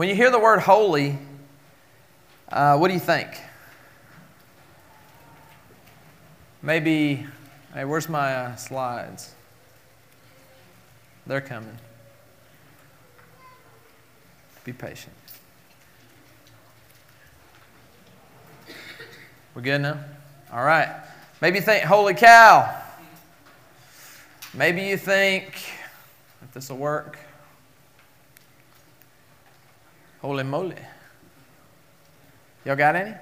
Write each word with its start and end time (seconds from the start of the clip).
When 0.00 0.08
you 0.08 0.14
hear 0.14 0.30
the 0.30 0.38
word 0.38 0.60
holy, 0.60 1.18
uh, 2.50 2.78
what 2.78 2.88
do 2.88 2.94
you 2.94 3.00
think? 3.00 3.28
Maybe, 6.62 7.26
hey, 7.74 7.84
where's 7.84 8.08
my 8.08 8.34
uh, 8.34 8.56
slides? 8.56 9.34
They're 11.26 11.42
coming. 11.42 11.76
Be 14.64 14.72
patient. 14.72 15.12
We're 19.54 19.60
good 19.60 19.82
now? 19.82 20.02
All 20.50 20.64
right. 20.64 20.88
Maybe 21.42 21.58
you 21.58 21.62
think, 21.62 21.84
holy 21.84 22.14
cow. 22.14 22.74
Maybe 24.54 24.80
you 24.80 24.96
think, 24.96 25.52
if 26.40 26.52
this 26.54 26.70
will 26.70 26.78
work, 26.78 27.18
holy 30.20 30.44
moly. 30.44 30.76
Y'all 32.64 32.76
got 32.76 32.96
any? 32.96 33.14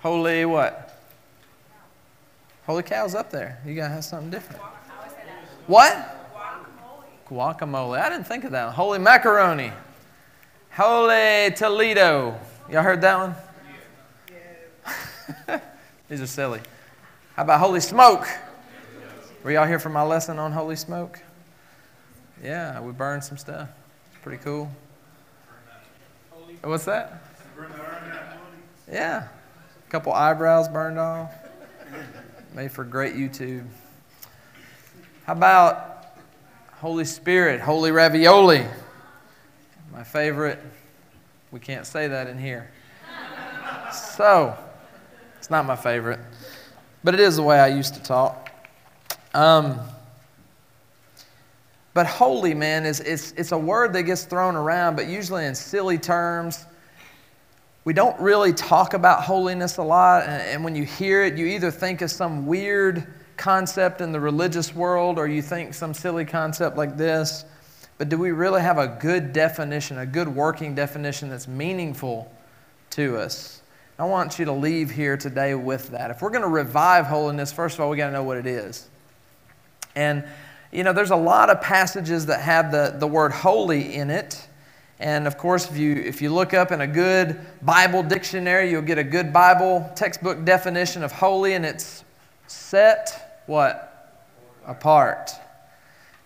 Holy 0.00 0.44
what? 0.44 1.00
Holy 2.66 2.82
cow's 2.82 3.14
up 3.14 3.30
there. 3.30 3.60
You 3.66 3.74
gotta 3.74 3.92
have 3.94 4.04
something 4.04 4.30
different. 4.30 4.62
What? 5.66 6.18
Guacamole. 7.28 8.00
I 8.00 8.08
didn't 8.08 8.26
think 8.26 8.44
of 8.44 8.52
that. 8.52 8.72
Holy 8.72 8.98
macaroni. 8.98 9.72
Holy 10.72 11.50
Toledo. 11.54 12.38
Y'all 12.70 12.82
heard 12.82 13.00
that 13.02 13.18
one? 13.18 13.34
These 16.08 16.20
are 16.20 16.26
silly. 16.26 16.60
How 17.36 17.42
about 17.44 17.60
holy 17.60 17.80
smoke? 17.80 18.26
Were 19.42 19.50
y'all 19.50 19.66
here 19.66 19.78
for 19.78 19.88
my 19.88 20.02
lesson 20.02 20.38
on 20.38 20.52
holy 20.52 20.76
smoke? 20.76 21.20
Yeah, 22.42 22.80
we 22.80 22.92
burned 22.92 23.24
some 23.24 23.38
stuff. 23.38 23.68
Pretty 24.22 24.42
cool. 24.42 24.70
What's 26.62 26.84
that? 26.84 27.22
Yeah. 28.90 29.26
A 29.86 29.90
couple 29.90 30.12
eyebrows 30.12 30.68
burned 30.68 30.98
off. 30.98 31.32
Made 32.54 32.70
for 32.70 32.84
great 32.84 33.14
YouTube. 33.14 33.66
How 35.24 35.32
about 35.32 36.06
Holy 36.74 37.04
Spirit, 37.04 37.60
holy 37.60 37.90
ravioli? 37.90 38.64
My 39.92 40.04
favorite. 40.04 40.60
We 41.50 41.58
can't 41.58 41.86
say 41.86 42.08
that 42.08 42.28
in 42.28 42.38
here. 42.38 42.70
So, 43.92 44.56
it's 45.38 45.50
not 45.50 45.66
my 45.66 45.76
favorite, 45.76 46.20
but 47.02 47.14
it 47.14 47.20
is 47.20 47.36
the 47.36 47.42
way 47.42 47.58
I 47.58 47.68
used 47.68 47.94
to 47.94 48.02
talk. 48.02 48.50
Um, 49.34 49.80
but 51.94 52.06
holy, 52.06 52.54
man, 52.54 52.86
is 52.86 53.00
it's, 53.00 53.32
it's 53.32 53.52
a 53.52 53.58
word 53.58 53.92
that 53.92 54.04
gets 54.04 54.24
thrown 54.24 54.56
around, 54.56 54.96
but 54.96 55.06
usually 55.06 55.44
in 55.44 55.54
silly 55.54 55.98
terms. 55.98 56.64
We 57.84 57.92
don't 57.92 58.18
really 58.20 58.52
talk 58.52 58.94
about 58.94 59.24
holiness 59.24 59.76
a 59.76 59.82
lot, 59.82 60.22
and, 60.22 60.42
and 60.42 60.64
when 60.64 60.74
you 60.74 60.84
hear 60.84 61.24
it, 61.24 61.36
you 61.36 61.46
either 61.46 61.70
think 61.70 62.00
of 62.00 62.10
some 62.10 62.46
weird 62.46 63.06
concept 63.36 64.00
in 64.00 64.12
the 64.12 64.20
religious 64.20 64.74
world 64.74 65.18
or 65.18 65.26
you 65.26 65.42
think 65.42 65.74
some 65.74 65.92
silly 65.92 66.24
concept 66.24 66.76
like 66.76 66.96
this. 66.96 67.44
But 67.98 68.08
do 68.08 68.16
we 68.16 68.30
really 68.30 68.62
have 68.62 68.78
a 68.78 68.86
good 69.00 69.32
definition, 69.32 69.98
a 69.98 70.06
good 70.06 70.28
working 70.28 70.74
definition 70.74 71.28
that's 71.28 71.48
meaningful 71.48 72.32
to 72.90 73.18
us? 73.18 73.62
I 73.98 74.04
want 74.04 74.38
you 74.38 74.44
to 74.46 74.52
leave 74.52 74.90
here 74.90 75.16
today 75.16 75.54
with 75.54 75.88
that. 75.90 76.10
If 76.10 76.22
we're 76.22 76.30
going 76.30 76.42
to 76.42 76.48
revive 76.48 77.06
holiness, 77.06 77.52
first 77.52 77.74
of 77.76 77.80
all, 77.80 77.90
we 77.90 77.96
got 77.96 78.06
to 78.06 78.12
know 78.12 78.22
what 78.22 78.38
it 78.38 78.46
is. 78.46 78.88
And, 79.94 80.24
you 80.72 80.82
know, 80.82 80.92
there's 80.92 81.10
a 81.10 81.16
lot 81.16 81.50
of 81.50 81.60
passages 81.60 82.26
that 82.26 82.40
have 82.40 82.72
the, 82.72 82.96
the 82.98 83.06
word 83.06 83.30
holy 83.30 83.94
in 83.94 84.10
it. 84.10 84.48
And 84.98 85.26
of 85.26 85.36
course, 85.36 85.70
if 85.70 85.76
you, 85.76 85.94
if 85.94 86.22
you 86.22 86.32
look 86.32 86.54
up 86.54 86.72
in 86.72 86.80
a 86.80 86.86
good 86.86 87.38
Bible 87.60 88.02
dictionary, 88.02 88.70
you'll 88.70 88.82
get 88.82 88.98
a 88.98 89.04
good 89.04 89.32
Bible 89.32 89.90
textbook 89.94 90.44
definition 90.44 91.02
of 91.02 91.12
holy, 91.12 91.54
and 91.54 91.66
it's 91.66 92.04
set 92.46 93.42
what? 93.46 93.88
Apart. 94.66 95.32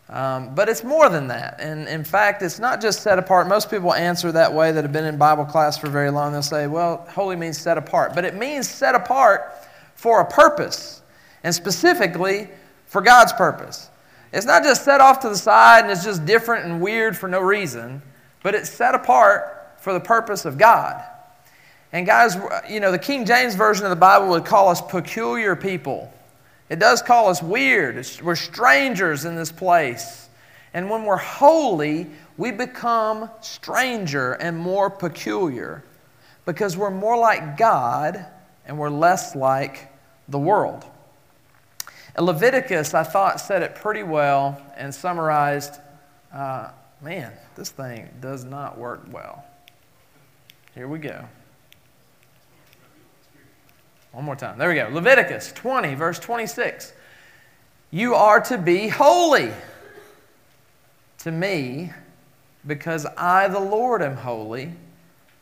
Um, 0.09 0.55
but 0.55 0.69
it's 0.69 0.85
more 0.85 1.09
than 1.09 1.27
that. 1.29 1.57
And 1.59 1.89
in 1.89 2.05
fact, 2.05 2.43
it's 2.43 2.61
not 2.61 2.81
just 2.81 3.03
set 3.03 3.19
apart. 3.19 3.49
Most 3.49 3.71
people 3.71 3.93
answer 3.93 4.31
that 4.31 4.53
way 4.53 4.71
that 4.71 4.85
have 4.85 4.93
been 4.93 5.07
in 5.07 5.17
Bible 5.17 5.45
class 5.45 5.77
for 5.77 5.89
very 5.89 6.11
long. 6.11 6.33
They'll 6.33 6.43
say, 6.43 6.69
well, 6.69 7.05
holy 7.11 7.35
means 7.35 7.59
set 7.59 7.79
apart. 7.79 8.15
But 8.15 8.25
it 8.25 8.37
means 8.37 8.69
set 8.69 8.95
apart 8.95 9.53
for 9.97 10.21
a 10.21 10.25
purpose, 10.25 11.03
and 11.43 11.53
specifically 11.55 12.49
for 12.85 13.01
God's 13.01 13.33
purpose. 13.33 13.91
It's 14.33 14.47
not 14.47 14.63
just 14.63 14.85
set 14.85 15.01
off 15.01 15.21
to 15.21 15.29
the 15.29 15.37
side 15.37 15.85
and 15.85 15.91
it's 15.91 16.05
just 16.05 16.25
different 16.25 16.67
and 16.67 16.81
weird 16.81 17.17
for 17.17 17.29
no 17.29 17.41
reason, 17.41 18.03
but 18.43 18.55
it's 18.55 18.71
set 18.71 18.95
apart 18.95 19.77
for 19.79 19.93
the 19.93 20.01
purpose 20.01 20.45
of 20.45 20.59
God. 20.59 21.03
And 21.93 22.07
guys, 22.07 22.37
you 22.69 22.81
know, 22.81 22.91
the 22.91 22.99
King 22.99 23.25
James 23.25 23.55
Version 23.55 23.85
of 23.85 23.91
the 23.91 23.97
Bible 23.97 24.29
would 24.29 24.45
call 24.45 24.69
us 24.69 24.81
peculiar 24.81 25.55
people. 25.55 26.13
It 26.69 26.79
does 26.79 27.01
call 27.01 27.29
us 27.29 27.43
weird. 27.43 27.97
It's, 27.97 28.21
we're 28.21 28.35
strangers 28.35 29.25
in 29.25 29.37
this 29.37 29.53
place. 29.53 30.29
And 30.75 30.91
when 30.91 31.05
we're 31.05 31.17
holy, 31.17 32.09
we 32.37 32.51
become 32.51 33.31
stranger 33.41 34.33
and 34.33 34.59
more 34.59 34.91
peculiar 34.91 35.85
because 36.45 36.77
we're 36.77 36.91
more 36.91 37.17
like 37.17 37.57
God 37.57 38.27
and 38.67 38.79
we're 38.79 38.91
less 38.91 39.37
like 39.37 39.93
the 40.29 40.39
world. 40.39 40.85
Leviticus, 42.19 42.95
I 42.95 43.03
thought, 43.03 43.41
said 43.41 43.63
it 43.63 43.75
pretty 43.75 44.03
well 44.03 44.61
and 44.77 44.95
summarized 44.95 45.81
uh, 46.33 46.71
man, 47.01 47.33
this 47.55 47.71
thing 47.71 48.09
does 48.21 48.45
not 48.45 48.79
work 48.79 49.03
well. 49.11 49.45
Here 50.75 50.89
we 50.89 50.99
go. 50.99 51.25
One 54.13 54.25
more 54.25 54.37
time. 54.37 54.59
There 54.59 54.69
we 54.69 54.75
go. 54.75 54.89
Leviticus 54.91 55.53
20, 55.53 55.95
verse 55.95 56.19
26. 56.19 56.93
You 57.91 58.15
are 58.15 58.41
to 58.41 58.59
be 58.59 58.89
holy 58.89 59.53
to 61.19 61.31
me 61.31 61.93
because 62.67 63.07
I, 63.17 63.49
the 63.49 63.61
Lord, 63.61 64.03
am 64.03 64.17
holy. 64.17 64.73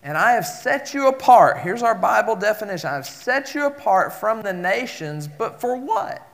And 0.03 0.19
I 0.19 0.33
have 0.33 0.47
set 0.47 0.93
you 0.93 1.09
apart. 1.09 1.59
Here's 1.59 1.83
our 1.83 1.95
Bible 1.95 2.37
definition 2.37 2.91
I 2.91 2.95
have 2.95 3.07
set 3.07 3.55
you 3.55 3.67
apart 3.67 4.13
from 4.13 4.43
the 4.43 4.53
nations, 4.53 5.27
but 5.27 5.61
for 5.61 5.77
what? 5.77 6.27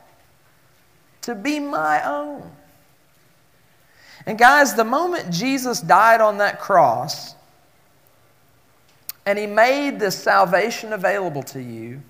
To 1.22 1.34
be 1.34 1.60
my 1.60 2.02
own. 2.04 2.50
And 4.26 4.38
guys, 4.38 4.74
the 4.74 4.84
moment 4.84 5.32
Jesus 5.32 5.80
died 5.80 6.20
on 6.20 6.38
that 6.38 6.60
cross 6.60 7.34
and 9.26 9.38
he 9.38 9.46
made 9.46 10.00
this 10.00 10.16
salvation 10.16 10.92
available 10.92 11.42
to 11.42 11.62
you, 11.62 12.00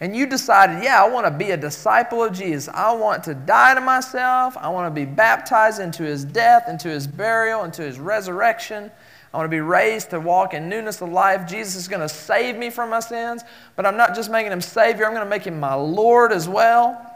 and 0.00 0.14
you 0.14 0.26
decided, 0.26 0.82
yeah, 0.82 1.02
I 1.02 1.08
want 1.08 1.26
to 1.26 1.30
be 1.30 1.52
a 1.52 1.56
disciple 1.56 2.22
of 2.22 2.32
Jesus. 2.32 2.68
I 2.72 2.92
want 2.92 3.24
to 3.24 3.34
die 3.34 3.74
to 3.74 3.80
myself. 3.80 4.56
I 4.56 4.68
want 4.68 4.92
to 4.92 5.00
be 5.00 5.06
baptized 5.06 5.80
into 5.80 6.02
his 6.02 6.24
death, 6.24 6.68
into 6.68 6.88
his 6.88 7.06
burial, 7.06 7.64
into 7.64 7.82
his 7.82 7.98
resurrection. 7.98 8.90
I 9.32 9.36
want 9.36 9.46
to 9.46 9.50
be 9.50 9.60
raised 9.60 10.10
to 10.10 10.20
walk 10.20 10.52
in 10.52 10.68
newness 10.68 11.00
of 11.00 11.10
life. 11.10 11.48
Jesus 11.48 11.76
is 11.76 11.88
going 11.88 12.00
to 12.00 12.08
save 12.08 12.56
me 12.56 12.70
from 12.70 12.90
my 12.90 13.00
sins, 13.00 13.44
but 13.76 13.86
I'm 13.86 13.96
not 13.96 14.14
just 14.14 14.30
making 14.30 14.52
him 14.52 14.60
Savior, 14.60 15.06
I'm 15.06 15.12
going 15.12 15.24
to 15.24 15.30
make 15.30 15.46
him 15.46 15.58
my 15.58 15.74
Lord 15.74 16.32
as 16.32 16.48
well. 16.48 17.13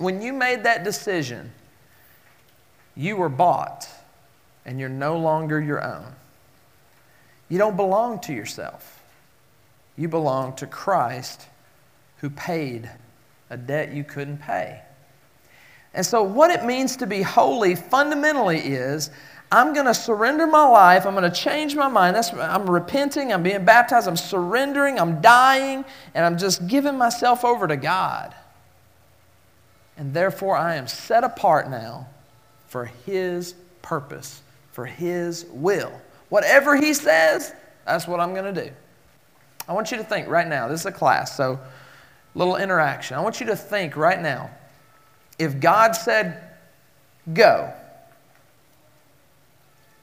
When 0.00 0.22
you 0.22 0.32
made 0.32 0.64
that 0.64 0.82
decision, 0.82 1.52
you 2.96 3.16
were 3.16 3.28
bought 3.28 3.86
and 4.64 4.80
you're 4.80 4.88
no 4.88 5.18
longer 5.18 5.60
your 5.60 5.84
own. 5.84 6.06
You 7.50 7.58
don't 7.58 7.76
belong 7.76 8.18
to 8.20 8.32
yourself, 8.32 9.02
you 9.98 10.08
belong 10.08 10.56
to 10.56 10.66
Christ 10.66 11.48
who 12.22 12.30
paid 12.30 12.90
a 13.50 13.58
debt 13.58 13.92
you 13.92 14.02
couldn't 14.02 14.38
pay. 14.38 14.80
And 15.92 16.06
so, 16.06 16.22
what 16.22 16.50
it 16.50 16.64
means 16.64 16.96
to 16.96 17.06
be 17.06 17.20
holy 17.20 17.74
fundamentally 17.74 18.58
is 18.58 19.10
I'm 19.52 19.74
going 19.74 19.84
to 19.84 19.92
surrender 19.92 20.46
my 20.46 20.66
life. 20.66 21.04
I'm 21.04 21.14
going 21.14 21.30
to 21.30 21.36
change 21.38 21.76
my 21.76 21.88
mind. 21.88 22.16
That's, 22.16 22.32
I'm 22.32 22.70
repenting. 22.70 23.34
I'm 23.34 23.42
being 23.42 23.66
baptized. 23.66 24.08
I'm 24.08 24.16
surrendering. 24.16 24.98
I'm 24.98 25.20
dying. 25.20 25.84
And 26.14 26.24
I'm 26.24 26.38
just 26.38 26.66
giving 26.68 26.96
myself 26.96 27.44
over 27.44 27.68
to 27.68 27.76
God. 27.76 28.34
And 30.00 30.14
therefore, 30.14 30.56
I 30.56 30.76
am 30.76 30.86
set 30.86 31.24
apart 31.24 31.68
now 31.68 32.08
for 32.68 32.86
His 32.86 33.52
purpose, 33.82 34.40
for 34.72 34.86
His 34.86 35.44
will. 35.50 35.92
Whatever 36.30 36.74
He 36.74 36.94
says, 36.94 37.52
that's 37.84 38.08
what 38.08 38.18
I'm 38.18 38.32
going 38.32 38.54
to 38.54 38.64
do. 38.64 38.70
I 39.68 39.74
want 39.74 39.90
you 39.90 39.98
to 39.98 40.04
think 40.04 40.26
right 40.26 40.48
now. 40.48 40.68
This 40.68 40.80
is 40.80 40.86
a 40.86 40.92
class, 40.92 41.36
so 41.36 41.60
little 42.34 42.56
interaction. 42.56 43.18
I 43.18 43.20
want 43.20 43.40
you 43.40 43.46
to 43.48 43.56
think 43.56 43.94
right 43.94 44.18
now 44.18 44.50
if 45.38 45.60
God 45.60 45.92
said, 45.92 46.44
go, 47.34 47.70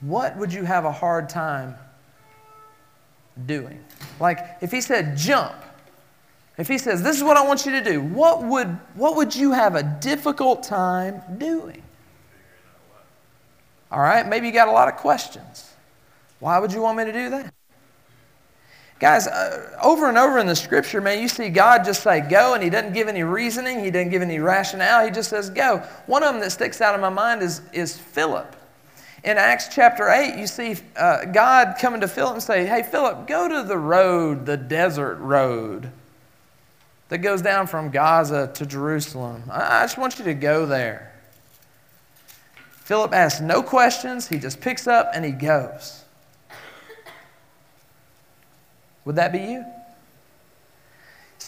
what 0.00 0.36
would 0.36 0.52
you 0.52 0.62
have 0.62 0.84
a 0.84 0.92
hard 0.92 1.28
time 1.28 1.74
doing? 3.46 3.84
Like 4.20 4.58
if 4.60 4.70
He 4.70 4.80
said, 4.80 5.16
jump, 5.16 5.56
if 6.58 6.66
He 6.66 6.76
says, 6.76 7.02
this 7.02 7.16
is 7.16 7.22
what 7.22 7.36
I 7.36 7.46
want 7.46 7.64
you 7.64 7.72
to 7.72 7.82
do, 7.82 8.00
what 8.00 8.42
would, 8.42 8.66
what 8.94 9.16
would 9.16 9.34
you 9.34 9.52
have 9.52 9.76
a 9.76 9.82
difficult 9.82 10.64
time 10.64 11.22
doing? 11.38 11.82
All 13.90 14.00
right, 14.00 14.26
maybe 14.28 14.48
you 14.48 14.52
got 14.52 14.68
a 14.68 14.72
lot 14.72 14.88
of 14.88 14.96
questions. 14.96 15.72
Why 16.40 16.58
would 16.58 16.72
you 16.72 16.82
want 16.82 16.98
me 16.98 17.04
to 17.04 17.12
do 17.12 17.30
that? 17.30 17.54
Guys, 18.98 19.28
uh, 19.28 19.78
over 19.82 20.08
and 20.08 20.18
over 20.18 20.40
in 20.40 20.46
the 20.48 20.56
scripture, 20.56 21.00
man, 21.00 21.22
you 21.22 21.28
see 21.28 21.48
God 21.48 21.84
just 21.84 22.02
say 22.02 22.20
go, 22.20 22.54
and 22.54 22.62
he 22.62 22.68
doesn't 22.68 22.92
give 22.92 23.06
any 23.06 23.22
reasoning, 23.22 23.82
he 23.82 23.92
doesn't 23.92 24.10
give 24.10 24.22
any 24.22 24.40
rationale, 24.40 25.04
he 25.04 25.12
just 25.12 25.30
says 25.30 25.50
go. 25.50 25.78
One 26.06 26.24
of 26.24 26.32
them 26.32 26.40
that 26.40 26.50
sticks 26.50 26.80
out 26.80 26.96
in 26.96 27.00
my 27.00 27.08
mind 27.08 27.40
is, 27.40 27.62
is 27.72 27.96
Philip. 27.96 28.56
In 29.22 29.38
Acts 29.38 29.68
chapter 29.72 30.08
8, 30.08 30.36
you 30.36 30.48
see 30.48 30.76
uh, 30.96 31.24
God 31.26 31.76
coming 31.80 32.00
to 32.00 32.08
Philip 32.08 32.34
and 32.34 32.42
say, 32.42 32.66
Hey, 32.66 32.82
Philip, 32.82 33.28
go 33.28 33.48
to 33.48 33.66
the 33.66 33.78
road, 33.78 34.46
the 34.46 34.56
desert 34.56 35.18
road 35.18 35.92
that 37.08 37.18
goes 37.18 37.42
down 37.42 37.66
from 37.66 37.90
Gaza 37.90 38.50
to 38.54 38.66
Jerusalem. 38.66 39.44
I, 39.50 39.84
just 39.84 39.98
want 39.98 40.18
you 40.18 40.24
to 40.26 40.34
go 40.34 40.66
there. 40.66 41.12
Philip 42.84 43.12
asks 43.12 43.40
no 43.40 43.62
questions, 43.62 44.28
he 44.28 44.38
just 44.38 44.60
picks 44.60 44.86
up 44.86 45.10
and 45.14 45.24
he 45.24 45.30
goes. 45.30 46.04
Would 49.04 49.16
that 49.16 49.32
be 49.32 49.38
you? 49.38 49.64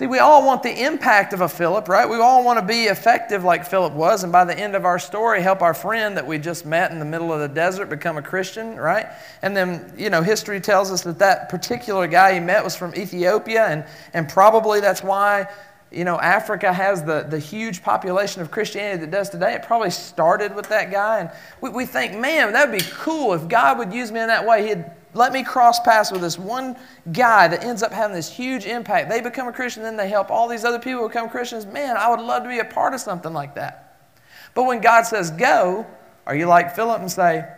See, 0.01 0.07
we 0.07 0.19
all 0.19 0.47
want 0.47 0.63
the 0.63 0.87
impact 0.87 1.35
of 1.35 1.43
a 1.43 1.49
Philip, 1.51 1.87
right? 1.87 2.09
We 2.09 2.17
all 2.17 2.43
want 2.43 2.59
to 2.59 2.65
be 2.65 2.85
effective 2.85 3.45
like 3.45 3.67
Philip 3.67 3.93
was, 3.93 4.23
and 4.23 4.33
by 4.33 4.47
the 4.47 4.59
end 4.59 4.75
of 4.75 4.87
our 4.87 4.99
story, 4.99 5.43
help 5.43 5.61
our 5.61 5.75
friend 5.75 6.17
that 6.17 6.27
we 6.27 6.39
just 6.39 6.65
met 6.65 6.91
in 6.91 6.99
the 6.99 7.05
middle 7.05 7.31
of 7.31 7.41
the 7.41 7.49
desert 7.49 7.91
become 7.91 8.17
a 8.17 8.23
Christian, 8.23 8.77
right? 8.77 9.09
And 9.43 9.55
then, 9.55 9.93
you 9.99 10.09
know, 10.09 10.23
history 10.23 10.59
tells 10.59 10.91
us 10.91 11.03
that 11.03 11.19
that 11.19 11.51
particular 11.51 12.07
guy 12.07 12.33
he 12.33 12.41
met 12.41 12.65
was 12.65 12.75
from 12.75 12.95
Ethiopia, 12.95 13.67
and, 13.67 13.85
and 14.15 14.27
probably 14.27 14.81
that's 14.81 15.03
why, 15.03 15.47
you 15.93 16.05
know, 16.05 16.19
Africa 16.19 16.73
has 16.73 17.05
the, 17.05 17.27
the 17.29 17.39
huge 17.39 17.83
population 17.83 18.41
of 18.41 18.51
Christianity 18.51 19.03
that 19.03 19.11
does 19.11 19.29
today. 19.29 19.53
It 19.53 19.65
probably 19.65 19.91
started 19.91 20.55
with 20.55 20.71
that 20.71 20.91
guy, 20.91 21.19
and 21.19 21.31
we, 21.61 21.69
we 21.69 21.85
think, 21.85 22.19
man, 22.19 22.55
that 22.55 22.71
would 22.71 22.79
be 22.79 22.87
cool 22.91 23.35
if 23.35 23.47
God 23.49 23.77
would 23.77 23.93
use 23.93 24.11
me 24.11 24.21
in 24.21 24.29
that 24.29 24.47
way. 24.47 24.67
He'd 24.67 24.87
let 25.15 25.33
me 25.33 25.43
cross 25.43 25.81
paths 25.81 26.13
with 26.13 26.21
this 26.21 26.39
one 26.39 26.77
guy 27.13 27.49
that 27.49 27.65
ends 27.65 27.83
up 27.83 27.93
having 27.93 28.15
this 28.15 28.31
huge 28.31 28.65
impact. 28.65 29.09
They 29.09 29.21
become 29.21 29.49
a 29.49 29.53
Christian, 29.53 29.83
then 29.83 29.97
they 29.97 30.09
help 30.09 30.31
all 30.31 30.49
these 30.49 30.65
other 30.65 30.79
people 30.79 31.07
become 31.09 31.29
Christians. 31.29 31.67
Man, 31.67 31.97
I 31.97 32.09
would 32.09 32.21
love 32.21 32.45
to 32.45 32.49
be 32.49 32.61
a 32.61 32.65
part 32.65 32.95
of 32.95 33.01
something 33.01 33.33
like 33.33 33.55
that. 33.57 34.09
But 34.55 34.65
when 34.65 34.81
God 34.81 35.03
says 35.03 35.31
go, 35.31 35.87
are 36.27 36.37
you 36.37 36.47
like 36.47 36.75
Philip 36.75 37.01
and 37.01 37.11
say, 37.11 37.49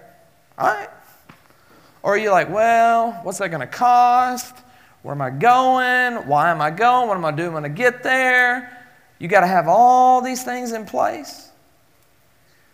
all 0.56 0.68
right? 0.68 0.88
Or 2.02 2.14
are 2.14 2.18
you 2.18 2.30
like, 2.30 2.50
well, 2.50 3.20
what's 3.22 3.38
that 3.38 3.48
going 3.48 3.60
to 3.60 3.66
cost? 3.66 4.56
Where 5.02 5.14
am 5.14 5.20
I 5.20 5.30
going? 5.30 6.26
Why 6.28 6.50
am 6.50 6.60
I 6.60 6.70
going? 6.70 7.08
What 7.08 7.16
am 7.16 7.24
I 7.24 7.32
doing 7.32 7.52
when 7.52 7.64
I 7.64 7.68
get 7.68 8.02
there? 8.02 8.78
You 9.18 9.28
got 9.28 9.40
to 9.40 9.46
have 9.46 9.68
all 9.68 10.20
these 10.20 10.42
things 10.42 10.72
in 10.72 10.84
place. 10.84 11.50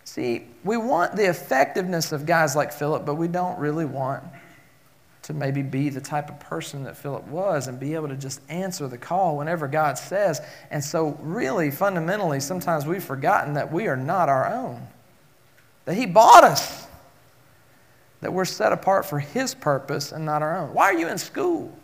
See, 0.05 0.47
we 0.65 0.77
want 0.77 1.17
the 1.17 1.29
effectiveness 1.29 2.13
of 2.13 2.25
guys 2.25 2.57
like 2.57 2.73
Philip, 2.73 3.05
but 3.05 3.17
we 3.17 3.29
don't 3.29 3.59
really 3.59 3.85
want 3.85 4.25
to 5.29 5.35
maybe 5.35 5.61
be 5.61 5.91
the 5.91 6.01
type 6.01 6.31
of 6.31 6.41
person 6.41 6.85
that 6.85 6.97
Philip 6.97 7.29
was 7.29 7.69
and 7.69 7.79
be 7.79 7.95
able 7.95 8.09
to 8.09 8.17
just 8.17 8.41
answer 8.49 8.89
the 8.89 8.97
call 8.97 9.37
whenever 9.37 9.69
God 9.69 9.99
says. 9.99 10.41
And 10.71 10.83
so, 10.83 11.19
really, 11.21 11.71
fundamentally, 11.71 12.41
sometimes 12.41 12.87
we've 12.87 13.05
forgotten 13.05 13.53
that 13.53 13.71
we 13.71 13.89
are 13.89 13.97
not 13.97 14.31
our 14.31 14.51
own, 14.51 14.89
that 15.85 15.97
He 15.97 16.07
bought 16.07 16.45
us, 16.45 16.87
that 18.23 18.33
we're 18.33 18.47
set 18.47 18.73
apart 18.73 19.05
for 19.05 19.19
His 19.21 19.55
purpose 19.55 20.13
and 20.13 20.25
not 20.25 20.41
our 20.41 20.57
own. 20.57 20.73
Why 20.73 20.85
are 20.85 20.99
you 20.99 21.09
in 21.09 21.19
school? 21.19 21.77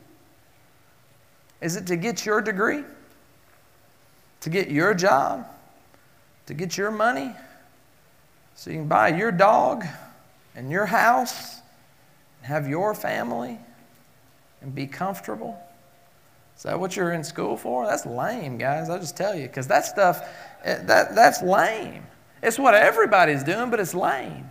Is 1.61 1.77
it 1.77 1.87
to 1.89 1.97
get 1.97 2.25
your 2.25 2.41
degree? 2.41 2.83
To 4.41 4.49
get 4.49 4.71
your 4.71 4.95
job? 4.95 5.47
To 6.47 6.55
get 6.55 6.79
your 6.79 6.91
money? 6.91 7.31
So 8.55 8.71
you 8.71 8.79
can 8.79 8.89
buy 8.89 9.09
your 9.09 9.33
dog 9.33 9.85
and 10.57 10.71
your 10.71 10.87
house? 10.87 11.54
Have 12.45 12.69
your 12.69 12.95
family 12.95 13.59
and 14.61 14.75
be 14.75 14.87
comfortable? 14.87 15.59
Is 16.57 16.63
that 16.63 16.79
what 16.79 16.97
you're 16.97 17.13
in 17.13 17.25
school 17.25 17.57
for? 17.57 17.87
That's 17.87 18.07
lame, 18.07 18.59
guys. 18.59 18.89
I'll 18.89 19.01
just 19.01 19.17
tell 19.17 19.35
you, 19.35 19.47
because 19.47 19.67
that 19.69 19.87
stuff, 19.87 20.29
eh, 20.63 20.79
that, 20.85 21.15
that's 21.15 21.43
lame. 21.43 22.05
It's 22.43 22.59
what 22.59 22.75
everybody's 22.75 23.43
doing, 23.43 23.71
but 23.71 23.81
it's 23.81 23.95
lame. 23.95 24.51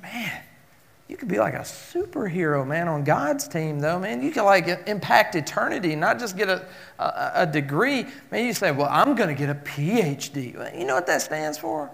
Man, 0.00 0.42
you 1.06 1.16
could 1.16 1.28
be 1.28 1.38
like 1.38 1.54
a 1.54 1.58
superhero, 1.58 2.66
man, 2.66 2.88
on 2.88 3.04
God's 3.04 3.46
team, 3.46 3.78
though, 3.78 4.00
man. 4.00 4.22
You 4.22 4.32
could 4.32 4.44
like 4.44 4.66
impact 4.86 5.36
eternity, 5.36 5.94
not 5.94 6.18
just 6.18 6.36
get 6.36 6.48
a, 6.48 6.66
a, 6.98 7.32
a 7.34 7.46
degree. 7.46 8.06
Man, 8.30 8.46
you 8.46 8.54
say, 8.54 8.72
well, 8.72 8.88
I'm 8.90 9.14
going 9.14 9.28
to 9.28 9.34
get 9.34 9.48
a 9.48 9.54
PhD. 9.54 10.76
You 10.76 10.86
know 10.86 10.94
what 10.94 11.06
that 11.06 11.22
stands 11.22 11.58
for? 11.58 11.90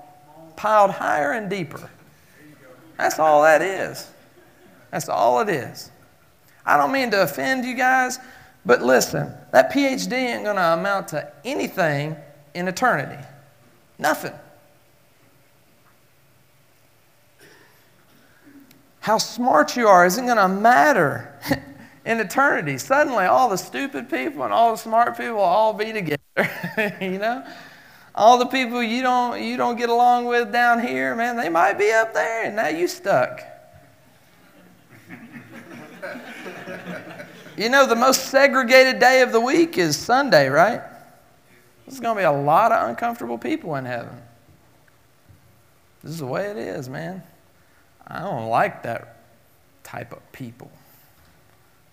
Piled 0.57 0.93
higher 0.93 1.33
and 1.33 1.51
deeper. 1.51 1.91
That's 2.99 3.19
all 3.19 3.43
that 3.43 3.63
is. 3.63 4.11
That's 4.91 5.09
all 5.09 5.41
it 5.41 5.49
is. 5.49 5.91
I 6.67 6.77
don't 6.77 6.93
mean 6.93 7.11
to 7.13 7.23
offend 7.23 7.65
you 7.65 7.75
guys, 7.75 8.19
but 8.67 8.83
listen, 8.83 9.33
that 9.53 9.73
PhD 9.73 10.13
ain't 10.13 10.45
going 10.45 10.57
to 10.57 10.75
amount 10.75 11.09
to 11.09 11.33
anything 11.45 12.17
in 12.55 12.69
eternity. 12.69 13.23
Nothing. 13.99 14.35
How 19.01 19.17
smart 19.17 19.77
you 19.77 19.89
are 19.89 20.05
isn't 20.05 20.27
going 20.27 20.37
to 20.37 20.49
matter 20.49 21.41
in 22.05 22.21
eternity. 22.21 22.77
Suddenly, 22.79 23.25
all 23.25 23.49
the 23.49 23.57
stupid 23.57 24.11
people 24.11 24.43
and 24.45 24.53
all 24.53 24.73
the 24.73 24.79
smart 24.79 25.17
people 25.17 25.37
will 25.37 25.43
all 25.43 25.73
be 25.73 25.93
together, 25.93 26.97
you 27.01 27.19
know? 27.19 27.47
All 28.19 28.37
the 28.37 28.47
people 28.47 28.83
you 28.83 29.01
don't, 29.01 29.41
you 29.41 29.57
don't 29.57 29.77
get 29.77 29.89
along 29.89 30.27
with 30.27 30.51
down 30.51 30.85
here, 30.85 31.15
man, 31.15 31.37
they 31.37 31.49
might 31.49 31.79
be 31.79 31.93
up 31.93 32.13
there, 32.13 32.47
and 32.47 32.57
now 32.57 32.67
you 32.67 32.89
stuck. 32.89 33.41
you 37.57 37.69
know, 37.69 37.87
the 37.87 37.95
most 37.95 38.25
segregated 38.25 38.99
day 38.99 39.23
of 39.23 39.31
the 39.31 39.39
week 39.39 39.79
is 39.79 39.97
Sunday, 39.97 40.49
right? 40.49 40.83
There's 41.87 42.01
going 42.01 42.17
to 42.17 42.21
be 42.21 42.25
a 42.25 42.33
lot 42.33 42.73
of 42.73 42.89
uncomfortable 42.89 43.39
people 43.39 43.77
in 43.77 43.85
heaven. 43.85 44.21
This 46.03 46.15
is 46.15 46.19
the 46.19 46.27
way 46.27 46.51
it 46.51 46.57
is, 46.57 46.89
man. 46.89 47.23
I 48.05 48.23
don't 48.23 48.49
like 48.49 48.83
that 48.83 49.23
type 49.85 50.13
of 50.13 50.33
people. 50.33 50.73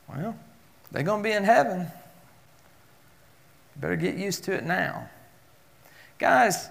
Well, 0.10 0.36
they're 0.92 1.04
going 1.04 1.22
to 1.22 1.30
be 1.30 1.36
in 1.36 1.44
heaven. 1.44 1.86
Better 3.76 3.96
get 3.96 4.16
used 4.16 4.44
to 4.46 4.54
it 4.54 4.66
now. 4.66 5.08
Guys, 6.18 6.70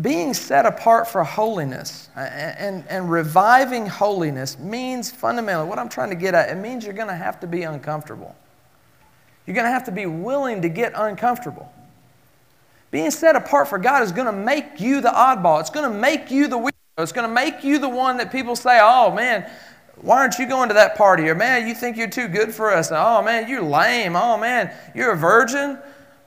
being 0.00 0.32
set 0.32 0.64
apart 0.64 1.06
for 1.06 1.22
holiness 1.22 2.08
uh, 2.16 2.20
and, 2.20 2.84
and 2.88 3.10
reviving 3.10 3.86
holiness 3.86 4.58
means 4.58 5.10
fundamentally, 5.10 5.68
what 5.68 5.78
I'm 5.78 5.90
trying 5.90 6.10
to 6.10 6.16
get 6.16 6.34
at, 6.34 6.48
it 6.48 6.60
means 6.60 6.84
you're 6.84 6.94
going 6.94 7.08
to 7.08 7.14
have 7.14 7.40
to 7.40 7.46
be 7.46 7.62
uncomfortable. 7.62 8.34
You're 9.46 9.54
going 9.54 9.66
to 9.66 9.72
have 9.72 9.84
to 9.84 9.92
be 9.92 10.06
willing 10.06 10.62
to 10.62 10.68
get 10.68 10.92
uncomfortable. 10.94 11.70
Being 12.90 13.10
set 13.10 13.36
apart 13.36 13.68
for 13.68 13.78
God 13.78 14.02
is 14.02 14.12
going 14.12 14.26
to 14.26 14.32
make 14.32 14.80
you 14.80 15.00
the 15.00 15.10
oddball. 15.10 15.60
It's 15.60 15.70
going 15.70 15.90
to 15.90 15.98
make 15.98 16.30
you 16.30 16.46
the 16.46 16.58
weirdo. 16.58 16.72
It's 16.98 17.12
going 17.12 17.28
to 17.28 17.34
make 17.34 17.64
you 17.64 17.78
the 17.78 17.88
one 17.88 18.18
that 18.18 18.30
people 18.30 18.54
say, 18.54 18.78
oh 18.82 19.12
man, 19.12 19.50
why 19.96 20.18
aren't 20.18 20.38
you 20.38 20.46
going 20.46 20.68
to 20.68 20.74
that 20.74 20.96
party? 20.96 21.28
Or 21.28 21.34
man, 21.34 21.66
you 21.66 21.74
think 21.74 21.96
you're 21.96 22.08
too 22.08 22.28
good 22.28 22.54
for 22.54 22.72
us. 22.72 22.90
oh 22.92 23.22
man, 23.22 23.48
you're 23.48 23.62
lame. 23.62 24.16
Oh 24.16 24.38
man, 24.38 24.74
you're 24.94 25.12
a 25.12 25.16
virgin. 25.16 25.78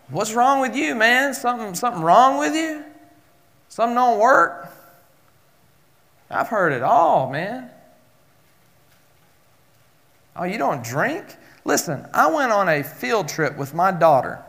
What's 0.10 0.34
wrong 0.34 0.62
with 0.62 0.76
you, 0.76 0.96
man? 0.96 1.34
Something, 1.34 1.74
something 1.74 2.04
wrong 2.04 2.38
with 2.38 2.56
you? 2.56 2.84
Something 3.70 3.96
don't 3.96 4.20
work? 4.20 4.72
I've 6.30 6.48
heard 6.48 6.74
it 6.74 6.84
all, 6.84 7.30
man. 7.30 7.70
Oh, 10.36 10.44
you 10.44 10.58
don't 10.58 10.84
drink? 10.84 11.26
Listen, 11.64 12.06
I 12.14 12.28
went 12.28 12.52
on 12.52 12.70
a 12.70 12.84
field 12.84 13.28
trip 13.28 13.58
with 13.58 13.74
my 13.74 13.92
daughter. 13.92 14.44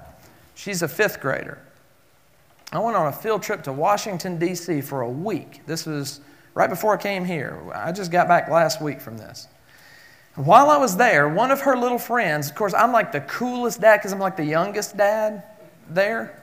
She's 0.55 0.83
a 0.83 0.89
fifth 0.89 1.21
grader. 1.21 1.59
I 2.73 2.79
went 2.81 2.97
on 2.97 3.07
a 3.07 3.13
field 3.13 3.43
trip 3.43 3.63
to 3.65 3.73
Washington, 3.73 4.39
D.C. 4.39 4.81
for 4.81 5.03
a 5.03 5.09
week. 5.09 5.65
This 5.67 5.87
was 5.87 6.21
right 6.55 6.69
before 6.69 6.95
I 6.95 6.97
came 6.97 7.25
here. 7.25 7.59
I 7.73 7.93
just 7.93 8.11
got 8.11 8.27
back 8.29 8.49
last 8.49 8.83
week 8.83 9.01
from 9.01 9.17
this. 9.17 9.49
While 10.37 10.69
I 10.69 10.77
was 10.77 10.99
there, 10.99 11.29
one 11.31 11.51
of 11.51 11.63
her 11.63 11.77
little 11.77 11.99
friends, 11.99 12.51
of 12.51 12.55
course, 12.55 12.75
I'm 12.75 12.93
like 12.93 13.11
the 13.11 13.23
coolest 13.23 13.81
dad 13.81 13.97
because 13.97 14.13
I'm 14.13 14.19
like 14.19 14.37
the 14.37 14.45
youngest 14.45 14.95
dad 14.95 15.43
there. 15.89 16.43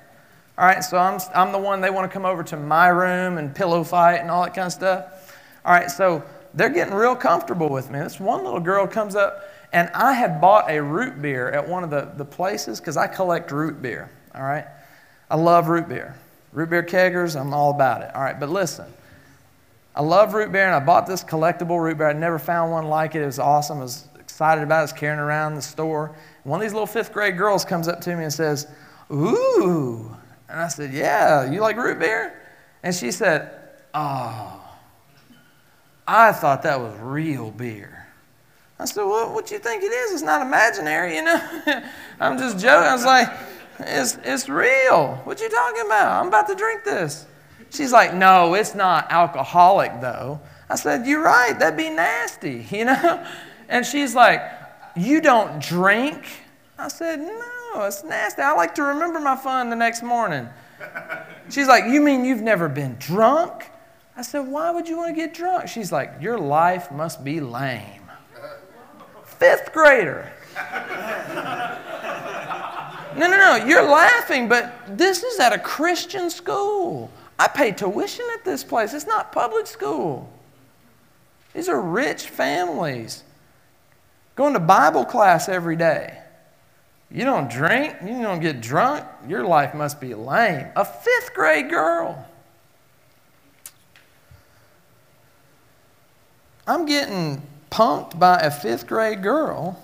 All 0.57 0.65
right, 0.65 0.83
so 0.83 0.97
I'm, 0.97 1.19
I'm 1.35 1.51
the 1.51 1.59
one 1.59 1.79
they 1.79 1.91
want 1.91 2.09
to 2.09 2.13
come 2.13 2.25
over 2.25 2.43
to 2.43 2.57
my 2.57 2.87
room 2.87 3.37
and 3.37 3.55
pillow 3.55 3.83
fight 3.83 4.15
and 4.15 4.31
all 4.31 4.43
that 4.43 4.55
kind 4.55 4.65
of 4.65 4.73
stuff. 4.73 5.39
All 5.63 5.73
right, 5.73 5.91
so 5.91 6.23
they're 6.55 6.69
getting 6.69 6.93
real 6.95 7.15
comfortable 7.15 7.69
with 7.69 7.91
me. 7.91 7.99
This 7.99 8.19
one 8.19 8.43
little 8.43 8.59
girl 8.59 8.87
comes 8.87 9.15
up, 9.15 9.43
and 9.71 9.89
I 9.93 10.13
had 10.13 10.41
bought 10.41 10.71
a 10.71 10.81
root 10.81 11.21
beer 11.21 11.51
at 11.51 11.67
one 11.67 11.83
of 11.83 11.91
the, 11.91 12.11
the 12.17 12.25
places 12.25 12.79
because 12.79 12.97
I 12.97 13.05
collect 13.05 13.51
root 13.51 13.79
beer. 13.79 14.09
All 14.33 14.43
right, 14.43 14.65
I 15.29 15.35
love 15.35 15.67
root 15.67 15.87
beer. 15.87 16.15
Root 16.51 16.71
beer 16.71 16.83
keggers, 16.83 17.39
I'm 17.39 17.53
all 17.53 17.71
about 17.71 18.01
it. 18.01 18.13
All 18.15 18.23
right, 18.23 18.39
but 18.39 18.49
listen. 18.49 18.85
I 19.95 20.01
love 20.01 20.33
root 20.33 20.51
beer, 20.51 20.65
and 20.65 20.75
I 20.75 20.79
bought 20.79 21.05
this 21.05 21.23
collectible 21.23 21.81
root 21.81 21.97
beer. 21.97 22.09
I 22.09 22.13
never 22.13 22.39
found 22.39 22.71
one 22.71 22.85
like 22.85 23.15
it. 23.15 23.21
It 23.21 23.25
was 23.25 23.39
awesome. 23.39 23.77
I 23.79 23.81
was 23.81 24.07
excited 24.19 24.63
about 24.63 24.77
it. 24.77 24.79
I 24.79 24.81
was 24.83 24.93
carrying 24.93 25.19
around 25.19 25.55
the 25.55 25.61
store. 25.61 26.15
one 26.43 26.59
of 26.59 26.63
these 26.63 26.73
little 26.73 26.87
fifth 26.87 27.13
grade 27.13 27.37
girls 27.37 27.63
comes 27.63 27.87
up 27.87 28.01
to 28.01 28.15
me 28.15 28.23
and 28.23 28.33
says, 28.33 28.67
Ooh. 29.11 30.15
And 30.49 30.59
I 30.59 30.67
said, 30.67 30.91
Yeah, 30.91 31.49
you 31.51 31.61
like 31.61 31.77
root 31.77 31.99
beer? 31.99 32.41
And 32.81 32.95
she 32.95 33.11
said, 33.11 33.51
Oh. 33.93 34.59
I 36.07 36.31
thought 36.31 36.63
that 36.63 36.79
was 36.79 36.97
real 36.99 37.51
beer. 37.51 38.07
I 38.79 38.85
said, 38.85 39.03
well, 39.03 39.33
what 39.33 39.45
do 39.45 39.53
you 39.53 39.59
think 39.59 39.83
it 39.83 39.91
is? 39.91 40.11
It's 40.11 40.23
not 40.23 40.41
imaginary, 40.41 41.15
you 41.15 41.23
know? 41.23 41.39
I'm 42.19 42.37
just 42.37 42.57
joking. 42.57 42.85
I 42.85 42.93
was 42.93 43.05
like, 43.05 43.29
it's, 43.79 44.17
it's 44.23 44.49
real. 44.49 45.15
What 45.23 45.39
you 45.39 45.49
talking 45.49 45.85
about? 45.85 46.21
I'm 46.21 46.27
about 46.27 46.47
to 46.47 46.55
drink 46.55 46.83
this. 46.83 47.25
She's 47.73 47.91
like, 47.91 48.13
no, 48.13 48.53
it's 48.53 48.75
not 48.75 49.11
alcoholic, 49.11 49.99
though. 49.99 50.39
I 50.69 50.75
said, 50.75 51.07
you're 51.07 51.23
right. 51.23 51.57
That'd 51.57 51.75
be 51.75 51.89
nasty, 51.89 52.67
you 52.71 52.85
know? 52.85 53.25
And 53.67 53.85
she's 53.85 54.13
like, 54.13 54.41
you 54.95 55.21
don't 55.21 55.59
drink? 55.61 56.23
I 56.77 56.87
said, 56.87 57.19
no, 57.19 57.85
it's 57.85 58.03
nasty. 58.03 58.43
I 58.43 58.53
like 58.53 58.75
to 58.75 58.83
remember 58.83 59.19
my 59.19 59.35
fun 59.35 59.69
the 59.69 59.75
next 59.75 60.03
morning. 60.03 60.47
She's 61.49 61.67
like, 61.67 61.85
you 61.85 61.99
mean 62.01 62.25
you've 62.25 62.41
never 62.41 62.69
been 62.69 62.95
drunk? 62.99 63.69
I 64.15 64.21
said, 64.21 64.47
why 64.47 64.69
would 64.69 64.87
you 64.87 64.97
want 64.97 65.15
to 65.15 65.19
get 65.19 65.33
drunk? 65.33 65.67
She's 65.67 65.91
like, 65.91 66.13
your 66.21 66.37
life 66.37 66.91
must 66.91 67.23
be 67.23 67.39
lame. 67.39 68.01
Fifth 69.25 69.73
grader. 69.73 70.31
No, 73.15 73.27
no, 73.27 73.37
no, 73.37 73.65
you're 73.65 73.87
laughing, 73.87 74.49
but 74.49 74.73
this 74.97 75.21
is 75.21 75.39
at 75.39 75.53
a 75.53 75.59
Christian 75.59 76.31
school. 76.31 77.11
I 77.37 77.47
pay 77.47 77.71
tuition 77.71 78.25
at 78.33 78.45
this 78.45 78.63
place. 78.63 78.93
It's 78.93 79.07
not 79.07 79.31
public 79.31 79.67
school. 79.67 80.31
These 81.53 81.69
are 81.69 81.79
rich 81.79 82.23
families 82.23 83.23
going 84.35 84.53
to 84.53 84.59
Bible 84.59 85.05
class 85.05 85.47
every 85.49 85.75
day. 85.75 86.17
You 87.11 87.25
don't 87.25 87.49
drink, 87.49 87.95
you 88.03 88.21
don't 88.21 88.39
get 88.39 88.59
drunk, 88.61 89.05
your 89.27 89.45
life 89.45 89.75
must 89.75 90.01
be 90.01 90.15
lame. 90.15 90.67
A 90.75 90.83
fifth 90.83 91.33
grade 91.35 91.69
girl. 91.69 92.27
I'm 96.65 96.85
getting 96.85 97.41
punked 97.69 98.17
by 98.17 98.39
a 98.39 98.49
fifth 98.49 98.87
grade 98.87 99.21
girl 99.21 99.79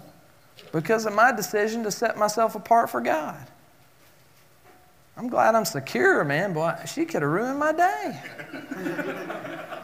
because 0.71 1.05
of 1.05 1.13
my 1.13 1.31
decision 1.31 1.83
to 1.83 1.91
set 1.91 2.17
myself 2.17 2.55
apart 2.55 2.89
for 2.89 3.01
God. 3.01 3.48
I'm 5.19 5.27
glad 5.27 5.53
I'm 5.53 5.65
secure, 5.65 6.23
man. 6.23 6.53
Boy, 6.53 6.73
she 6.87 7.03
could 7.03 7.23
have 7.23 7.29
ruined 7.29 7.59
my 7.59 7.73
day. 7.73 8.21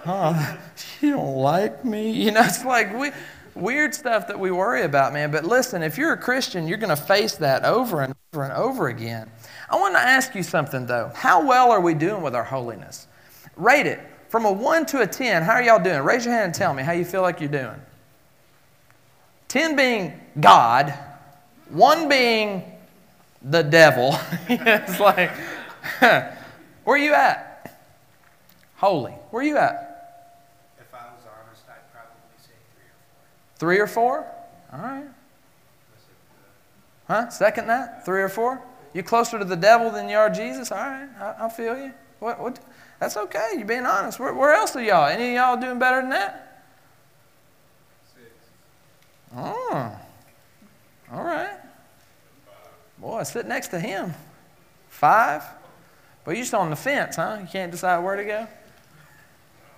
huh? 0.06 0.56
She 0.78 1.10
don't 1.10 1.36
like 1.36 1.84
me. 1.84 2.10
You 2.10 2.32
know, 2.32 2.42
it's 2.46 2.64
like 2.64 2.98
we 2.98 3.12
weird 3.54 3.94
stuff 3.94 4.30
that 4.30 4.40
we 4.40 4.50
worry 4.50 4.84
about, 4.84 5.12
man. 5.12 5.32
But 5.32 5.44
listen, 5.44 5.84
if 5.84 5.98
you're 5.98 6.14
a 6.14 6.18
Christian, 6.18 6.70
you're 6.70 6.78
going 6.78 6.96
to 6.96 7.02
face 7.02 7.36
that 7.36 7.66
over 7.66 8.02
and 8.02 8.16
over 8.32 8.46
and 8.46 8.54
over 8.54 8.88
again. 8.88 9.30
I 9.70 9.76
want 9.76 9.96
to 9.96 10.00
ask 10.00 10.36
you 10.36 10.42
something 10.42 10.86
though. 10.86 11.12
How 11.14 11.46
well 11.46 11.70
are 11.70 11.82
we 11.82 11.96
doing 11.96 12.22
with 12.22 12.34
our 12.34 12.46
holiness? 12.46 13.08
Rate 13.58 13.88
it 13.88 14.00
from 14.30 14.46
a 14.46 14.52
1 14.52 14.86
to 14.86 15.02
a 15.02 15.08
10. 15.08 15.44
How 15.44 15.56
are 15.56 15.62
y'all 15.62 15.84
doing? 15.84 16.02
Raise 16.04 16.24
your 16.24 16.34
hand 16.34 16.46
and 16.46 16.54
tell 16.54 16.74
me 16.74 16.82
how 16.82 16.94
you 16.94 17.04
feel 17.04 17.22
like 17.22 17.42
you're 17.42 17.50
doing. 17.50 17.82
10 19.50 19.76
being 19.76 20.18
God, 20.40 20.98
1 21.72 22.08
being 22.08 22.75
the 23.46 23.62
devil. 23.64 24.18
it's 24.50 25.00
like, 25.00 25.32
where 26.00 26.38
are 26.88 26.98
you 26.98 27.14
at? 27.14 27.80
Holy. 28.78 29.12
Where 29.32 29.42
are 29.44 29.46
you 29.46 29.58
at? 29.58 30.34
If 30.80 30.94
I 30.94 30.98
was 31.14 31.24
honest, 31.24 31.64
I'd 31.70 31.92
probably 31.94 32.18
say 32.38 32.54
three 33.58 33.78
or 33.78 33.88
four. 33.88 34.08
Three 34.18 34.24
or 34.24 34.26
four? 34.26 34.26
All 34.74 34.80
right. 34.80 35.08
Huh? 37.08 37.30
Second 37.30 37.68
that? 37.68 38.04
Three 38.04 38.22
or 38.22 38.30
four? 38.30 38.62
You 38.94 39.04
closer 39.04 39.38
to 39.38 39.46
the 39.46 39.56
devil 39.56 39.92
than 39.92 40.10
you 40.10 40.18
are 40.18 40.30
Jesus? 40.30 40.72
All 40.72 40.78
right. 40.80 41.08
I, 41.20 41.46
I 41.46 41.50
feel 41.50 41.78
you. 41.78 41.94
What, 42.20 42.40
what, 42.40 42.60
that's 43.00 43.16
okay. 43.16 43.50
You're 43.56 43.66
being 43.66 43.86
honest. 43.86 44.20
Where, 44.20 44.34
where 44.34 44.54
else 44.54 44.76
are 44.76 44.82
y'all? 44.82 45.06
Any 45.06 45.30
of 45.30 45.34
y'all 45.36 45.58
doing 45.58 45.78
better 45.78 46.02
than 46.02 46.10
that? 46.10 46.64
Six. 48.16 48.32
Oh. 49.36 49.96
All 51.12 51.24
right. 51.24 51.65
Boy, 52.98 53.24
sit 53.24 53.46
next 53.48 53.70
to 53.70 53.80
him. 53.80 54.14
Five? 54.90 55.44
But 56.24 56.32
you're 56.32 56.44
just 56.44 56.54
on 56.54 56.70
the 56.70 56.76
fence, 56.76 57.18
huh? 57.18 57.38
You 57.42 57.48
can't 57.48 57.72
decide 57.72 58.00
where 58.00 58.16
to 58.16 58.24
go? 58.24 58.48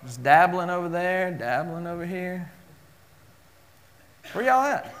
Just 0.04 0.22
dabbling 0.22 0.70
over 0.70 0.88
there, 0.88 1.32
dabbling 1.32 1.86
over 1.86 2.06
here. 2.06 2.50
Where 4.32 4.44
y'all 4.44 4.62
at? 4.62 4.94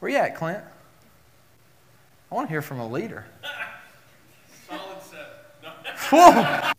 Where 0.00 0.10
you 0.10 0.18
at, 0.18 0.36
Clint? 0.36 0.62
I 2.30 2.34
want 2.34 2.48
to 2.48 2.50
hear 2.50 2.62
from 2.62 2.80
a 2.80 2.88
leader. 2.88 3.24
Solid 4.68 5.02
seven. 5.02 5.26
Whoa! 6.10 6.72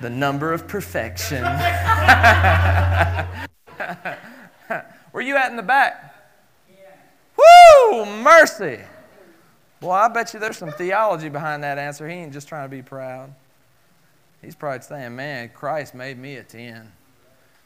the 0.00 0.10
number 0.10 0.52
of 0.52 0.66
perfection. 0.68 1.42
Where 5.12 5.22
you 5.22 5.36
at 5.36 5.50
in 5.50 5.56
the 5.56 5.62
back? 5.62 6.09
Woo! 7.40 8.06
Mercy. 8.06 8.80
Boy, 9.80 9.92
I 9.92 10.08
bet 10.08 10.34
you 10.34 10.40
there's 10.40 10.58
some 10.58 10.72
theology 10.72 11.28
behind 11.28 11.62
that 11.62 11.78
answer. 11.78 12.08
He 12.08 12.14
ain't 12.14 12.32
just 12.32 12.48
trying 12.48 12.68
to 12.68 12.74
be 12.74 12.82
proud. 12.82 13.34
He's 14.42 14.54
probably 14.54 14.82
saying, 14.82 15.14
man, 15.16 15.50
Christ 15.54 15.94
made 15.94 16.18
me 16.18 16.36
a 16.36 16.42
10. 16.42 16.90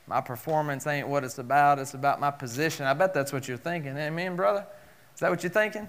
My 0.06 0.20
performance 0.20 0.86
ain't 0.86 1.08
what 1.08 1.24
it's 1.24 1.38
about, 1.38 1.78
it's 1.78 1.94
about 1.94 2.20
my 2.20 2.30
position. 2.30 2.86
I 2.86 2.94
bet 2.94 3.14
that's 3.14 3.32
what 3.32 3.48
you're 3.48 3.56
thinking. 3.56 3.96
Amen, 3.96 4.36
brother? 4.36 4.66
Is 5.14 5.20
that 5.20 5.30
what 5.30 5.42
you're 5.42 5.50
thinking? 5.50 5.88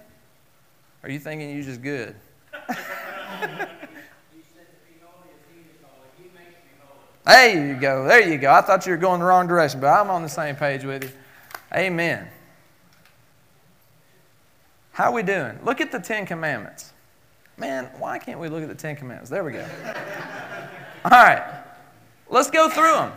Are 1.04 1.10
you 1.10 1.20
thinking 1.20 1.52
you're 1.52 1.64
just 1.64 1.82
good? 1.82 2.16
There 7.26 7.68
you 7.68 7.74
go. 7.82 8.08
There 8.08 8.28
you 8.28 8.38
go. 8.38 8.52
I 8.52 8.62
thought 8.62 8.86
you 8.86 8.92
were 8.92 8.98
going 8.98 9.20
the 9.20 9.26
wrong 9.26 9.48
direction, 9.48 9.80
but 9.80 9.88
I'm 9.88 10.12
on 10.12 10.22
the 10.22 10.30
same 10.30 10.56
page 10.56 10.84
with 10.84 11.06
you. 11.06 11.10
Amen. 11.74 12.28
How 14.96 15.12
we 15.12 15.24
doing? 15.24 15.60
Look 15.66 15.82
at 15.82 15.92
the 15.92 16.00
Ten 16.00 16.26
Commandments. 16.26 16.94
Man, 17.58 17.90
why 17.98 18.18
can't 18.18 18.40
we 18.40 18.48
look 18.48 18.64
at 18.64 18.70
the 18.70 18.76
Ten 18.76 18.96
Commandments? 18.96 19.30
There 19.30 19.44
we 19.44 19.52
go. 19.52 19.68
All 21.04 21.12
right. 21.12 21.44
Let's 22.30 22.50
go 22.50 22.70
through 22.70 22.94
them. 22.94 23.12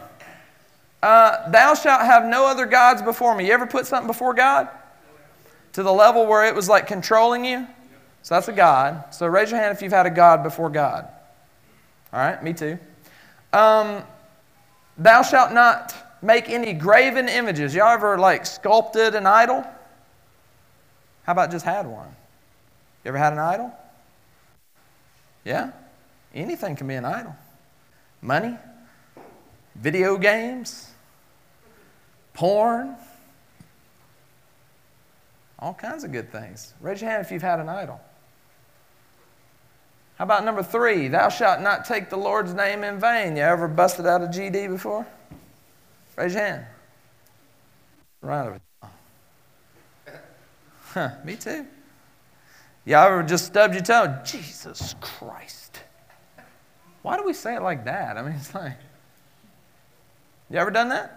Uh, 1.00 1.49
Thou 1.52 1.75
shalt 1.75 2.00
have 2.00 2.25
no 2.25 2.49
other 2.49 2.66
gods 2.66 3.00
before 3.00 3.32
me. 3.37 3.47
You 3.47 3.52
ever 3.52 3.64
put 3.64 3.87
something 3.87 4.08
before 4.08 4.35
God? 4.35 4.68
To 5.75 5.85
the 5.85 5.92
level 5.92 6.26
where 6.26 6.44
it 6.47 6.54
was 6.56 6.68
like 6.68 6.88
controlling 6.88 7.44
you? 7.44 7.64
So 8.23 8.35
that's 8.35 8.49
a 8.49 8.52
God. 8.52 9.14
So 9.14 9.28
raise 9.28 9.52
your 9.52 9.61
hand 9.61 9.73
if 9.73 9.80
you've 9.80 9.92
had 9.92 10.06
a 10.06 10.11
God 10.11 10.42
before 10.42 10.70
God. 10.70 11.06
All 12.12 12.18
right, 12.18 12.42
me 12.42 12.54
too. 12.54 12.76
Um, 13.52 14.02
thou 14.97 15.23
shalt 15.23 15.52
not 15.52 15.94
make 16.23 16.50
any 16.50 16.73
graven 16.73 17.28
images. 17.28 17.73
Y'all 17.73 17.92
ever 17.92 18.18
like 18.18 18.47
sculpted 18.47 19.14
an 19.14 19.28
idol? 19.28 19.64
How 21.28 21.32
about 21.32 21.50
just 21.50 21.66
had 21.66 21.87
one? 21.87 22.08
You 23.04 23.11
ever 23.11 23.18
had 23.18 23.35
an 23.35 23.38
idol? 23.38 23.70
Yeah? 25.44 25.73
Anything 26.35 26.75
can 26.75 26.88
be 26.88 26.94
an 26.94 27.04
idol. 27.04 27.37
Money, 28.23 28.56
video 29.75 30.16
games, 30.16 30.90
porn, 32.32 32.97
all 35.58 35.75
kinds 35.75 36.02
of 36.02 36.12
good 36.12 36.32
things. 36.32 36.73
Raise 36.80 37.02
your 37.02 37.11
hand 37.11 37.26
if 37.26 37.30
you've 37.30 37.42
had 37.42 37.61
an 37.61 37.68
idol. 37.68 38.00
How 40.16 40.25
about 40.25 40.47
number 40.47 40.62
three? 40.62 41.08
Thou 41.08 41.28
shalt 41.28 41.61
not 41.61 41.85
take 41.85 42.08
the 42.08 42.16
Lord's 42.16 42.54
name 42.54 42.82
in 42.85 42.99
vain. 42.99 43.37
You 43.37 43.42
ever 43.42 43.68
busted 43.68 44.06
out 44.06 44.23
a 44.23 44.28
GD 44.28 44.70
before? 44.70 45.06
Raise 46.16 46.32
your 46.32 46.42
hand. 46.42 46.64
Right 48.23 48.47
over 48.47 48.61
Huh, 50.92 51.11
me 51.25 51.37
too. 51.37 51.66
Y'all 52.85 53.07
ever 53.07 53.23
just 53.23 53.45
stubbed 53.45 53.75
your 53.75 53.83
toe? 53.83 54.18
Jesus 54.25 54.95
Christ. 55.00 55.80
Why 57.02 57.16
do 57.16 57.25
we 57.25 57.35
say 57.35 57.54
it 57.54 57.62
like 57.62 57.85
that? 57.85 58.16
I 58.16 58.23
mean, 58.23 58.33
it's 58.33 58.54
like, 58.54 58.73
you 60.50 60.59
ever 60.59 60.71
done 60.71 60.88
that? 60.88 61.14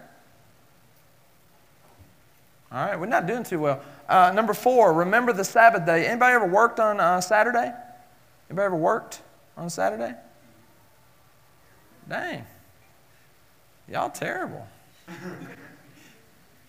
All 2.70 2.86
right, 2.86 2.98
we're 2.98 3.06
not 3.06 3.26
doing 3.26 3.42
too 3.42 3.58
well. 3.58 3.82
Uh, 4.08 4.32
number 4.34 4.54
four, 4.54 4.92
remember 4.92 5.32
the 5.32 5.44
Sabbath 5.44 5.84
day. 5.84 6.06
Anybody 6.06 6.34
ever 6.34 6.46
worked 6.46 6.80
on 6.80 7.00
uh, 7.00 7.20
Saturday? 7.20 7.72
Anybody 8.50 8.66
ever 8.66 8.76
worked 8.76 9.22
on 9.56 9.68
Saturday? 9.70 10.14
Dang. 12.08 12.44
Y'all 13.88 14.10
terrible. 14.10 14.66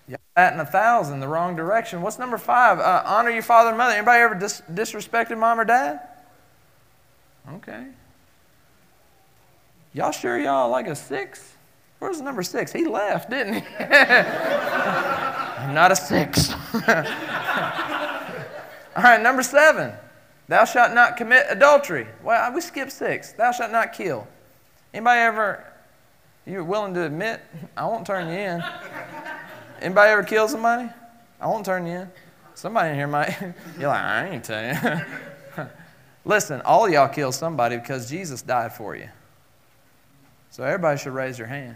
Y'all 0.08 0.18
batting 0.36 0.60
a 0.60 0.66
thousand 0.66 1.20
the 1.22 1.28
wrong 1.28 1.56
direction. 1.56 2.02
What's 2.02 2.20
number 2.20 2.38
five? 2.38 2.80
Uh, 2.80 3.04
honor 3.06 3.30
your 3.30 3.44
father 3.44 3.70
and 3.70 3.78
mother. 3.78 3.96
Anybody 3.96 4.20
ever 4.20 4.36
dis- 4.36 4.62
disrespected 4.72 5.38
mom 5.38 5.60
or 5.60 5.66
dad? 5.66 6.02
Okay. 7.56 7.88
Y'all 9.94 10.12
sure 10.12 10.38
y'all 10.40 10.70
like 10.70 10.88
a 10.88 10.96
six? 10.96 11.54
Where's 12.00 12.20
number 12.20 12.44
six? 12.44 12.74
He 12.74 12.86
left, 12.86 13.30
didn't 13.30 13.54
he? 13.54 13.64
I'm 13.80 15.74
not 15.74 15.92
a 15.92 15.96
six. 15.96 16.52
All 18.96 19.04
right, 19.04 19.22
number 19.22 19.42
seven. 19.44 19.94
Thou 20.50 20.66
shalt 20.66 20.94
not 20.94 21.16
commit 21.16 21.46
adultery. 21.50 22.08
Well, 22.24 22.52
we 22.54 22.60
skipped 22.60 22.92
six. 22.92 23.32
Thou 23.32 23.52
shalt 23.52 23.72
not 23.72 23.94
kill. 23.94 24.28
Anybody 24.94 25.22
ever 25.22 25.64
You're 26.46 26.64
willing 26.66 26.94
to 26.96 27.06
admit, 27.06 27.40
I 27.78 27.86
won't 27.86 28.06
turn 28.06 28.28
you 28.28 28.34
in. 28.34 28.64
Anybody 29.84 30.12
ever 30.12 30.24
kill 30.24 30.48
somebody? 30.48 30.90
I 31.42 31.48
won't 31.48 31.66
turn 31.66 31.86
you 31.86 31.92
in. 31.92 32.12
Somebody 32.56 32.92
in 32.92 32.96
here 32.96 33.08
might. 33.08 33.36
You're 33.78 33.90
like, 33.90 34.02
I 34.02 34.30
ain't 34.30 34.44
telling 34.46 34.76
you. 35.58 35.66
Listen, 36.26 36.62
all 36.62 36.90
y'all 36.90 37.10
killed 37.10 37.36
somebody 37.36 37.76
because 37.76 38.10
Jesus 38.10 38.42
died 38.42 38.72
for 38.72 38.96
you. 38.96 39.10
So 40.52 40.64
everybody 40.64 40.98
should 40.98 41.14
raise 41.14 41.38
your 41.38 41.48
hand. 41.50 41.76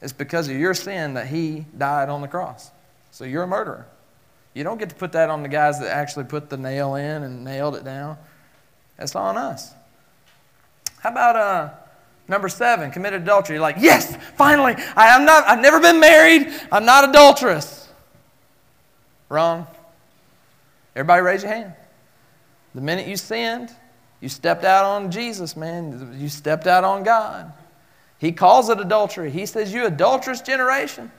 It's 0.00 0.12
because 0.12 0.48
of 0.48 0.56
your 0.56 0.74
sin 0.74 1.14
that 1.14 1.28
he 1.28 1.64
died 1.78 2.08
on 2.08 2.22
the 2.22 2.28
cross. 2.28 2.72
So 3.12 3.24
you're 3.24 3.44
a 3.44 3.46
murderer. 3.46 3.86
You 4.52 4.64
don't 4.64 4.78
get 4.78 4.88
to 4.88 4.96
put 4.96 5.12
that 5.12 5.30
on 5.30 5.44
the 5.44 5.48
guys 5.48 5.78
that 5.78 5.90
actually 5.90 6.24
put 6.24 6.50
the 6.50 6.56
nail 6.56 6.96
in 6.96 7.22
and 7.22 7.44
nailed 7.44 7.76
it 7.76 7.84
down. 7.84 8.18
That's 8.96 9.14
on 9.14 9.36
us. 9.36 9.72
How 10.98 11.10
about 11.10 11.36
uh, 11.36 11.70
number 12.32 12.48
seven, 12.48 12.90
committed 12.90 13.22
adultery? 13.22 13.54
You're 13.54 13.62
like, 13.62 13.76
yes, 13.78 14.16
finally, 14.36 14.74
I 14.96 15.08
am 15.08 15.24
not, 15.24 15.46
I've 15.46 15.60
never 15.60 15.78
been 15.78 16.00
married, 16.00 16.52
I'm 16.72 16.84
not 16.84 17.08
adulterous. 17.08 17.88
Wrong. 19.28 19.66
Everybody 20.96 21.22
raise 21.22 21.42
your 21.42 21.52
hand. 21.52 21.74
The 22.74 22.80
minute 22.80 23.06
you 23.06 23.16
sinned, 23.16 23.70
you 24.20 24.28
stepped 24.28 24.64
out 24.64 24.84
on 24.84 25.10
Jesus, 25.10 25.56
man. 25.56 26.16
You 26.18 26.28
stepped 26.28 26.66
out 26.66 26.84
on 26.84 27.02
God. 27.02 27.52
He 28.18 28.32
calls 28.32 28.68
it 28.68 28.80
adultery. 28.80 29.30
He 29.30 29.46
says, 29.46 29.72
You 29.72 29.86
adulterous 29.86 30.40
generation. 30.40 31.10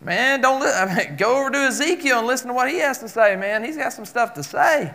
Man, 0.00 0.40
don't 0.40 0.62
I 0.62 0.94
mean, 0.94 1.16
go 1.18 1.40
over 1.40 1.50
to 1.50 1.58
Ezekiel 1.58 2.18
and 2.18 2.26
listen 2.26 2.48
to 2.48 2.54
what 2.54 2.70
he 2.70 2.78
has 2.78 2.98
to 2.98 3.08
say, 3.08 3.36
man. 3.36 3.62
He's 3.64 3.76
got 3.76 3.92
some 3.92 4.06
stuff 4.06 4.34
to 4.34 4.42
say. 4.42 4.94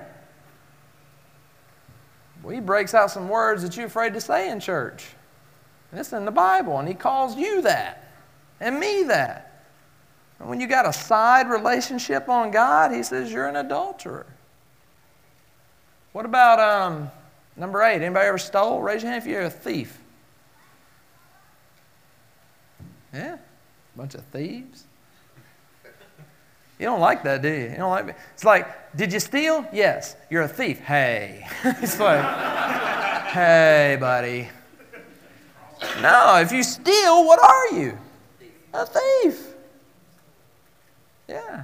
Well, 2.46 2.54
he 2.54 2.62
breaks 2.62 2.94
out 2.94 3.10
some 3.10 3.28
words 3.28 3.64
that 3.64 3.76
you're 3.76 3.88
afraid 3.88 4.14
to 4.14 4.22
say 4.22 4.52
in 4.52 4.60
church. 4.60 5.08
And 5.90 6.00
it's 6.00 6.14
in 6.14 6.26
the 6.26 6.32
Bible, 6.32 6.78
and 6.78 6.88
he 6.88 6.94
calls 6.94 7.36
you 7.36 7.64
that 7.64 8.12
and 8.60 8.80
me 8.80 9.02
that. 9.04 9.64
And 10.38 10.48
when 10.48 10.62
you 10.62 10.68
got 10.68 10.88
a 10.88 10.94
side 10.94 11.50
relationship 11.50 12.30
on 12.30 12.52
God, 12.52 12.92
he 12.92 13.02
says 13.02 13.32
you're 13.32 13.48
an 13.48 13.56
adulterer. 13.56 14.28
What 16.12 16.26
about 16.26 16.60
um, 16.60 17.10
number 17.58 17.82
eight? 17.82 18.04
Anybody 18.04 18.28
ever 18.28 18.38
stole? 18.38 18.80
Raise 18.80 19.02
your 19.02 19.12
hand 19.12 19.24
if 19.24 19.28
you're 19.28 19.42
a 19.42 19.50
thief. 19.50 19.98
Yeah, 23.12 23.38
bunch 23.96 24.14
of 24.14 24.24
thieves. 24.26 24.84
You 26.78 26.86
don't 26.86 27.00
like 27.00 27.24
that, 27.24 27.42
do 27.42 27.50
you? 27.50 27.70
You 27.72 27.78
don't 27.78 27.90
like 27.90 28.10
it. 28.10 28.16
It's 28.36 28.44
like, 28.44 28.68
did 28.96 29.12
you 29.14 29.20
steal? 29.20 29.66
Yes. 29.74 30.16
You're 30.30 30.44
a 30.44 30.48
thief. 30.48 30.80
Hey. 30.80 31.46
it's 31.64 32.00
like, 32.00 32.24
hey, 33.28 33.98
buddy. 34.00 34.50
No, 36.02 36.38
if 36.38 36.52
you 36.52 36.64
steal, 36.64 37.26
what 37.26 37.40
are 37.40 37.78
you? 37.80 37.98
A 38.74 38.86
thief. 38.86 39.48
Yeah. 41.28 41.64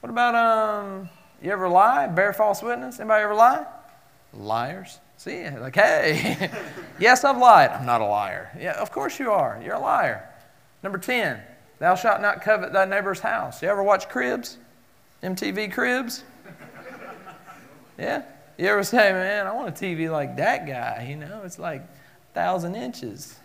What 0.00 0.10
about 0.10 0.34
um? 0.34 1.08
You 1.42 1.52
ever 1.52 1.68
lie? 1.68 2.08
Bear 2.08 2.32
false 2.32 2.62
witness? 2.62 2.98
Anybody 2.98 3.22
ever 3.22 3.34
lie? 3.34 3.66
Liars. 4.32 4.98
See, 5.16 5.48
like, 5.50 5.74
hey, 5.74 6.50
yes, 7.00 7.24
I've 7.24 7.38
lied. 7.38 7.70
I'm 7.70 7.86
not 7.86 8.00
a 8.00 8.04
liar. 8.04 8.50
Yeah, 8.58 8.80
of 8.80 8.92
course 8.92 9.18
you 9.18 9.32
are. 9.32 9.60
You're 9.64 9.74
a 9.74 9.80
liar. 9.80 10.28
Number 10.82 10.98
10, 10.98 11.40
thou 11.80 11.96
shalt 11.96 12.20
not 12.20 12.40
covet 12.42 12.72
thy 12.72 12.84
neighbor's 12.84 13.18
house. 13.18 13.60
You 13.62 13.68
ever 13.68 13.82
watch 13.82 14.08
Cribs? 14.08 14.58
MTV 15.22 15.72
Cribs? 15.72 16.24
Yeah? 17.98 18.22
You 18.56 18.66
ever 18.66 18.82
say, 18.82 19.12
man, 19.12 19.46
I 19.46 19.52
want 19.52 19.68
a 19.68 19.72
TV 19.72 20.10
like 20.10 20.36
that 20.36 20.66
guy? 20.66 21.06
You 21.08 21.16
know, 21.16 21.42
it's 21.44 21.58
like 21.58 21.80
a 21.80 22.34
thousand 22.34 22.74
inches. 22.74 23.38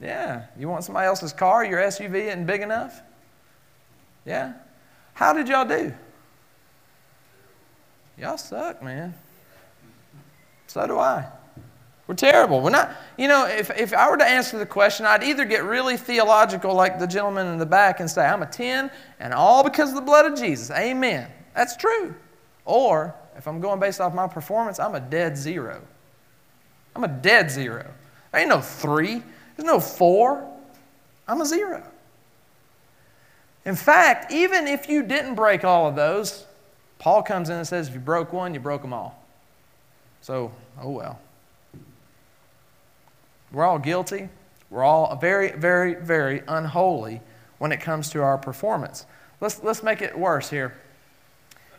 Yeah. 0.00 0.46
You 0.58 0.68
want 0.68 0.84
somebody 0.84 1.06
else's 1.06 1.32
car? 1.32 1.64
Your 1.64 1.80
SUV 1.80 2.28
isn't 2.28 2.46
big 2.46 2.60
enough? 2.60 3.00
Yeah. 4.24 4.54
How 5.14 5.32
did 5.32 5.48
y'all 5.48 5.66
do? 5.66 5.92
Y'all 8.16 8.38
suck, 8.38 8.82
man. 8.82 9.14
So 10.66 10.86
do 10.86 10.98
I. 10.98 11.26
We're 12.08 12.14
terrible. 12.14 12.62
We're 12.62 12.70
not, 12.70 12.96
you 13.18 13.28
know, 13.28 13.46
if, 13.46 13.70
if 13.78 13.92
I 13.92 14.10
were 14.10 14.16
to 14.16 14.24
answer 14.24 14.58
the 14.58 14.64
question, 14.64 15.04
I'd 15.04 15.22
either 15.22 15.44
get 15.44 15.62
really 15.62 15.98
theological 15.98 16.74
like 16.74 16.98
the 16.98 17.06
gentleman 17.06 17.46
in 17.48 17.58
the 17.58 17.66
back 17.66 18.00
and 18.00 18.10
say, 18.10 18.24
I'm 18.24 18.42
a 18.42 18.46
10 18.46 18.90
and 19.20 19.34
all 19.34 19.62
because 19.62 19.90
of 19.90 19.94
the 19.94 20.00
blood 20.00 20.24
of 20.24 20.38
Jesus. 20.38 20.70
Amen. 20.70 21.30
That's 21.54 21.76
true. 21.76 22.14
Or 22.64 23.14
if 23.36 23.46
I'm 23.46 23.60
going 23.60 23.78
based 23.78 24.00
off 24.00 24.14
my 24.14 24.26
performance, 24.26 24.80
I'm 24.80 24.94
a 24.94 25.00
dead 25.00 25.36
zero. 25.36 25.82
I'm 26.96 27.04
a 27.04 27.08
dead 27.08 27.50
zero. 27.50 27.86
There 28.32 28.40
ain't 28.40 28.48
no 28.48 28.62
three, 28.62 29.22
there's 29.56 29.66
no 29.66 29.78
four. 29.78 30.50
I'm 31.28 31.42
a 31.42 31.46
zero. 31.46 31.82
In 33.66 33.76
fact, 33.76 34.32
even 34.32 34.66
if 34.66 34.88
you 34.88 35.02
didn't 35.02 35.34
break 35.34 35.62
all 35.62 35.86
of 35.86 35.94
those, 35.94 36.46
Paul 36.98 37.22
comes 37.22 37.50
in 37.50 37.56
and 37.56 37.68
says, 37.68 37.88
if 37.88 37.94
you 37.94 38.00
broke 38.00 38.32
one, 38.32 38.54
you 38.54 38.60
broke 38.60 38.80
them 38.80 38.94
all. 38.94 39.22
So, 40.22 40.50
oh 40.80 40.90
well. 40.90 41.20
We're 43.52 43.64
all 43.64 43.78
guilty. 43.78 44.28
We're 44.70 44.84
all 44.84 45.16
very, 45.16 45.52
very, 45.52 45.94
very 45.94 46.42
unholy 46.46 47.20
when 47.58 47.72
it 47.72 47.80
comes 47.80 48.10
to 48.10 48.22
our 48.22 48.38
performance. 48.38 49.06
Let's, 49.40 49.62
let's 49.62 49.82
make 49.82 50.02
it 50.02 50.18
worse 50.18 50.50
here. 50.50 50.74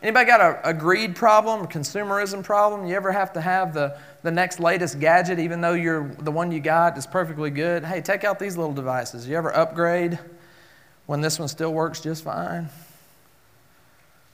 Anybody 0.01 0.25
got 0.25 0.39
a, 0.39 0.69
a 0.69 0.73
greed 0.73 1.15
problem, 1.15 1.61
a 1.61 1.67
consumerism 1.67 2.41
problem? 2.43 2.87
You 2.87 2.95
ever 2.95 3.11
have 3.11 3.33
to 3.33 3.41
have 3.41 3.73
the, 3.73 3.97
the 4.23 4.31
next 4.31 4.59
latest 4.59 4.99
gadget, 4.99 5.39
even 5.39 5.59
though 5.59 5.73
you're, 5.73 6.07
the 6.19 6.31
one 6.31 6.51
you 6.51 6.61
got 6.61 6.97
is 6.97 7.05
perfectly 7.05 7.49
good? 7.49 7.83
Hey, 7.83 7.99
take 7.99 8.23
out 8.23 8.39
these 8.39 8.55
little 8.55 8.73
devices. 8.73 9.27
You 9.27 9.35
ever 9.35 9.53
upgrade 9.53 10.17
when 11.05 11.19
this 11.19 11.37
one 11.37 11.49
still 11.49 11.73
works 11.73 11.99
just 11.99 12.23
fine? 12.23 12.69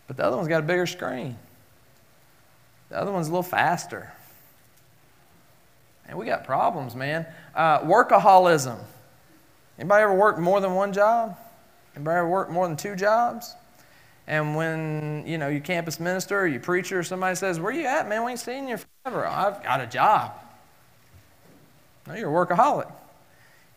But 0.08 0.18
the 0.18 0.24
other 0.24 0.38
one's 0.38 0.48
got 0.48 0.60
a 0.60 0.68
bigger 0.68 0.86
screen. 0.86 1.36
The 2.90 3.02
other 3.02 3.12
one's 3.12 3.28
a 3.28 3.32
little 3.32 3.44
faster. 3.44 4.14
And 6.08 6.18
we 6.18 6.26
got 6.26 6.44
problems, 6.44 6.96
man. 6.96 7.26
Uh, 7.56 7.82
workaholism. 7.82 8.78
Anybody 9.78 10.04
ever 10.04 10.14
worked 10.14 10.40
more 10.40 10.62
than 10.62 10.76
one 10.76 10.94
job? 10.94 11.38
Anybody 11.96 12.18
ever 12.18 12.30
worked 12.30 12.52
more 12.52 12.68
than 12.68 12.78
two 12.78 12.96
jobs? 12.96 13.56
And 14.28 14.56
when, 14.56 15.24
you 15.28 15.38
know, 15.38 15.50
your 15.50 15.62
campus 15.62 16.00
minister 16.00 16.40
or 16.40 16.48
your 16.48 16.62
preacher 16.62 17.00
or 17.00 17.04
somebody 17.04 17.36
says, 17.36 17.60
where 17.60 17.72
you 17.72 17.86
at, 17.86 18.08
man? 18.08 18.24
We 18.24 18.32
ain't 18.32 18.40
seen 18.40 18.68
you 18.68 18.78
forever. 19.04 19.28
I've 19.28 19.64
got 19.64 19.82
a 19.82 19.88
job. 19.88 20.34
No, 22.08 22.16
you're 22.16 22.30
a 22.30 22.46
workaholic. 22.46 22.92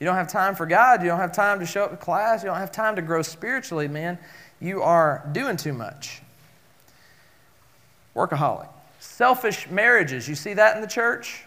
You 0.00 0.06
don't 0.06 0.14
have 0.14 0.28
time 0.28 0.54
for 0.54 0.64
God. 0.64 1.02
You 1.02 1.08
don't 1.08 1.18
have 1.18 1.32
time 1.32 1.60
to 1.60 1.66
show 1.66 1.84
up 1.84 1.90
to 1.90 1.96
class. 1.96 2.42
You 2.42 2.48
don't 2.48 2.58
have 2.58 2.72
time 2.72 2.96
to 2.96 3.02
grow 3.02 3.22
spiritually, 3.22 3.88
man. 3.88 4.18
You 4.60 4.82
are 4.82 5.28
doing 5.32 5.56
too 5.56 5.72
much. 5.72 6.22
Workaholic. 8.14 8.68
Selfish 9.00 9.68
marriages. 9.70 10.28
You 10.28 10.34
see 10.34 10.54
that 10.54 10.76
in 10.76 10.82
the 10.82 10.88
church? 10.88 11.44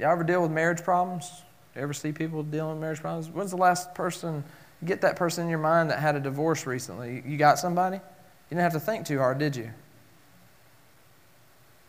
Y'all 0.00 0.12
ever 0.12 0.24
deal 0.24 0.40
with 0.40 0.50
marriage 0.50 0.82
problems? 0.82 1.30
You 1.76 1.82
ever 1.82 1.92
see 1.92 2.10
people 2.10 2.42
dealing 2.42 2.72
with 2.72 2.80
marriage 2.80 3.00
problems? 3.00 3.28
When's 3.28 3.50
the 3.50 3.58
last 3.58 3.94
person, 3.94 4.42
get 4.82 5.02
that 5.02 5.14
person 5.14 5.44
in 5.44 5.50
your 5.50 5.58
mind 5.58 5.90
that 5.90 5.98
had 5.98 6.16
a 6.16 6.20
divorce 6.20 6.66
recently? 6.66 7.22
You 7.26 7.36
got 7.36 7.58
somebody? 7.58 7.96
You 7.96 8.56
didn't 8.56 8.62
have 8.62 8.72
to 8.72 8.80
think 8.80 9.04
too 9.04 9.18
hard, 9.18 9.38
did 9.38 9.54
you? 9.54 9.70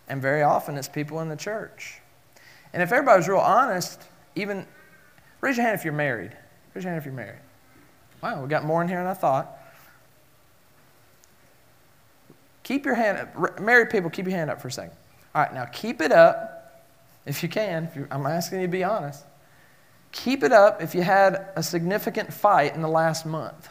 And 0.09 0.21
very 0.21 0.41
often 0.41 0.75
it's 0.75 0.89
people 0.89 1.21
in 1.21 1.29
the 1.29 1.37
church. 1.37 2.01
And 2.73 2.83
if 2.83 2.91
everybody's 2.91 3.29
real 3.29 3.37
honest, 3.37 4.01
even 4.35 4.67
raise 5.39 5.55
your 5.55 5.65
hand 5.65 5.79
if 5.79 5.85
you're 5.85 5.93
married. 5.93 6.35
Raise 6.73 6.83
your 6.83 6.91
hand 6.91 7.01
if 7.01 7.05
you're 7.05 7.13
married. 7.13 7.39
Wow, 8.21 8.41
we 8.41 8.49
got 8.49 8.65
more 8.65 8.81
in 8.81 8.89
here 8.89 8.97
than 8.97 9.07
I 9.07 9.13
thought. 9.13 9.57
Keep 12.63 12.85
your 12.85 12.95
hand 12.95 13.19
up. 13.19 13.61
Married 13.61 13.89
people, 13.89 14.09
keep 14.09 14.25
your 14.25 14.35
hand 14.35 14.49
up 14.49 14.61
for 14.61 14.67
a 14.67 14.71
second. 14.71 14.95
All 15.33 15.43
right, 15.43 15.53
now 15.53 15.63
keep 15.63 16.01
it 16.01 16.11
up 16.11 16.60
if 17.25 17.43
you 17.43 17.49
can. 17.49 17.85
If 17.85 18.07
I'm 18.11 18.25
asking 18.25 18.61
you 18.61 18.67
to 18.67 18.71
be 18.71 18.83
honest. 18.83 19.25
Keep 20.11 20.43
it 20.43 20.51
up 20.51 20.81
if 20.81 20.93
you 20.93 21.01
had 21.01 21.49
a 21.55 21.63
significant 21.63 22.33
fight 22.33 22.75
in 22.75 22.81
the 22.81 22.87
last 22.87 23.25
month. 23.25 23.69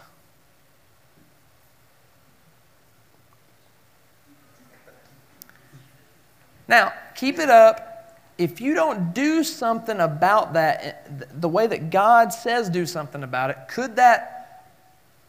Now, 6.67 6.93
keep 7.17 7.39
it 7.39 7.51
up 7.51 7.91
if 8.39 8.61
you 8.61 8.75
don't 8.75 9.13
do 9.13 9.45
something 9.45 10.01
about 10.01 10.55
that 10.55 10.83
eh, 10.83 11.25
the 11.35 11.49
way 11.49 11.67
that 11.67 11.91
God 11.91 12.33
says 12.33 12.71
do 12.71 12.87
something 12.87 13.23
about 13.23 13.51
it. 13.51 13.59
Could 13.69 13.97
that 13.97 14.71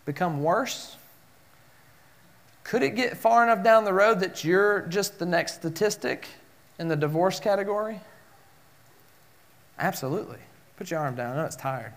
become 0.06 0.44
worse? 0.44 0.96
Could 2.64 2.84
it 2.84 2.96
get 2.96 3.18
far 3.18 3.44
enough 3.44 3.64
down 3.64 3.84
the 3.84 3.94
road 3.94 4.20
that 4.22 4.46
you're 4.46 4.82
just 4.82 5.20
the 5.20 5.26
next 5.26 5.56
statistic 5.56 6.28
in 6.80 6.88
the 6.88 6.96
divorce 6.96 7.40
category? 7.40 8.00
Absolutely. 9.82 10.38
Put 10.78 10.92
your 10.92 11.00
arm 11.00 11.16
down. 11.16 11.34
I 11.34 11.36
know 11.38 11.46
it's 11.46 11.56
tired. 11.56 11.92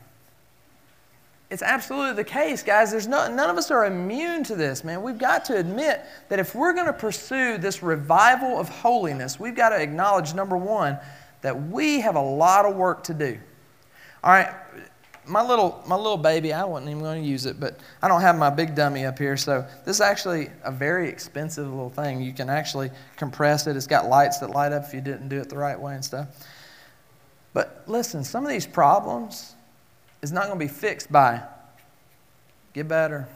It's 1.50 1.62
absolutely 1.62 2.14
the 2.14 2.24
case, 2.24 2.62
guys. 2.62 2.90
There's 2.90 3.06
no, 3.06 3.32
none 3.32 3.50
of 3.50 3.56
us 3.56 3.70
are 3.70 3.84
immune 3.84 4.42
to 4.44 4.56
this, 4.56 4.82
man. 4.82 5.02
We've 5.02 5.18
got 5.18 5.44
to 5.46 5.56
admit 5.56 6.00
that 6.28 6.38
if 6.40 6.54
we're 6.54 6.72
going 6.72 6.86
to 6.86 6.92
pursue 6.92 7.58
this 7.58 7.82
revival 7.82 8.58
of 8.58 8.68
holiness, 8.68 9.38
we've 9.38 9.54
got 9.54 9.68
to 9.68 9.80
acknowledge, 9.80 10.34
number 10.34 10.56
one, 10.56 10.98
that 11.42 11.68
we 11.68 12.00
have 12.00 12.16
a 12.16 12.20
lot 12.20 12.64
of 12.64 12.74
work 12.74 13.04
to 13.04 13.14
do. 13.14 13.38
All 14.24 14.32
right, 14.32 14.52
my 15.26 15.46
little 15.46 15.82
my 15.86 15.96
little 15.96 16.16
baby, 16.16 16.52
I 16.52 16.64
wasn't 16.64 16.90
even 16.90 17.02
going 17.02 17.22
to 17.22 17.28
use 17.28 17.44
it, 17.44 17.60
but 17.60 17.78
I 18.02 18.08
don't 18.08 18.22
have 18.22 18.36
my 18.38 18.48
big 18.50 18.74
dummy 18.74 19.04
up 19.04 19.18
here, 19.18 19.36
so 19.36 19.66
this 19.84 19.96
is 19.96 20.00
actually 20.00 20.48
a 20.64 20.72
very 20.72 21.08
expensive 21.08 21.68
little 21.68 21.90
thing. 21.90 22.22
You 22.22 22.32
can 22.32 22.48
actually 22.48 22.90
compress 23.16 23.66
it. 23.66 23.76
It's 23.76 23.86
got 23.86 24.08
lights 24.08 24.38
that 24.38 24.50
light 24.50 24.72
up 24.72 24.84
if 24.84 24.94
you 24.94 25.02
didn't 25.02 25.28
do 25.28 25.38
it 25.40 25.50
the 25.50 25.58
right 25.58 25.78
way 25.78 25.94
and 25.94 26.04
stuff. 26.04 26.28
But 27.54 27.84
listen, 27.86 28.24
some 28.24 28.44
of 28.44 28.50
these 28.50 28.66
problems 28.66 29.54
is 30.20 30.32
not 30.32 30.46
going 30.46 30.58
to 30.58 30.64
be 30.64 30.70
fixed 30.70 31.10
by 31.10 31.42
get 32.74 32.88
better. 32.88 33.26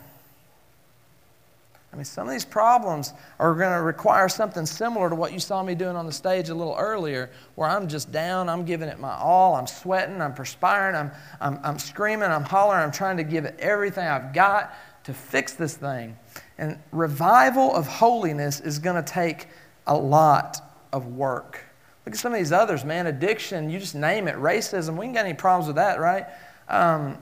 I 1.93 1.97
mean, 1.97 2.05
some 2.05 2.27
of 2.27 2.33
these 2.33 2.45
problems 2.45 3.15
are 3.39 3.55
going 3.55 3.73
to 3.73 3.81
require 3.81 4.29
something 4.29 4.67
similar 4.67 5.09
to 5.09 5.15
what 5.15 5.33
you 5.33 5.41
saw 5.41 5.63
me 5.63 5.75
doing 5.75 5.97
on 5.97 6.05
the 6.05 6.13
stage 6.13 6.51
a 6.51 6.55
little 6.55 6.77
earlier, 6.79 7.31
where 7.55 7.69
I'm 7.69 7.89
just 7.89 8.13
down, 8.13 8.49
I'm 8.51 8.65
giving 8.67 8.89
it 8.89 8.99
my 8.99 9.15
all, 9.15 9.55
I'm 9.55 9.67
sweating, 9.67 10.21
I'm 10.21 10.35
perspiring, 10.35 10.95
I'm, 10.95 11.11
I'm, 11.41 11.59
I'm 11.63 11.79
screaming, 11.79 12.29
I'm 12.29 12.43
hollering, 12.43 12.83
I'm 12.83 12.93
trying 12.93 13.17
to 13.17 13.25
give 13.25 13.47
it 13.47 13.57
everything 13.59 14.07
I've 14.07 14.35
got 14.35 14.75
to 15.05 15.15
fix 15.15 15.55
this 15.55 15.77
thing. 15.77 16.17
And 16.59 16.79
revival 16.93 17.75
of 17.75 17.87
holiness 17.87 18.61
is 18.61 18.79
going 18.79 19.03
to 19.03 19.11
take 19.11 19.47
a 19.87 19.97
lot 19.97 20.59
of 20.93 21.07
work. 21.07 21.65
Look 22.09 22.15
at 22.15 22.21
some 22.21 22.33
of 22.33 22.39
these 22.39 22.53
others, 22.53 22.87
man. 22.87 23.07
Addiction, 23.07 23.69
you 23.69 23.79
just 23.79 23.95
name 23.95 24.29
it. 24.29 24.37
Racism, 24.37 24.97
we 24.97 25.05
ain't 25.05 25.15
got 25.15 25.27
any 25.27 25.35
problems 25.35 25.67
with 25.67 25.77
that, 25.77 26.01
right? 26.01 26.25
Um, 26.67 27.19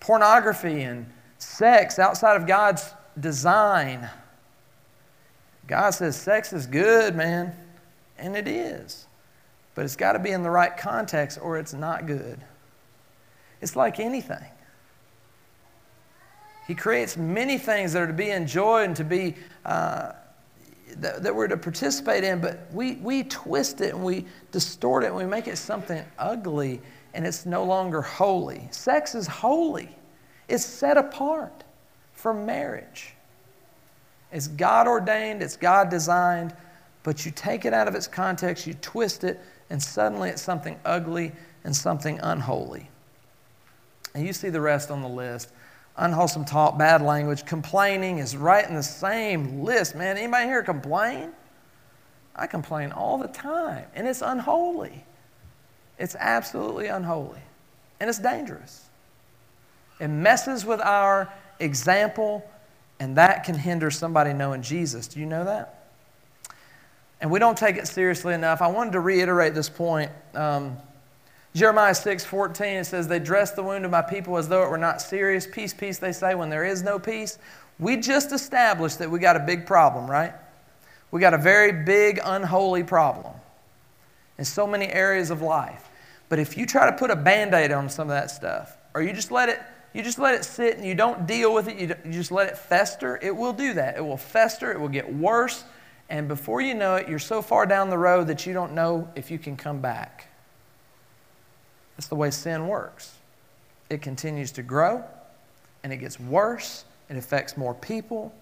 pornography 0.00 0.82
and 0.82 1.10
sex 1.38 1.98
outside 1.98 2.36
of 2.36 2.46
God's 2.46 2.92
design. 3.18 4.06
God 5.66 5.92
says 5.92 6.14
sex 6.14 6.52
is 6.52 6.66
good, 6.66 7.16
man, 7.16 7.56
and 8.18 8.36
it 8.36 8.46
is. 8.46 9.06
But 9.74 9.86
it's 9.86 9.96
got 9.96 10.12
to 10.12 10.18
be 10.18 10.32
in 10.32 10.42
the 10.42 10.50
right 10.50 10.76
context 10.76 11.38
or 11.40 11.56
it's 11.56 11.72
not 11.72 12.06
good. 12.06 12.38
It's 13.62 13.76
like 13.76 13.98
anything. 13.98 14.44
He 16.66 16.74
creates 16.74 17.16
many 17.16 17.56
things 17.56 17.94
that 17.94 18.02
are 18.02 18.06
to 18.08 18.12
be 18.12 18.28
enjoyed 18.28 18.88
and 18.88 18.96
to 18.96 19.04
be, 19.04 19.36
uh, 19.64 20.12
that, 21.00 21.22
that 21.22 21.34
we're 21.34 21.48
to 21.48 21.56
participate 21.56 22.24
in, 22.24 22.40
but 22.40 22.66
we, 22.72 22.94
we 22.96 23.22
twist 23.24 23.80
it 23.80 23.94
and 23.94 24.04
we 24.04 24.26
distort 24.52 25.04
it 25.04 25.08
and 25.08 25.16
we 25.16 25.24
make 25.24 25.48
it 25.48 25.56
something 25.56 26.02
ugly 26.18 26.80
and 27.14 27.26
it's 27.26 27.46
no 27.46 27.64
longer 27.64 28.02
holy. 28.02 28.68
Sex 28.70 29.14
is 29.14 29.26
holy, 29.26 29.88
it's 30.48 30.64
set 30.64 30.96
apart 30.96 31.64
for 32.12 32.34
marriage. 32.34 33.14
It's 34.32 34.48
God 34.48 34.86
ordained, 34.86 35.42
it's 35.42 35.56
God 35.56 35.88
designed, 35.88 36.54
but 37.02 37.24
you 37.24 37.32
take 37.32 37.64
it 37.64 37.72
out 37.72 37.88
of 37.88 37.94
its 37.94 38.06
context, 38.06 38.66
you 38.66 38.74
twist 38.74 39.24
it, 39.24 39.40
and 39.70 39.82
suddenly 39.82 40.30
it's 40.30 40.42
something 40.42 40.78
ugly 40.84 41.32
and 41.64 41.74
something 41.74 42.18
unholy. 42.20 42.90
And 44.14 44.26
you 44.26 44.32
see 44.32 44.48
the 44.48 44.60
rest 44.60 44.90
on 44.90 45.02
the 45.02 45.08
list. 45.08 45.52
Unwholesome 45.98 46.44
talk, 46.44 46.76
bad 46.76 47.00
language, 47.00 47.46
complaining 47.46 48.18
is 48.18 48.36
right 48.36 48.68
in 48.68 48.74
the 48.74 48.82
same 48.82 49.62
list. 49.62 49.94
Man, 49.94 50.18
anybody 50.18 50.46
here 50.46 50.62
complain? 50.62 51.32
I 52.34 52.46
complain 52.46 52.92
all 52.92 53.16
the 53.16 53.28
time, 53.28 53.86
and 53.94 54.06
it's 54.06 54.20
unholy. 54.20 55.04
It's 55.98 56.14
absolutely 56.14 56.88
unholy, 56.88 57.40
and 57.98 58.10
it's 58.10 58.18
dangerous. 58.18 58.84
It 59.98 60.08
messes 60.08 60.66
with 60.66 60.80
our 60.82 61.32
example, 61.60 62.46
and 63.00 63.16
that 63.16 63.44
can 63.44 63.54
hinder 63.54 63.90
somebody 63.90 64.34
knowing 64.34 64.60
Jesus. 64.60 65.06
Do 65.06 65.18
you 65.18 65.24
know 65.24 65.44
that? 65.44 65.86
And 67.22 67.30
we 67.30 67.38
don't 67.38 67.56
take 67.56 67.76
it 67.76 67.88
seriously 67.88 68.34
enough. 68.34 68.60
I 68.60 68.66
wanted 68.66 68.92
to 68.92 69.00
reiterate 69.00 69.54
this 69.54 69.70
point. 69.70 70.10
Um, 70.34 70.76
Jeremiah 71.56 71.94
6 71.94 72.22
14, 72.22 72.66
it 72.66 72.84
says, 72.84 73.08
They 73.08 73.18
dress 73.18 73.52
the 73.52 73.62
wound 73.62 73.86
of 73.86 73.90
my 73.90 74.02
people 74.02 74.36
as 74.36 74.46
though 74.46 74.62
it 74.62 74.70
were 74.70 74.76
not 74.76 75.00
serious. 75.00 75.46
Peace, 75.50 75.72
peace, 75.72 75.98
they 75.98 76.12
say, 76.12 76.34
when 76.34 76.50
there 76.50 76.66
is 76.66 76.82
no 76.82 76.98
peace. 76.98 77.38
We 77.78 77.96
just 77.96 78.30
established 78.32 78.98
that 78.98 79.10
we 79.10 79.18
got 79.18 79.36
a 79.36 79.40
big 79.40 79.64
problem, 79.64 80.06
right? 80.06 80.34
We 81.10 81.22
got 81.22 81.32
a 81.32 81.38
very 81.38 81.72
big, 81.84 82.20
unholy 82.22 82.82
problem 82.82 83.32
in 84.36 84.44
so 84.44 84.66
many 84.66 84.86
areas 84.88 85.30
of 85.30 85.40
life. 85.40 85.88
But 86.28 86.40
if 86.40 86.58
you 86.58 86.66
try 86.66 86.90
to 86.90 86.96
put 86.96 87.10
a 87.10 87.16
band 87.16 87.54
aid 87.54 87.72
on 87.72 87.88
some 87.88 88.10
of 88.10 88.14
that 88.14 88.30
stuff, 88.30 88.76
or 88.92 89.00
you 89.00 89.14
just 89.14 89.30
let 89.30 89.48
it 89.48 89.58
you 89.94 90.02
just 90.02 90.18
let 90.18 90.34
it 90.34 90.44
sit 90.44 90.76
and 90.76 90.84
you 90.84 90.94
don't 90.94 91.26
deal 91.26 91.54
with 91.54 91.68
it, 91.68 91.78
you, 91.78 91.94
you 92.04 92.12
just 92.12 92.30
let 92.30 92.48
it 92.48 92.58
fester, 92.58 93.18
it 93.22 93.34
will 93.34 93.54
do 93.54 93.72
that. 93.72 93.96
It 93.96 94.04
will 94.04 94.18
fester, 94.18 94.70
it 94.72 94.78
will 94.78 94.90
get 94.90 95.10
worse, 95.10 95.64
and 96.10 96.28
before 96.28 96.60
you 96.60 96.74
know 96.74 96.96
it, 96.96 97.08
you're 97.08 97.18
so 97.18 97.40
far 97.40 97.64
down 97.64 97.88
the 97.88 97.96
road 97.96 98.26
that 98.26 98.44
you 98.44 98.52
don't 98.52 98.74
know 98.74 99.08
if 99.16 99.30
you 99.30 99.38
can 99.38 99.56
come 99.56 99.80
back. 99.80 100.28
That's 101.96 102.08
the 102.08 102.14
way 102.14 102.30
sin 102.30 102.68
works. 102.68 103.14
It 103.88 104.02
continues 104.02 104.52
to 104.52 104.62
grow, 104.62 105.04
and 105.82 105.92
it 105.92 105.98
gets 105.98 106.18
worse, 106.18 106.84
it 107.08 107.16
affects 107.16 107.56
more 107.56 107.74
people. 107.74 108.34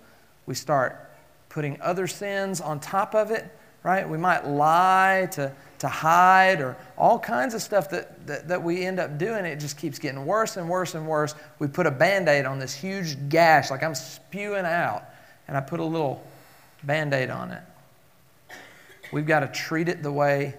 We 0.46 0.54
start 0.54 1.10
putting 1.48 1.80
other 1.80 2.06
sins 2.06 2.60
on 2.60 2.80
top 2.80 3.14
of 3.14 3.30
it, 3.30 3.46
right? 3.82 4.08
We 4.08 4.18
might 4.18 4.46
lie 4.46 5.28
to 5.32 5.52
to 5.84 5.88
hide 5.90 6.62
or 6.62 6.76
all 6.96 7.18
kinds 7.18 7.52
of 7.52 7.60
stuff 7.60 7.90
that, 7.90 8.26
that, 8.26 8.48
that, 8.48 8.62
we 8.62 8.86
end 8.86 8.98
up 8.98 9.18
doing. 9.18 9.44
It 9.44 9.56
just 9.56 9.76
keeps 9.76 9.98
getting 9.98 10.24
worse 10.24 10.56
and 10.56 10.66
worse 10.66 10.94
and 10.94 11.06
worse. 11.06 11.34
We 11.58 11.66
put 11.66 11.86
a 11.86 11.90
band 11.90 12.26
aid 12.26 12.46
on 12.46 12.58
this 12.58 12.72
huge 12.72 13.28
gash, 13.28 13.70
like 13.70 13.82
I'm 13.82 13.94
spewing 13.94 14.64
out, 14.64 15.04
and 15.46 15.58
I 15.58 15.60
put 15.60 15.80
a 15.80 15.84
little 15.84 16.26
band 16.84 17.12
aid 17.12 17.28
on 17.28 17.50
it. 17.50 17.60
We've 19.12 19.26
got 19.26 19.40
to 19.40 19.48
treat 19.48 19.90
it 19.90 20.02
the 20.02 20.10
way 20.10 20.54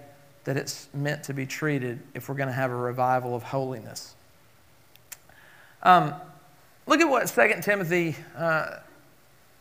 that 0.46 0.56
it's 0.56 0.88
meant 0.94 1.24
to 1.24 1.34
be 1.34 1.44
treated 1.44 1.98
if 2.14 2.28
we're 2.28 2.36
going 2.36 2.48
to 2.48 2.54
have 2.54 2.70
a 2.70 2.76
revival 2.76 3.34
of 3.34 3.42
holiness. 3.42 4.14
Um, 5.82 6.14
look 6.86 7.00
at 7.00 7.08
what 7.08 7.26
2 7.26 7.60
Timothy, 7.62 8.14
uh, 8.36 8.76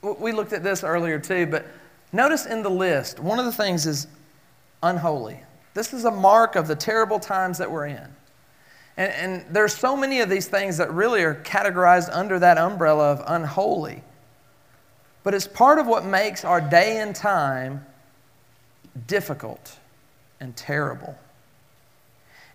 we 0.04 0.32
looked 0.32 0.54
at 0.54 0.62
this 0.62 0.84
earlier 0.84 1.20
too, 1.20 1.48
but 1.48 1.66
notice 2.14 2.46
in 2.46 2.62
the 2.62 2.70
list, 2.70 3.20
one 3.20 3.40
of 3.40 3.46
the 3.46 3.52
things 3.52 3.88
is 3.88 4.06
unholy. 4.84 5.40
This 5.74 5.92
is 5.92 6.06
a 6.06 6.12
mark 6.12 6.56
of 6.56 6.68
the 6.68 6.76
terrible 6.76 7.20
times 7.20 7.58
that 7.58 7.70
we're 7.70 7.88
in. 7.88 8.08
And, 8.96 9.12
and 9.14 9.46
there's 9.50 9.76
so 9.76 9.98
many 9.98 10.22
of 10.22 10.30
these 10.30 10.48
things 10.48 10.78
that 10.78 10.94
really 10.94 11.24
are 11.24 11.34
categorized 11.34 12.10
under 12.14 12.38
that 12.38 12.60
umbrella 12.60 13.12
of 13.12 13.24
unholy. 13.26 14.04
But 15.24 15.34
it's 15.34 15.48
part 15.48 15.80
of 15.80 15.88
what 15.88 16.06
makes 16.06 16.46
our 16.46 16.62
day 16.62 17.00
and 17.00 17.16
time 17.16 17.84
difficult 19.08 19.80
and 20.46 20.56
terrible. 20.56 21.18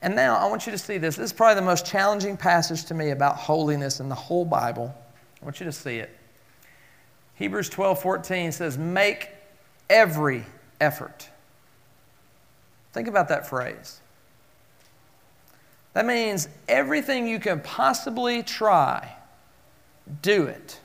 And 0.00 0.16
now 0.16 0.36
I 0.36 0.48
want 0.48 0.64
you 0.64 0.72
to 0.72 0.78
see 0.78 0.96
this. 0.96 1.16
This 1.16 1.26
is 1.26 1.32
probably 1.34 1.56
the 1.56 1.66
most 1.66 1.84
challenging 1.84 2.38
passage 2.38 2.86
to 2.86 2.94
me 2.94 3.10
about 3.10 3.36
holiness 3.36 4.00
in 4.00 4.08
the 4.08 4.14
whole 4.14 4.46
Bible. 4.46 4.94
I 5.42 5.44
want 5.44 5.60
you 5.60 5.66
to 5.66 5.72
see 5.72 5.98
it. 5.98 6.16
Hebrews 7.34 7.68
12 7.68 8.00
14 8.00 8.52
says, 8.52 8.78
Make 8.78 9.28
every 9.90 10.46
effort 10.80 11.28
Think 12.92 13.08
about 13.08 13.28
that 13.28 13.48
phrase. 13.48 14.00
That 15.92 16.06
means 16.06 16.48
everything 16.68 17.26
you 17.26 17.40
can 17.40 17.60
possibly 17.60 18.42
try, 18.42 19.16
do 20.22 20.44
it. 20.46 20.80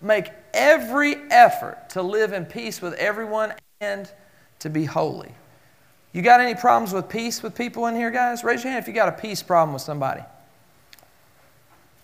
Make 0.00 0.28
every 0.54 1.14
effort 1.30 1.90
to 1.90 2.02
live 2.02 2.32
in 2.32 2.46
peace 2.46 2.80
with 2.80 2.94
everyone 2.94 3.52
and 3.80 4.10
to 4.60 4.70
be 4.70 4.84
holy. 4.84 5.34
You 6.12 6.22
got 6.22 6.40
any 6.40 6.54
problems 6.54 6.92
with 6.92 7.08
peace 7.08 7.42
with 7.42 7.54
people 7.54 7.86
in 7.86 7.94
here, 7.94 8.10
guys? 8.10 8.42
Raise 8.42 8.64
your 8.64 8.72
hand 8.72 8.82
if 8.82 8.88
you 8.88 8.94
got 8.94 9.08
a 9.08 9.12
peace 9.12 9.42
problem 9.42 9.72
with 9.72 9.82
somebody. 9.82 10.22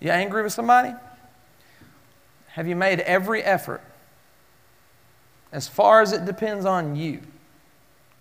You 0.01 0.11
angry 0.11 0.42
with 0.42 0.53
somebody? 0.53 0.95
Have 2.49 2.69
you 2.69 2.77
made 2.77 3.01
every 3.01 3.42
effort, 3.42 3.83
as 5.53 5.69
far 5.69 6.01
as 6.03 6.12
it 6.12 6.25
depends 6.25 6.64
on 6.64 6.97
you, 6.97 7.21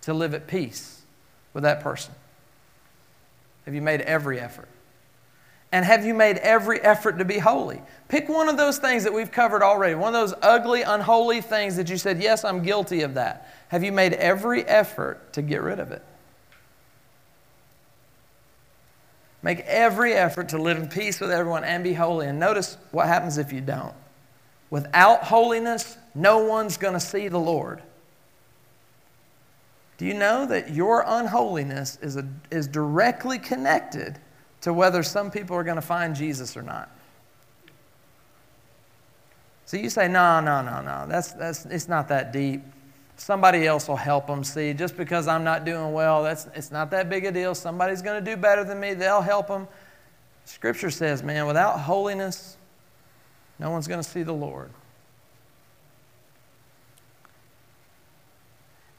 to 0.02 0.12
live 0.12 0.34
at 0.34 0.46
peace? 0.46 0.96
with 1.56 1.62
that 1.62 1.80
person? 1.80 2.12
Have 3.64 3.74
you 3.74 3.80
made 3.80 4.02
every 4.02 4.38
effort? 4.38 4.68
And 5.76 5.84
have 5.84 6.06
you 6.06 6.14
made 6.14 6.38
every 6.38 6.80
effort 6.80 7.18
to 7.18 7.24
be 7.26 7.38
holy? 7.38 7.82
Pick 8.08 8.30
one 8.30 8.48
of 8.48 8.56
those 8.56 8.78
things 8.78 9.04
that 9.04 9.12
we've 9.12 9.30
covered 9.30 9.62
already, 9.62 9.94
one 9.94 10.14
of 10.14 10.14
those 10.14 10.32
ugly, 10.40 10.80
unholy 10.80 11.42
things 11.42 11.76
that 11.76 11.90
you 11.90 11.98
said, 11.98 12.18
Yes, 12.18 12.46
I'm 12.46 12.62
guilty 12.62 13.02
of 13.02 13.12
that. 13.12 13.52
Have 13.68 13.84
you 13.84 13.92
made 13.92 14.14
every 14.14 14.64
effort 14.64 15.34
to 15.34 15.42
get 15.42 15.60
rid 15.60 15.78
of 15.78 15.92
it? 15.92 16.02
Make 19.42 19.60
every 19.66 20.14
effort 20.14 20.48
to 20.48 20.58
live 20.58 20.78
in 20.78 20.88
peace 20.88 21.20
with 21.20 21.30
everyone 21.30 21.62
and 21.62 21.84
be 21.84 21.92
holy. 21.92 22.26
And 22.26 22.40
notice 22.40 22.78
what 22.90 23.06
happens 23.06 23.36
if 23.36 23.52
you 23.52 23.60
don't. 23.60 23.92
Without 24.70 25.24
holiness, 25.24 25.98
no 26.14 26.38
one's 26.38 26.78
going 26.78 26.94
to 26.94 27.00
see 27.00 27.28
the 27.28 27.36
Lord. 27.36 27.82
Do 29.98 30.06
you 30.06 30.14
know 30.14 30.46
that 30.46 30.70
your 30.70 31.04
unholiness 31.06 31.98
is, 32.00 32.16
a, 32.16 32.26
is 32.50 32.66
directly 32.66 33.38
connected 33.38 34.18
to 34.62 34.72
whether 34.72 35.02
some 35.02 35.30
people 35.30 35.56
are 35.56 35.64
going 35.64 35.76
to 35.76 35.82
find 35.82 36.14
Jesus 36.14 36.56
or 36.56 36.62
not? 36.62 36.90
So 39.66 39.76
you 39.76 39.90
say, 39.90 40.06
no, 40.06 40.40
no, 40.40 40.62
no, 40.62 40.80
no, 40.80 41.06
that's, 41.08 41.32
that's, 41.32 41.66
it's 41.66 41.88
not 41.88 42.08
that 42.08 42.32
deep. 42.32 42.62
somebody 43.16 43.66
else 43.66 43.88
will 43.88 43.96
help 43.96 44.26
them 44.26 44.44
see. 44.44 44.72
Just 44.72 44.96
because 44.96 45.26
I'm 45.26 45.42
not 45.42 45.64
doing 45.64 45.92
well, 45.92 46.22
that's, 46.22 46.46
it's 46.54 46.70
not 46.70 46.90
that 46.90 47.08
big 47.08 47.24
a 47.24 47.32
deal. 47.32 47.54
Somebody's 47.54 48.02
going 48.02 48.22
to 48.22 48.30
do 48.30 48.36
better 48.36 48.64
than 48.64 48.78
me, 48.78 48.94
they'll 48.94 49.22
help 49.22 49.48
them. 49.48 49.66
Scripture 50.44 50.90
says, 50.90 51.22
man, 51.24 51.46
without 51.46 51.80
holiness, 51.80 52.56
no 53.58 53.70
one's 53.70 53.88
going 53.88 54.00
to 54.00 54.08
see 54.08 54.22
the 54.22 54.32
Lord. 54.32 54.70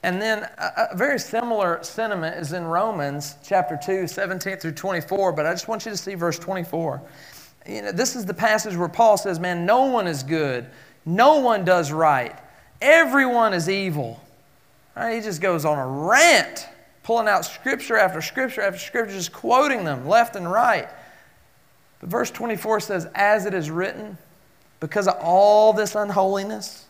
And 0.08 0.22
then 0.22 0.48
a, 0.58 0.96
very 0.96 1.20
similar 1.20 1.84
sentiment 1.84 2.38
is 2.38 2.54
in 2.54 2.64
Romans 2.64 3.36
chapter 3.44 3.78
2, 3.84 4.08
17 4.08 4.56
through 4.56 4.72
24, 4.72 5.34
but 5.34 5.46
I 5.46 5.52
just 5.52 5.68
want 5.68 5.84
you 5.84 5.92
to 5.92 5.98
see 5.98 6.16
verse 6.16 6.40
24. 6.40 7.02
You 7.68 7.82
know, 7.82 7.92
this 7.92 8.16
is 8.16 8.26
the 8.26 8.34
passage 8.34 8.78
where 8.78 8.88
Paul 8.88 9.18
says, 9.18 9.38
Man, 9.38 9.66
no 9.66 9.88
one 9.88 10.08
is 10.08 10.24
good, 10.24 10.66
no 11.06 11.40
one 11.40 11.66
does 11.66 11.92
right, 11.92 12.34
everyone 12.82 13.54
is 13.54 13.68
evil. 13.68 14.24
Right, 14.96 15.16
he 15.16 15.20
just 15.20 15.42
goes 15.42 15.66
on 15.66 15.78
a 15.78 15.86
rant, 15.86 16.70
pulling 17.04 17.28
out 17.28 17.44
scripture 17.44 17.98
after 17.98 18.22
scripture 18.22 18.62
after 18.62 18.80
scripture, 18.80 19.14
just 19.14 19.34
quoting 19.34 19.84
them 19.84 20.08
left 20.08 20.38
and 20.38 20.50
right. 20.50 20.88
But 22.00 22.08
verse 22.08 22.32
24 22.32 22.80
says, 22.80 23.10
As 23.14 23.46
it 23.46 23.54
is 23.54 23.70
written, 23.70 24.18
because 24.80 25.10
of 25.10 25.16
all 25.20 25.74
this 25.74 25.96
unholiness, 25.96 26.87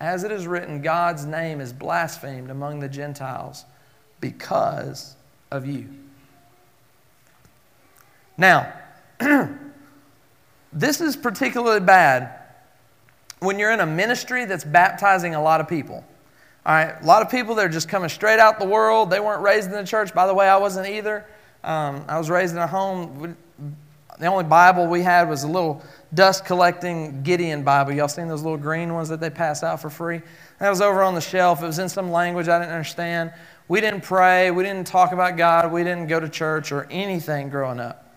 as 0.00 0.24
it 0.24 0.32
is 0.32 0.46
written, 0.46 0.82
God's 0.82 1.24
name 1.24 1.60
is 1.60 1.72
blasphemed 1.72 2.50
among 2.50 2.80
the 2.80 2.88
Gentiles 2.88 3.64
because 4.20 5.16
of 5.50 5.66
you. 5.66 5.88
Now, 8.36 8.72
this 10.72 11.00
is 11.00 11.16
particularly 11.16 11.80
bad 11.80 12.38
when 13.40 13.58
you're 13.58 13.72
in 13.72 13.80
a 13.80 13.86
ministry 13.86 14.44
that's 14.44 14.64
baptizing 14.64 15.34
a 15.34 15.42
lot 15.42 15.60
of 15.60 15.68
people. 15.68 16.04
All 16.66 16.74
right, 16.74 17.00
a 17.00 17.06
lot 17.06 17.22
of 17.22 17.30
people 17.30 17.54
that 17.54 17.64
are 17.64 17.70
just 17.70 17.88
coming 17.88 18.08
straight 18.08 18.40
out 18.40 18.58
the 18.58 18.66
world. 18.66 19.08
They 19.08 19.20
weren't 19.20 19.42
raised 19.42 19.68
in 19.68 19.76
the 19.76 19.86
church. 19.86 20.12
By 20.12 20.26
the 20.26 20.34
way, 20.34 20.48
I 20.48 20.56
wasn't 20.56 20.88
either. 20.88 21.24
Um, 21.62 22.04
I 22.08 22.18
was 22.18 22.28
raised 22.28 22.54
in 22.54 22.60
a 22.60 22.66
home. 22.66 23.36
The 24.18 24.26
only 24.26 24.44
Bible 24.44 24.86
we 24.86 25.02
had 25.02 25.28
was 25.28 25.44
a 25.44 25.48
little 25.48 25.82
dust 26.14 26.44
collecting 26.44 27.22
Gideon 27.22 27.62
Bible. 27.62 27.92
Y'all 27.92 28.08
seen 28.08 28.28
those 28.28 28.42
little 28.42 28.58
green 28.58 28.94
ones 28.94 29.08
that 29.10 29.20
they 29.20 29.30
pass 29.30 29.62
out 29.62 29.80
for 29.80 29.90
free? 29.90 30.22
That 30.58 30.70
was 30.70 30.80
over 30.80 31.02
on 31.02 31.14
the 31.14 31.20
shelf. 31.20 31.62
It 31.62 31.66
was 31.66 31.78
in 31.78 31.88
some 31.88 32.10
language 32.10 32.48
I 32.48 32.58
didn't 32.58 32.72
understand. 32.72 33.32
We 33.68 33.80
didn't 33.80 34.02
pray. 34.02 34.50
We 34.50 34.62
didn't 34.62 34.86
talk 34.86 35.12
about 35.12 35.36
God. 35.36 35.70
We 35.70 35.84
didn't 35.84 36.06
go 36.06 36.18
to 36.18 36.28
church 36.28 36.72
or 36.72 36.86
anything 36.90 37.50
growing 37.50 37.80
up. 37.80 38.14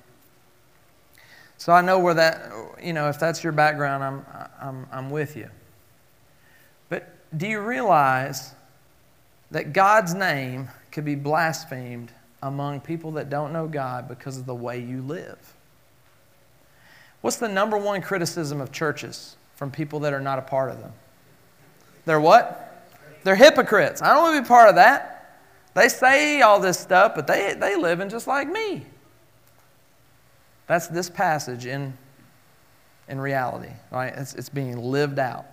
So 1.57 1.73
I 1.73 1.81
know 1.81 1.99
where 1.99 2.13
that, 2.13 2.51
you 2.81 2.93
know, 2.93 3.09
if 3.09 3.19
that's 3.19 3.43
your 3.43 3.51
background, 3.51 4.01
I'm, 4.01 4.25
I'm, 4.61 4.87
I'm 4.93 5.09
with 5.09 5.35
you. 5.35 5.49
But 6.87 7.09
do 7.37 7.47
you 7.47 7.59
realize 7.59 8.53
that 9.51 9.73
God's 9.73 10.13
name 10.13 10.69
could 10.91 11.03
be 11.03 11.15
blasphemed 11.15 12.13
among 12.41 12.79
people 12.79 13.11
that 13.11 13.29
don't 13.29 13.51
know 13.51 13.67
God 13.67 14.07
because 14.07 14.37
of 14.37 14.45
the 14.45 14.55
way 14.55 14.79
you 14.79 15.01
live? 15.01 15.53
What's 17.21 17.37
the 17.37 17.47
number 17.47 17.77
one 17.77 18.01
criticism 18.01 18.61
of 18.61 18.71
churches 18.71 19.35
from 19.55 19.71
people 19.71 19.99
that 20.01 20.13
are 20.13 20.21
not 20.21 20.39
a 20.39 20.41
part 20.41 20.71
of 20.71 20.79
them? 20.79 20.93
They're 22.05 22.19
what? 22.19 22.87
They're 23.23 23.35
hypocrites. 23.35 24.01
I 24.01 24.13
don't 24.13 24.23
want 24.23 24.37
to 24.37 24.41
be 24.41 24.47
part 24.47 24.69
of 24.69 24.75
that. 24.75 25.15
They 25.73 25.89
say 25.89 26.41
all 26.41 26.59
this 26.59 26.79
stuff, 26.79 27.13
but 27.15 27.27
they, 27.27 27.55
they 27.59 27.75
living 27.75 28.09
just 28.09 28.27
like 28.27 28.49
me. 28.49 28.85
That's 30.67 30.87
this 30.87 31.09
passage 31.09 31.65
in, 31.65 31.97
in 33.07 33.19
reality, 33.19 33.71
right? 33.91 34.13
It's, 34.15 34.33
it's 34.35 34.49
being 34.49 34.77
lived 34.77 35.19
out. 35.19 35.45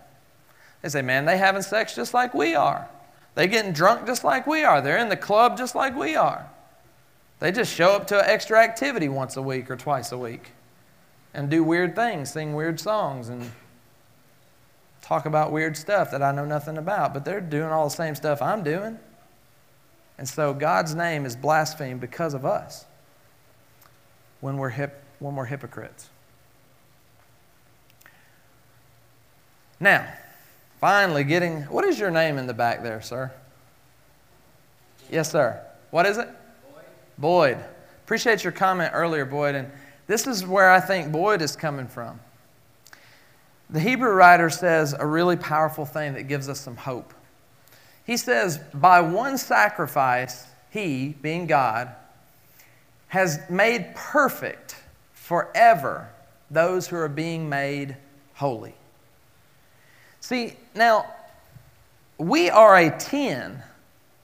They 0.83 0.89
say, 0.89 1.03
man, 1.03 1.25
they 1.25 1.37
having 1.37 1.63
sex 1.63 1.95
just 1.95 2.15
like 2.15 2.33
we 2.33 2.55
are. 2.55 2.89
They 3.35 3.49
getting 3.49 3.73
drunk 3.73 4.07
just 4.07 4.25
like 4.25 4.47
we 4.47 4.63
are. 4.63 4.81
They're 4.81 4.99
in 4.99 5.09
the 5.09 5.17
club 5.17 5.59
just 5.59 5.75
like 5.75 5.97
we 5.97 6.17
are. 6.17 6.49
They 7.39 7.53
just 7.53 7.75
show 7.75 7.93
up 7.93 8.07
to 8.09 8.19
an 8.19 8.25
extra 8.27 8.63
activity 8.63 9.09
once 9.09 9.37
a 9.37 9.43
week 9.43 9.71
or 9.71 9.77
twice 9.77 10.13
a 10.13 10.19
week 10.19 10.53
and 11.37 11.51
do 11.51 11.63
weird 11.63 11.95
things, 11.95 12.33
sing 12.33 12.55
weird 12.55 12.81
songs, 12.81 13.29
and 13.29 13.51
talk 15.03 15.27
about 15.27 15.53
weird 15.53 15.77
stuff 15.77 16.11
that 16.11 16.23
I 16.23 16.33
know 16.33 16.47
nothing 16.47 16.79
about. 16.79 17.13
But 17.13 17.27
they're 17.27 17.43
doing 17.43 17.69
all 17.69 17.85
the 17.85 17.95
same 17.95 18.15
stuff 18.15 18.41
I'm 18.41 18.65
doing. 18.65 18.99
And 20.17 20.27
so 20.27 20.55
God's 20.55 20.95
name 20.95 21.27
is 21.27 21.37
blasphemed 21.37 22.01
because 22.01 22.33
of 22.33 22.47
us 22.47 22.87
when 24.41 24.57
we're, 24.57 24.71
hip, 24.71 25.05
when 25.19 25.37
we're 25.37 25.45
hypocrites. 25.45 26.09
Now, 29.79 30.11
finally 30.81 31.23
getting, 31.23 31.65
what 31.65 31.85
is 31.85 31.99
your 31.99 32.11
name 32.11 32.39
in 32.39 32.47
the 32.47 32.55
back 32.55 32.83
there, 32.83 33.03
sir? 33.03 33.31
Yes, 35.11 35.31
sir. 35.31 35.63
What 35.91 36.07
is 36.07 36.17
it? 36.17 36.29
Boyd. 37.19 37.59
Boyd. 37.59 37.65
Appreciate 38.05 38.43
your 38.43 38.55
comment 38.55 38.93
earlier, 38.95 39.27
Boyd. 39.27 39.55
And 39.55 39.71
this 40.07 40.27
is 40.27 40.47
where 40.47 40.71
I 40.71 40.81
think 40.81 41.11
Boyd 41.11 41.43
is 41.43 41.57
coming 41.57 41.89
from. 41.89 42.21
The 43.69 43.81
Hebrew 43.81 44.13
writer 44.13 44.49
says 44.51 44.95
a 44.97 45.05
really 45.05 45.37
powerful 45.37 45.85
thing 45.85 46.15
that 46.15 46.25
gives 46.25 46.49
us 46.49 46.61
some 46.61 46.77
hope. 46.77 47.13
He 48.05 48.17
says, 48.17 48.59
By 48.73 49.01
one 49.01 49.39
sacrifice, 49.39 50.47
he, 50.71 51.17
being 51.21 51.47
God, 51.47 51.91
has 53.09 53.41
made 53.51 53.95
perfect 53.95 54.77
forever 55.13 56.09
those 56.51 56.87
who 56.87 56.97
are 56.97 57.09
being 57.09 57.49
made 57.49 57.97
holy. 58.35 58.75
See, 60.21 60.55
now, 60.75 61.07
we 62.19 62.51
are 62.51 62.77
a 62.77 62.97
10 62.97 63.63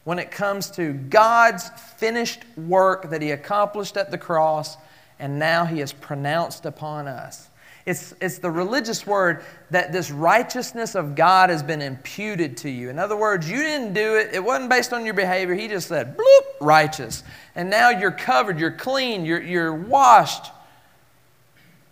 when 0.04 0.18
it 0.18 0.30
comes 0.30 0.70
to 0.72 0.92
God's 0.92 1.68
finished 1.96 2.44
work 2.56 3.10
that 3.10 3.22
He 3.22 3.30
accomplished 3.32 3.96
at 3.96 4.10
the 4.10 4.18
cross 4.18 4.76
and 5.22 5.38
now 5.38 5.64
he 5.64 5.78
has 5.78 5.92
pronounced 5.92 6.66
upon 6.66 7.06
us. 7.06 7.48
It's, 7.86 8.12
it's 8.20 8.38
the 8.38 8.50
religious 8.50 9.06
word 9.06 9.44
that 9.70 9.92
this 9.92 10.10
righteousness 10.10 10.96
of 10.96 11.14
God 11.14 11.48
has 11.48 11.62
been 11.62 11.80
imputed 11.80 12.56
to 12.58 12.68
you. 12.68 12.90
In 12.90 12.98
other 12.98 13.16
words, 13.16 13.48
you 13.48 13.58
didn't 13.58 13.94
do 13.94 14.16
it, 14.16 14.30
it 14.34 14.42
wasn't 14.42 14.68
based 14.68 14.92
on 14.92 15.04
your 15.04 15.14
behavior. 15.14 15.54
He 15.54 15.68
just 15.68 15.86
said, 15.86 16.16
bloop, 16.16 16.42
righteous. 16.60 17.22
And 17.54 17.70
now 17.70 17.90
you're 17.90 18.10
covered, 18.10 18.58
you're 18.58 18.72
clean, 18.72 19.24
you're, 19.24 19.40
you're 19.40 19.72
washed, 19.72 20.50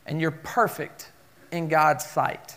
and 0.07 0.21
you're 0.21 0.33
perfect 0.33 1.13
in 1.53 1.69
God's 1.69 2.05
sight. 2.05 2.57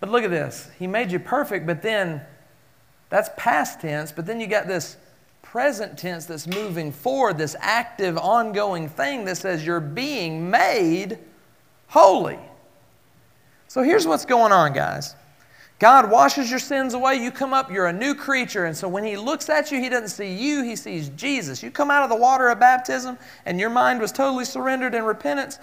But 0.00 0.08
look 0.08 0.24
at 0.24 0.30
this. 0.30 0.68
He 0.80 0.88
made 0.88 1.12
you 1.12 1.20
perfect, 1.20 1.64
but 1.64 1.80
then 1.80 2.22
that's 3.08 3.30
past 3.36 3.80
tense, 3.82 4.10
but 4.10 4.26
then 4.26 4.40
you 4.40 4.48
got 4.48 4.66
this 4.66 4.96
present 5.54 5.96
tense 5.96 6.26
that's 6.26 6.48
moving 6.48 6.90
forward, 6.90 7.38
this 7.38 7.54
active, 7.60 8.18
ongoing 8.18 8.88
thing 8.88 9.24
that 9.24 9.36
says 9.36 9.64
you're 9.64 9.78
being 9.78 10.50
made 10.50 11.16
holy. 11.86 12.40
So 13.68 13.84
here's 13.84 14.04
what's 14.04 14.24
going 14.24 14.50
on, 14.50 14.72
guys. 14.72 15.14
God 15.78 16.10
washes 16.10 16.50
your 16.50 16.58
sins 16.58 16.94
away. 16.94 17.22
You 17.22 17.30
come 17.30 17.54
up, 17.54 17.70
you're 17.70 17.86
a 17.86 17.92
new 17.92 18.16
creature. 18.16 18.64
And 18.64 18.76
so 18.76 18.88
when 18.88 19.04
He 19.04 19.16
looks 19.16 19.48
at 19.48 19.70
you, 19.70 19.78
He 19.78 19.88
doesn't 19.88 20.08
see 20.08 20.34
you, 20.34 20.64
He 20.64 20.74
sees 20.74 21.10
Jesus. 21.10 21.62
You 21.62 21.70
come 21.70 21.88
out 21.88 22.02
of 22.02 22.10
the 22.10 22.16
water 22.16 22.48
of 22.48 22.58
baptism, 22.58 23.16
and 23.46 23.60
your 23.60 23.70
mind 23.70 24.00
was 24.00 24.10
totally 24.10 24.46
surrendered 24.46 24.92
in 24.92 25.04
repentance. 25.04 25.60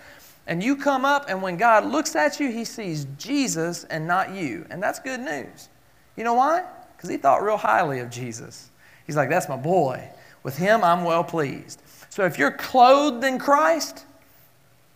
And 0.47 0.63
you 0.63 0.77
come 0.77 1.03
up, 1.03 1.25
and 1.27 1.41
when 1.41 1.57
God 1.57 1.83
looks 1.83 2.15
at 2.15 2.39
you, 2.39 2.49
He 2.49 2.63
sees 2.63 3.07
Jesus 3.17 3.83
and 3.83 4.07
not 4.07 4.33
you. 4.33 4.65
And 4.69 4.81
that's 4.81 4.99
good 4.99 5.19
news. 5.19 5.67
You 6.15 6.23
know 6.23 6.35
why? 6.35 6.63
Because 6.95 7.09
He 7.09 7.17
thought 7.17 7.43
real 7.43 7.57
highly 7.57 7.99
of 7.99 8.09
Jesus. 8.09 8.70
He's 9.11 9.17
like, 9.17 9.29
that's 9.29 9.49
my 9.49 9.57
boy. 9.57 10.07
With 10.41 10.55
him, 10.55 10.85
I'm 10.85 11.03
well 11.03 11.25
pleased. 11.25 11.81
So 12.07 12.23
if 12.23 12.39
you're 12.39 12.49
clothed 12.49 13.25
in 13.25 13.39
Christ, 13.39 14.05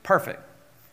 perfect. 0.04 0.42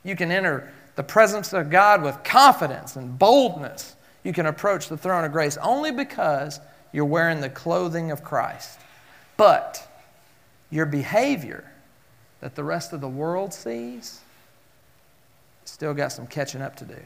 You 0.02 0.16
can 0.16 0.32
enter 0.32 0.72
the 0.96 1.04
presence 1.04 1.52
of 1.52 1.70
God 1.70 2.02
with 2.02 2.20
confidence 2.24 2.96
and 2.96 3.16
boldness. 3.16 3.94
You 4.24 4.32
can 4.32 4.46
approach 4.46 4.88
the 4.88 4.96
throne 4.96 5.22
of 5.22 5.30
grace 5.30 5.56
only 5.58 5.92
because 5.92 6.58
you're 6.90 7.04
wearing 7.04 7.40
the 7.40 7.48
clothing 7.48 8.10
of 8.10 8.24
Christ. 8.24 8.80
But 9.36 9.88
your 10.68 10.86
behavior 10.86 11.70
that 12.40 12.56
the 12.56 12.64
rest 12.64 12.92
of 12.92 13.00
the 13.00 13.08
world 13.08 13.54
sees 13.54 14.18
still 15.64 15.94
got 15.94 16.10
some 16.10 16.26
catching 16.26 16.60
up 16.60 16.74
to 16.74 16.84
do. 16.84 16.98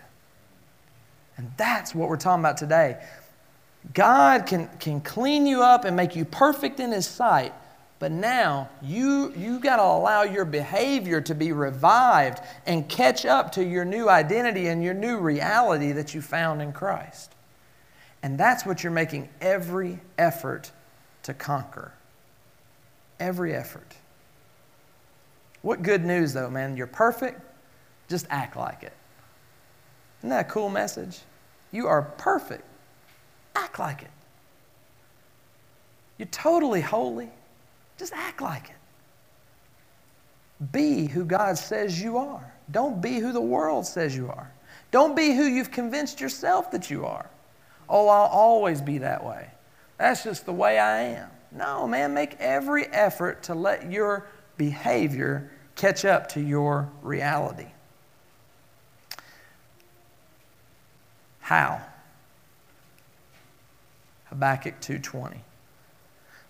And 1.36 1.52
that's 1.58 1.94
what 1.94 2.08
we're 2.08 2.16
talking 2.16 2.40
about 2.40 2.56
today. 2.56 2.96
God 3.94 4.46
can, 4.46 4.68
can 4.78 5.00
clean 5.00 5.46
you 5.46 5.62
up 5.62 5.84
and 5.84 5.96
make 5.96 6.16
you 6.16 6.24
perfect 6.24 6.80
in 6.80 6.92
His 6.92 7.06
sight, 7.06 7.52
but 7.98 8.12
now 8.12 8.68
you, 8.82 9.32
you 9.36 9.58
got 9.58 9.76
to 9.76 9.82
allow 9.82 10.22
your 10.22 10.44
behavior 10.44 11.20
to 11.22 11.34
be 11.34 11.52
revived 11.52 12.40
and 12.66 12.88
catch 12.88 13.24
up 13.24 13.52
to 13.52 13.64
your 13.64 13.84
new 13.84 14.08
identity 14.08 14.66
and 14.66 14.82
your 14.82 14.94
new 14.94 15.18
reality 15.18 15.92
that 15.92 16.14
you 16.14 16.20
found 16.20 16.60
in 16.60 16.72
Christ. 16.72 17.32
And 18.22 18.38
that's 18.38 18.66
what 18.66 18.82
you're 18.82 18.92
making 18.92 19.28
every 19.40 20.00
effort 20.18 20.70
to 21.22 21.32
conquer. 21.32 21.92
Every 23.18 23.54
effort. 23.54 23.94
What 25.62 25.82
good 25.82 26.04
news, 26.04 26.32
though, 26.32 26.50
man. 26.50 26.76
You're 26.76 26.86
perfect, 26.86 27.40
just 28.08 28.26
act 28.30 28.56
like 28.56 28.82
it. 28.82 28.92
Isn't 30.20 30.30
that 30.30 30.46
a 30.46 30.48
cool 30.48 30.68
message? 30.68 31.20
You 31.72 31.86
are 31.86 32.02
perfect 32.02 32.64
act 33.56 33.78
like 33.78 34.02
it. 34.02 34.10
You're 36.18 36.26
totally 36.26 36.80
holy. 36.80 37.30
Just 37.98 38.12
act 38.12 38.40
like 38.40 38.70
it. 38.70 38.76
Be 40.72 41.06
who 41.06 41.24
God 41.24 41.58
says 41.58 42.00
you 42.00 42.16
are. 42.18 42.52
Don't 42.70 43.00
be 43.00 43.18
who 43.18 43.32
the 43.32 43.40
world 43.40 43.86
says 43.86 44.16
you 44.16 44.28
are. 44.28 44.50
Don't 44.90 45.14
be 45.14 45.34
who 45.34 45.44
you've 45.44 45.70
convinced 45.70 46.20
yourself 46.20 46.70
that 46.70 46.90
you 46.90 47.04
are. 47.04 47.28
Oh, 47.88 48.08
I'll 48.08 48.26
always 48.26 48.80
be 48.80 48.98
that 48.98 49.24
way. 49.24 49.50
That's 49.98 50.24
just 50.24 50.46
the 50.46 50.52
way 50.52 50.78
I 50.78 51.02
am. 51.02 51.30
No, 51.52 51.86
man, 51.86 52.14
make 52.14 52.36
every 52.38 52.86
effort 52.86 53.42
to 53.44 53.54
let 53.54 53.90
your 53.90 54.26
behavior 54.56 55.50
catch 55.74 56.04
up 56.04 56.28
to 56.30 56.40
your 56.40 56.90
reality. 57.02 57.68
How? 61.40 61.80
Habakkuk 64.30 64.80
2:20. 64.80 65.34
I 65.34 65.40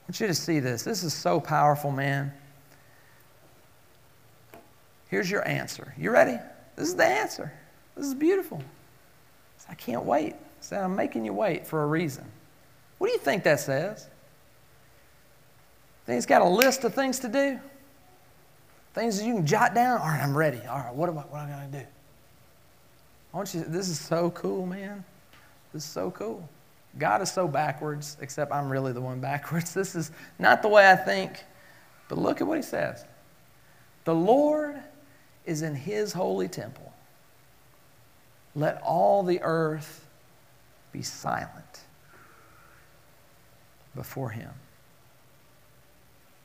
want 0.09 0.21
you 0.21 0.27
to 0.27 0.35
see 0.35 0.61
this. 0.61 0.83
This 0.83 1.03
is 1.03 1.13
so 1.13 1.41
powerful, 1.41 1.91
man. 1.91 2.33
Here's 5.09 5.31
your 5.31 5.47
answer. 5.47 5.95
You 5.97 6.11
ready? 6.11 6.39
This 6.75 6.89
is 6.89 6.95
the 6.95 7.07
answer. 7.07 7.53
This 7.97 8.07
is 8.07 8.15
beautiful. 8.15 8.63
I 9.69 9.75
can't 9.75 10.05
wait. 10.05 10.35
Said 10.61 10.83
I'm 10.83 10.97
making 10.97 11.25
you 11.25 11.33
wait 11.33 11.67
for 11.67 11.83
a 11.83 11.87
reason. 11.87 12.25
What 12.99 13.09
do 13.09 13.13
you 13.13 13.19
think 13.19 13.45
that 13.45 13.61
says? 13.61 14.09
Think 16.07 16.19
it's 16.19 16.27
got 16.27 16.43
a 16.43 16.49
list 16.49 16.85
of 16.85 16.95
things 16.95 17.19
to 17.21 17.29
do? 17.29 17.59
Things 18.95 19.19
that 19.19 19.27
you 19.27 19.35
can 19.35 19.47
jot 19.47 19.75
down? 19.75 20.01
All 20.01 20.07
right, 20.07 20.23
I'm 20.23 20.37
ready. 20.37 20.61
All 20.69 20.79
right, 20.79 20.95
what 20.95 21.09
am 21.09 21.19
I, 21.19 21.23
what 21.23 21.41
am 21.41 21.49
I 21.49 21.59
going 21.59 21.73
to 21.73 21.79
do? 21.81 21.87
I 23.35 23.37
want 23.37 23.55
you, 23.55 23.65
this 23.65 23.89
is 23.89 24.01
so 24.01 24.31
cool, 24.31 24.67
man. 24.67 25.05
This 25.73 25.85
is 25.85 25.91
so 25.91 26.11
cool. 26.13 26.49
God 26.99 27.23
is 27.23 27.31
so 27.31 27.47
backwards, 27.47 28.17
except 28.21 28.53
I'm 28.53 28.71
really 28.71 28.93
the 28.93 29.01
one 29.01 29.21
backwards. 29.21 29.75
This 29.75 29.95
is 29.95 30.11
not 30.39 30.63
the 30.63 30.69
way 30.69 30.91
I 30.91 30.97
think, 30.97 31.33
but 32.09 32.19
look 32.19 32.41
at 32.41 32.47
what 32.47 32.57
he 32.57 32.63
says. 32.63 33.05
The 34.05 34.15
Lord 34.15 34.77
is 35.45 35.63
in 35.63 35.75
his 35.75 36.13
holy 36.13 36.49
temple. 36.49 36.93
Let 38.55 38.81
all 38.83 39.23
the 39.23 39.41
earth 39.43 40.07
be 40.93 41.03
silent 41.03 41.81
before 43.95 44.31
him. 44.31 44.51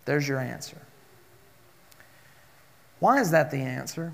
There's 0.06 0.28
your 0.28 0.40
answer. 0.40 0.78
Why 3.00 3.20
is 3.20 3.32
that 3.32 3.52
the 3.52 3.58
answer? 3.58 4.14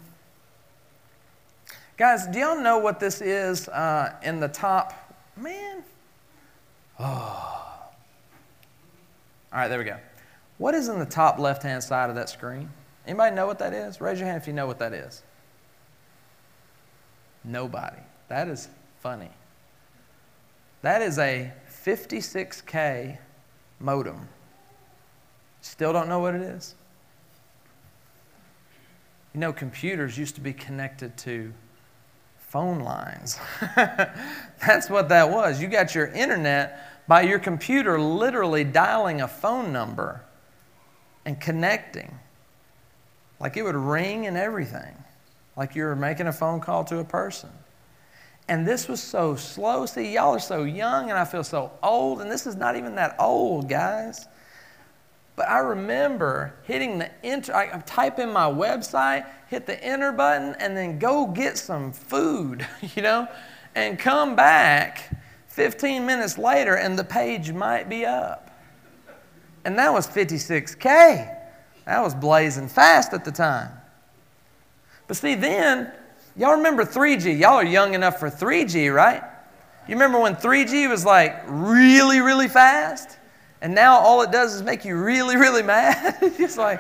Guys, 1.98 2.28
do 2.28 2.40
y'all 2.40 2.62
know 2.62 2.78
what 2.78 3.00
this 3.00 3.22
is 3.22 3.68
uh, 3.70 4.14
in 4.22 4.40
the 4.40 4.48
top? 4.48 4.94
Man. 5.36 5.84
Oh. 7.00 7.58
All 9.54 9.60
right, 9.60 9.68
there 9.68 9.80
we 9.80 9.86
go. 9.86 9.98
What 10.58 10.74
is 10.74 10.88
in 10.88 11.00
the 11.00 11.06
top 11.06 11.40
left 11.40 11.64
hand 11.64 11.84
side 11.84 12.10
of 12.10 12.16
that 12.16 12.30
screen? 12.30 12.70
Anybody 13.06 13.36
know 13.36 13.46
what 13.48 13.60
that 13.60 13.74
is? 13.74 14.02
Raise 14.02 14.20
your 14.20 14.28
hand 14.28 14.42
if 14.42 14.48
you 14.48 14.54
know 14.54 14.68
what 14.68 14.80
that 14.80 14.94
is. 14.94 15.24
Nobody. 17.44 18.02
That 18.28 18.48
is 18.48 18.68
funny. 19.00 19.30
That 20.82 21.02
is 21.02 21.18
a 21.18 21.54
56K 21.86 23.18
modem. 23.80 24.28
Still 25.62 25.94
don't 25.94 26.10
know 26.10 26.20
what 26.20 26.36
it 26.36 26.42
is? 26.42 26.76
You 29.34 29.40
know, 29.40 29.54
computers 29.54 30.18
used 30.18 30.36
to 30.36 30.42
be 30.42 30.54
connected 30.54 31.16
to 31.18 31.54
phone 32.48 32.80
lines. 32.80 33.40
That's 33.76 34.90
what 34.90 35.10
that 35.10 35.30
was. 35.30 35.62
You 35.62 35.68
got 35.68 35.94
your 35.94 36.08
internet 36.08 37.06
by 37.08 37.22
your 37.22 37.40
computer 37.40 38.00
literally 38.00 38.64
dialing 38.64 39.22
a 39.22 39.28
phone 39.28 39.72
number 39.72 40.22
and 41.26 41.40
connecting. 41.40 42.18
Like 43.40 43.58
it 43.58 43.64
would 43.64 43.76
ring 43.76 44.26
and 44.26 44.36
everything, 44.36 44.96
like 45.56 45.76
you 45.76 45.84
were 45.84 45.96
making 45.96 46.28
a 46.28 46.34
phone 46.34 46.60
call 46.60 46.84
to 46.86 47.00
a 47.00 47.04
person. 47.04 47.50
And 48.48 48.66
this 48.66 48.88
was 48.88 49.04
so 49.04 49.36
slow. 49.36 49.86
See, 49.86 50.14
y'all 50.14 50.36
are 50.36 50.40
so 50.40 50.64
young, 50.64 51.10
and 51.10 51.20
I 51.20 51.26
feel 51.26 51.44
so 51.44 51.72
old, 51.84 52.22
and 52.22 52.32
this 52.32 52.48
is 52.48 52.56
not 52.56 52.78
even 52.78 52.96
that 52.96 53.18
old, 53.20 53.68
guys. 53.68 54.28
But 55.38 55.50
I 55.50 55.60
remember 55.60 56.56
hitting 56.64 56.98
the 56.98 57.12
enter, 57.24 57.56
I 57.56 57.80
type 57.86 58.18
in 58.18 58.34
my 58.34 58.50
website, 58.50 59.28
hit 59.48 59.68
the 59.68 59.82
enter 59.84 60.12
button, 60.12 60.56
and 60.60 60.76
then 60.76 60.98
go 60.98 61.28
get 61.28 61.60
some 61.60 61.94
food, 61.94 62.66
you 62.96 63.04
know, 63.04 63.28
and 63.76 64.00
come 64.00 64.36
back 64.36 65.16
15 65.50 66.06
minutes 66.08 66.40
later, 66.40 66.74
and 66.74 66.98
the 66.98 67.04
page 67.04 67.52
might 67.52 67.88
be 67.88 68.04
up. 68.04 68.50
And 69.64 69.78
that 69.78 69.94
was 69.94 70.08
56K. 70.08 71.36
That 71.86 72.02
was 72.04 72.16
blazing 72.16 72.68
fast 72.68 73.14
at 73.14 73.24
the 73.24 73.32
time. 73.32 73.70
But 75.08 75.18
see, 75.18 75.36
then, 75.36 75.92
y'all 76.36 76.56
remember 76.56 76.84
3G. 76.84 77.40
Y'all 77.40 77.54
are 77.54 77.64
young 77.64 77.94
enough 77.94 78.20
for 78.20 78.32
3G, 78.32 78.94
right? 78.94 79.22
You 79.88 79.94
remember 79.94 80.20
when 80.20 80.36
3G 80.36 80.90
was 80.90 81.06
like 81.06 81.44
really, 81.46 82.22
really 82.22 82.48
fast? 82.48 83.17
And 83.62 83.74
now 83.74 83.98
all 83.98 84.22
it 84.22 84.32
does 84.32 84.54
is 84.54 84.64
make 84.64 84.86
you 84.86 84.96
really, 84.98 85.36
really 85.36 85.64
mad? 85.64 86.18
it's 86.22 86.58
like, 86.58 86.80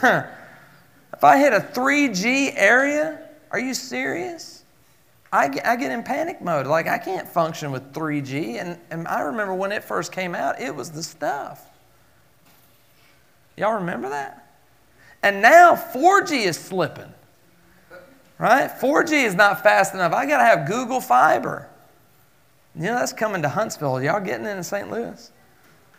huh. 0.00 0.24
If 1.12 1.24
I 1.24 1.38
hit 1.38 1.52
a 1.52 1.60
3G 1.60 2.52
area, 2.54 3.20
are 3.50 3.58
you 3.58 3.74
serious? 3.74 4.62
I 5.32 5.48
get, 5.48 5.66
I 5.66 5.76
get 5.76 5.90
in 5.90 6.02
panic 6.02 6.40
mode. 6.40 6.66
Like, 6.66 6.86
I 6.86 6.96
can't 6.96 7.28
function 7.28 7.72
with 7.72 7.92
3G. 7.92 8.60
And, 8.60 8.78
and 8.90 9.08
I 9.08 9.20
remember 9.22 9.54
when 9.54 9.72
it 9.72 9.82
first 9.82 10.12
came 10.12 10.34
out, 10.34 10.60
it 10.60 10.74
was 10.74 10.90
the 10.90 11.02
stuff. 11.02 11.68
Y'all 13.56 13.74
remember 13.74 14.08
that? 14.10 14.48
And 15.22 15.42
now 15.42 15.74
4G 15.74 16.46
is 16.46 16.56
slipping. 16.56 17.12
Right? 18.38 18.70
4G 18.70 19.24
is 19.24 19.34
not 19.34 19.64
fast 19.64 19.94
enough. 19.94 20.12
I 20.12 20.24
got 20.24 20.38
to 20.38 20.44
have 20.44 20.68
Google 20.68 21.00
Fiber. 21.00 21.68
You 22.76 22.82
know, 22.82 22.94
that's 22.94 23.12
coming 23.12 23.42
to 23.42 23.48
Huntsville. 23.48 24.00
Y'all 24.00 24.20
getting 24.20 24.46
it 24.46 24.56
in 24.56 24.62
St. 24.62 24.88
Louis? 24.88 25.32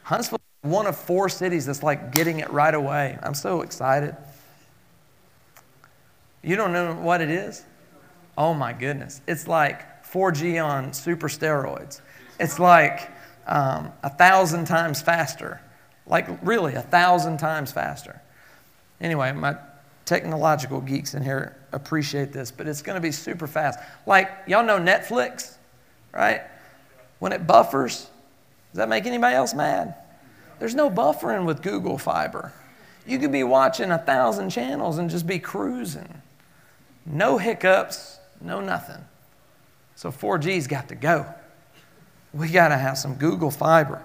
Huntsville 0.10 0.40
is 0.64 0.72
one 0.72 0.88
of 0.88 0.98
four 0.98 1.30
cities 1.30 1.68
that's 1.68 1.84
like 1.84 2.12
getting 2.12 2.40
it 2.40 2.50
right 2.50 2.74
away. 2.74 3.16
I'm 3.22 3.36
so 3.36 3.62
excited. 3.62 4.18
You 6.42 6.56
don't 6.56 6.74
know 6.74 6.96
what 6.96 7.22
it 7.22 7.30
is? 7.30 7.64
Oh 8.36 8.56
my 8.56 8.74
goodness. 8.74 9.22
It's 9.28 9.48
like 9.48 10.04
4G 10.04 10.66
on 10.66 10.94
super 10.94 11.28
steroids. 11.28 12.02
It's 12.40 12.58
like 12.58 13.12
um, 13.46 13.92
a 14.02 14.10
thousand 14.10 14.66
times 14.66 15.00
faster. 15.00 15.62
Like, 16.08 16.28
really, 16.42 16.74
a 16.74 16.82
thousand 16.82 17.38
times 17.38 17.72
faster. 17.72 18.20
Anyway, 19.00 19.32
my 19.34 19.58
technological 20.06 20.82
geeks 20.82 21.14
in 21.14 21.22
here 21.22 21.56
appreciate 21.72 22.34
this, 22.34 22.50
but 22.50 22.68
it's 22.68 22.82
going 22.82 22.96
to 22.96 23.02
be 23.02 23.12
super 23.12 23.46
fast. 23.46 23.78
Like, 24.08 24.32
y'all 24.48 24.66
know 24.66 24.80
Netflix, 24.80 25.58
right? 26.12 26.42
When 27.20 27.32
it 27.32 27.46
buffers, 27.46 28.08
does 28.72 28.78
that 28.78 28.90
make 28.90 29.06
anybody 29.06 29.36
else 29.36 29.54
mad? 29.54 29.96
There's 30.60 30.76
no 30.76 30.90
buffering 30.90 31.46
with 31.46 31.62
Google 31.62 31.98
Fiber. 31.98 32.54
You 33.08 33.18
could 33.18 33.32
be 33.32 33.44
watching 33.44 33.92
a 33.92 33.98
thousand 33.98 34.50
channels 34.50 34.98
and 34.98 35.10
just 35.10 35.26
be 35.26 35.40
cruising. 35.40 36.22
No 37.06 37.38
hiccups, 37.38 38.20
no 38.42 38.62
nothing. 38.62 39.04
So 39.96 40.12
4G's 40.12 40.68
got 40.68 40.90
to 40.90 40.96
go. 40.96 41.26
We 42.34 42.50
got 42.50 42.68
to 42.70 42.78
have 42.78 42.98
some 42.98 43.16
Google 43.16 43.52
Fiber. 43.52 44.02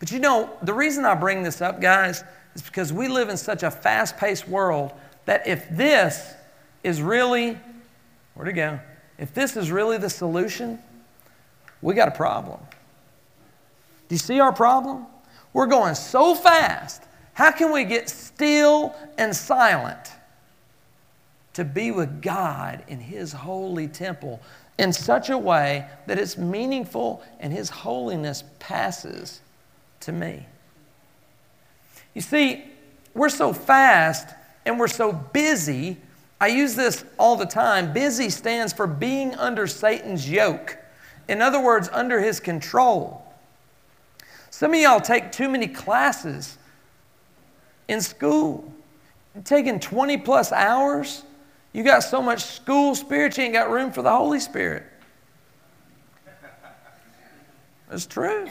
But 0.00 0.10
you 0.10 0.18
know, 0.18 0.50
the 0.62 0.74
reason 0.74 1.04
I 1.04 1.14
bring 1.14 1.42
this 1.42 1.60
up, 1.60 1.80
guys, 1.80 2.24
is 2.54 2.62
because 2.62 2.92
we 2.92 3.08
live 3.08 3.28
in 3.28 3.36
such 3.36 3.62
a 3.62 3.70
fast 3.70 4.16
paced 4.16 4.48
world 4.48 4.92
that 5.26 5.46
if 5.46 5.68
this 5.70 6.34
is 6.82 7.00
really, 7.00 7.58
where'd 8.34 8.48
it 8.48 8.52
go? 8.54 8.80
If 9.18 9.32
this 9.32 9.56
is 9.56 9.70
really 9.70 9.96
the 9.96 10.10
solution, 10.10 10.78
we 11.80 11.94
got 11.94 12.08
a 12.08 12.12
problem. 12.12 12.60
Do 14.08 14.14
you 14.14 14.18
see 14.18 14.40
our 14.40 14.52
problem? 14.52 15.06
We're 15.52 15.66
going 15.66 15.94
so 15.94 16.34
fast. 16.34 17.02
How 17.32 17.50
can 17.50 17.72
we 17.72 17.84
get 17.84 18.08
still 18.08 18.94
and 19.18 19.34
silent 19.34 20.12
to 21.54 21.64
be 21.64 21.90
with 21.90 22.20
God 22.20 22.84
in 22.88 23.00
His 23.00 23.32
holy 23.32 23.88
temple 23.88 24.40
in 24.78 24.92
such 24.92 25.30
a 25.30 25.38
way 25.38 25.86
that 26.06 26.18
it's 26.18 26.36
meaningful 26.36 27.22
and 27.40 27.52
His 27.52 27.70
holiness 27.70 28.44
passes 28.58 29.40
to 30.00 30.12
me. 30.12 30.46
You 32.12 32.20
see, 32.20 32.64
we're 33.14 33.28
so 33.28 33.52
fast 33.52 34.28
and 34.66 34.78
we're 34.78 34.88
so 34.88 35.12
busy. 35.12 35.96
I 36.40 36.48
use 36.48 36.74
this 36.74 37.04
all 37.18 37.36
the 37.36 37.46
time. 37.46 37.92
Busy 37.92 38.30
stands 38.30 38.72
for 38.72 38.86
being 38.86 39.34
under 39.36 39.66
Satan's 39.66 40.28
yoke. 40.28 40.76
In 41.28 41.40
other 41.40 41.62
words, 41.62 41.88
under 41.92 42.20
his 42.20 42.38
control. 42.40 43.23
Some 44.54 44.72
of 44.72 44.78
y'all 44.78 45.00
take 45.00 45.32
too 45.32 45.48
many 45.48 45.66
classes 45.66 46.58
in 47.88 48.00
school. 48.00 48.72
taking 49.42 49.80
20 49.80 50.18
plus 50.18 50.52
hours. 50.52 51.24
You 51.72 51.82
got 51.82 52.04
so 52.04 52.22
much 52.22 52.44
school 52.44 52.94
spirit, 52.94 53.36
you 53.36 53.42
ain't 53.42 53.52
got 53.52 53.68
room 53.68 53.90
for 53.90 54.02
the 54.02 54.12
Holy 54.12 54.38
Spirit. 54.38 54.84
It's 57.90 58.06
true. 58.06 58.46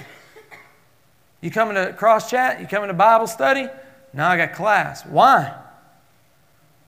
You 1.40 1.50
coming 1.50 1.76
to 1.76 1.94
cross 1.94 2.30
chat? 2.30 2.60
You 2.60 2.68
coming 2.68 2.90
to 2.90 2.94
Bible 2.94 3.26
study? 3.26 3.70
Now 4.12 4.30
I 4.30 4.36
got 4.36 4.52
class. 4.52 5.06
Why? 5.06 5.44
Well, 5.44 5.64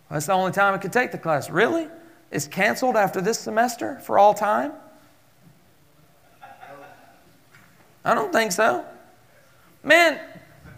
that's 0.10 0.26
the 0.26 0.34
only 0.34 0.52
time 0.52 0.74
I 0.74 0.78
could 0.78 0.92
take 0.92 1.14
the 1.14 1.18
class. 1.18 1.50
Really? 1.50 1.88
It's 2.32 2.48
canceled 2.48 2.98
after 2.98 3.22
this 3.22 3.40
semester 3.40 3.98
for 4.02 4.20
all 4.20 4.34
time? 4.34 4.74
I 8.04 8.14
don't 8.14 8.34
think 8.34 8.52
so. 8.52 8.86
Man, 9.86 10.20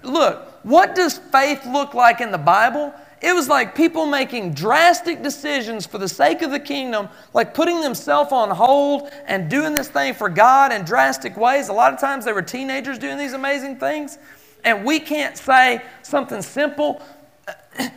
look, 0.04 0.64
what 0.64 0.94
does 0.94 1.18
faith 1.18 1.66
look 1.66 1.94
like 1.94 2.22
in 2.22 2.32
the 2.32 2.38
Bible? 2.38 2.94
It 3.22 3.34
was 3.34 3.48
like 3.48 3.74
people 3.74 4.06
making 4.06 4.54
drastic 4.54 5.24
decisions 5.24 5.88
for 5.88 5.98
the 5.98 6.08
sake 6.08 6.44
of 6.44 6.52
the 6.52 6.60
kingdom, 6.60 7.10
like 7.34 7.54
putting 7.54 7.82
themselves 7.82 8.32
on 8.32 8.52
hold 8.52 9.10
and 9.26 9.50
doing 9.50 9.74
this 9.74 9.88
thing 9.88 10.14
for 10.14 10.30
God 10.30 10.72
in 10.72 10.84
drastic 10.84 11.36
ways. 11.36 11.70
A 11.70 11.74
lot 11.74 11.94
of 11.94 12.00
times 12.00 12.26
they 12.26 12.34
were 12.34 12.44
teenagers 12.44 13.00
doing 13.00 13.18
these 13.18 13.34
amazing 13.34 13.78
things. 13.78 14.20
And 14.64 14.86
we 14.86 15.00
can't 15.00 15.36
say 15.38 15.82
something 16.04 16.42
simple. 16.42 17.02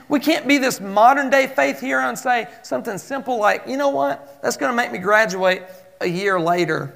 We 0.09 0.21
can't 0.21 0.47
be 0.47 0.59
this 0.59 0.81
modern 0.81 1.29
day 1.29 1.49
faith 1.49 1.81
hero 1.81 2.09
and 2.09 2.19
say 2.19 2.47
something 2.63 2.97
simple 2.97 3.39
like, 3.39 3.65
you 3.67 3.77
know 3.77 3.89
what? 3.89 4.41
That's 4.43 4.57
going 4.57 4.73
to 4.73 4.77
make 4.77 4.93
me 4.93 4.99
graduate 4.99 5.65
a 6.01 6.07
year 6.07 6.41
later. 6.41 6.95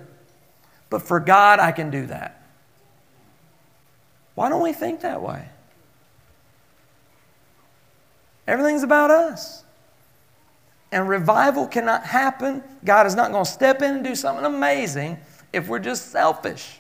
But 0.89 1.03
for 1.03 1.19
God, 1.21 1.59
I 1.59 1.73
can 1.73 1.91
do 1.91 2.07
that. 2.07 2.44
Why 4.35 4.49
don't 4.49 4.63
we 4.63 4.73
think 4.73 5.01
that 5.01 5.23
way? 5.23 5.49
Everything's 8.47 8.83
about 8.83 9.11
us. 9.11 9.65
And 10.93 11.09
revival 11.09 11.67
cannot 11.67 12.05
happen. 12.05 12.63
God 12.85 13.07
is 13.07 13.15
not 13.15 13.33
going 13.33 13.45
to 13.45 13.51
step 13.51 13.83
in 13.83 13.97
and 13.97 14.05
do 14.05 14.15
something 14.15 14.45
amazing 14.45 15.19
if 15.53 15.69
we're 15.69 15.79
just 15.79 16.11
selfish. 16.11 16.79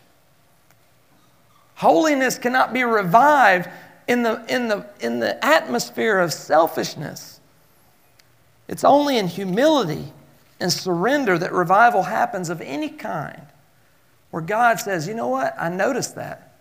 Holiness 1.77 2.39
cannot 2.39 2.73
be 2.73 2.85
revived 2.85 3.69
in 4.07 4.23
the, 4.23 4.45
in 4.49 4.69
the, 4.69 4.87
in 5.01 5.19
the 5.19 5.45
atmosphere 5.45 6.21
of 6.21 6.33
selfishness. 6.33 7.41
It's 8.69 8.85
only 8.85 9.19
in 9.19 9.27
humility 9.27 10.13
and 10.61 10.73
surrender 10.73 11.37
that 11.39 11.53
revival 11.53 12.03
happens 12.03 12.51
of 12.51 12.61
any 12.61 12.89
kind, 12.89 13.43
where 14.31 14.43
God 14.43 14.79
says, 14.81 15.09
You 15.09 15.15
know 15.15 15.29
what? 15.29 15.55
I 15.59 15.69
noticed 15.69 16.15
that. 16.15 16.54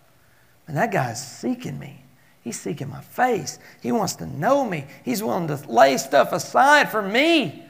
And 0.67 0.77
that 0.77 0.91
guy's 0.91 1.25
seeking 1.25 1.77
me. 1.79 2.03
He's 2.41 2.59
seeking 2.59 2.89
my 2.89 3.01
face. 3.01 3.59
He 3.81 3.91
wants 3.91 4.15
to 4.15 4.25
know 4.25 4.65
me. 4.65 4.85
He's 5.05 5.23
willing 5.23 5.47
to 5.47 5.55
lay 5.69 5.97
stuff 5.97 6.33
aside 6.33 6.89
for 6.89 7.01
me. 7.01 7.63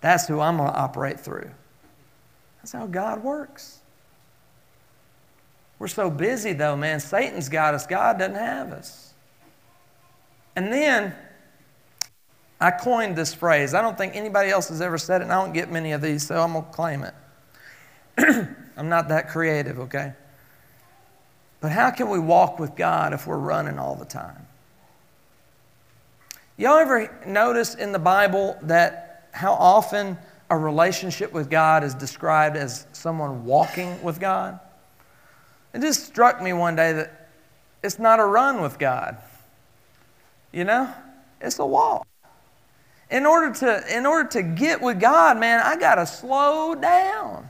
That's 0.00 0.26
who 0.28 0.40
I'm 0.40 0.58
going 0.58 0.70
to 0.70 0.76
operate 0.76 1.18
through. 1.18 1.50
That's 2.58 2.72
how 2.72 2.86
God 2.86 3.22
works. 3.22 3.80
We're 5.78 5.88
so 5.88 6.10
busy, 6.10 6.52
though, 6.52 6.76
man. 6.76 7.00
Satan's 7.00 7.48
got 7.48 7.74
us, 7.74 7.86
God 7.86 8.18
doesn't 8.18 8.34
have 8.34 8.72
us. 8.72 9.14
And 10.54 10.72
then 10.72 11.14
I 12.60 12.70
coined 12.70 13.16
this 13.16 13.34
phrase. 13.34 13.74
I 13.74 13.82
don't 13.82 13.96
think 13.96 14.16
anybody 14.16 14.50
else 14.50 14.68
has 14.68 14.80
ever 14.80 14.96
said 14.96 15.20
it, 15.20 15.24
and 15.24 15.32
I 15.32 15.42
don't 15.42 15.52
get 15.52 15.70
many 15.70 15.92
of 15.92 16.00
these, 16.00 16.26
so 16.26 16.40
I'm 16.40 16.52
going 16.52 16.64
to 16.64 16.70
claim 16.70 17.04
it. 17.04 17.14
I'm 18.76 18.88
not 18.88 19.08
that 19.08 19.28
creative, 19.28 19.78
okay? 19.80 20.12
But 21.60 21.72
how 21.72 21.90
can 21.90 22.10
we 22.10 22.18
walk 22.18 22.58
with 22.58 22.76
God 22.76 23.12
if 23.12 23.26
we're 23.26 23.38
running 23.38 23.78
all 23.78 23.94
the 23.94 24.04
time? 24.04 24.46
Y'all 26.56 26.78
ever 26.78 27.10
notice 27.26 27.74
in 27.74 27.92
the 27.92 27.98
Bible 27.98 28.56
that 28.62 29.28
how 29.32 29.52
often 29.52 30.16
a 30.48 30.56
relationship 30.56 31.32
with 31.32 31.50
God 31.50 31.84
is 31.84 31.94
described 31.94 32.56
as 32.56 32.86
someone 32.92 33.44
walking 33.44 34.02
with 34.02 34.20
God? 34.20 34.58
It 35.74 35.80
just 35.80 36.06
struck 36.06 36.40
me 36.40 36.52
one 36.52 36.76
day 36.76 36.92
that 36.92 37.28
it's 37.82 37.98
not 37.98 38.20
a 38.20 38.24
run 38.24 38.62
with 38.62 38.78
God. 38.78 39.18
You 40.52 40.64
know? 40.64 40.92
It's 41.40 41.58
a 41.58 41.66
walk. 41.66 42.06
In 43.10 43.26
order 43.26 43.52
to, 43.60 43.96
in 43.96 44.06
order 44.06 44.28
to 44.30 44.42
get 44.42 44.80
with 44.80 44.98
God, 44.98 45.38
man, 45.38 45.60
I 45.62 45.76
got 45.76 45.96
to 45.96 46.06
slow 46.06 46.74
down. 46.74 47.46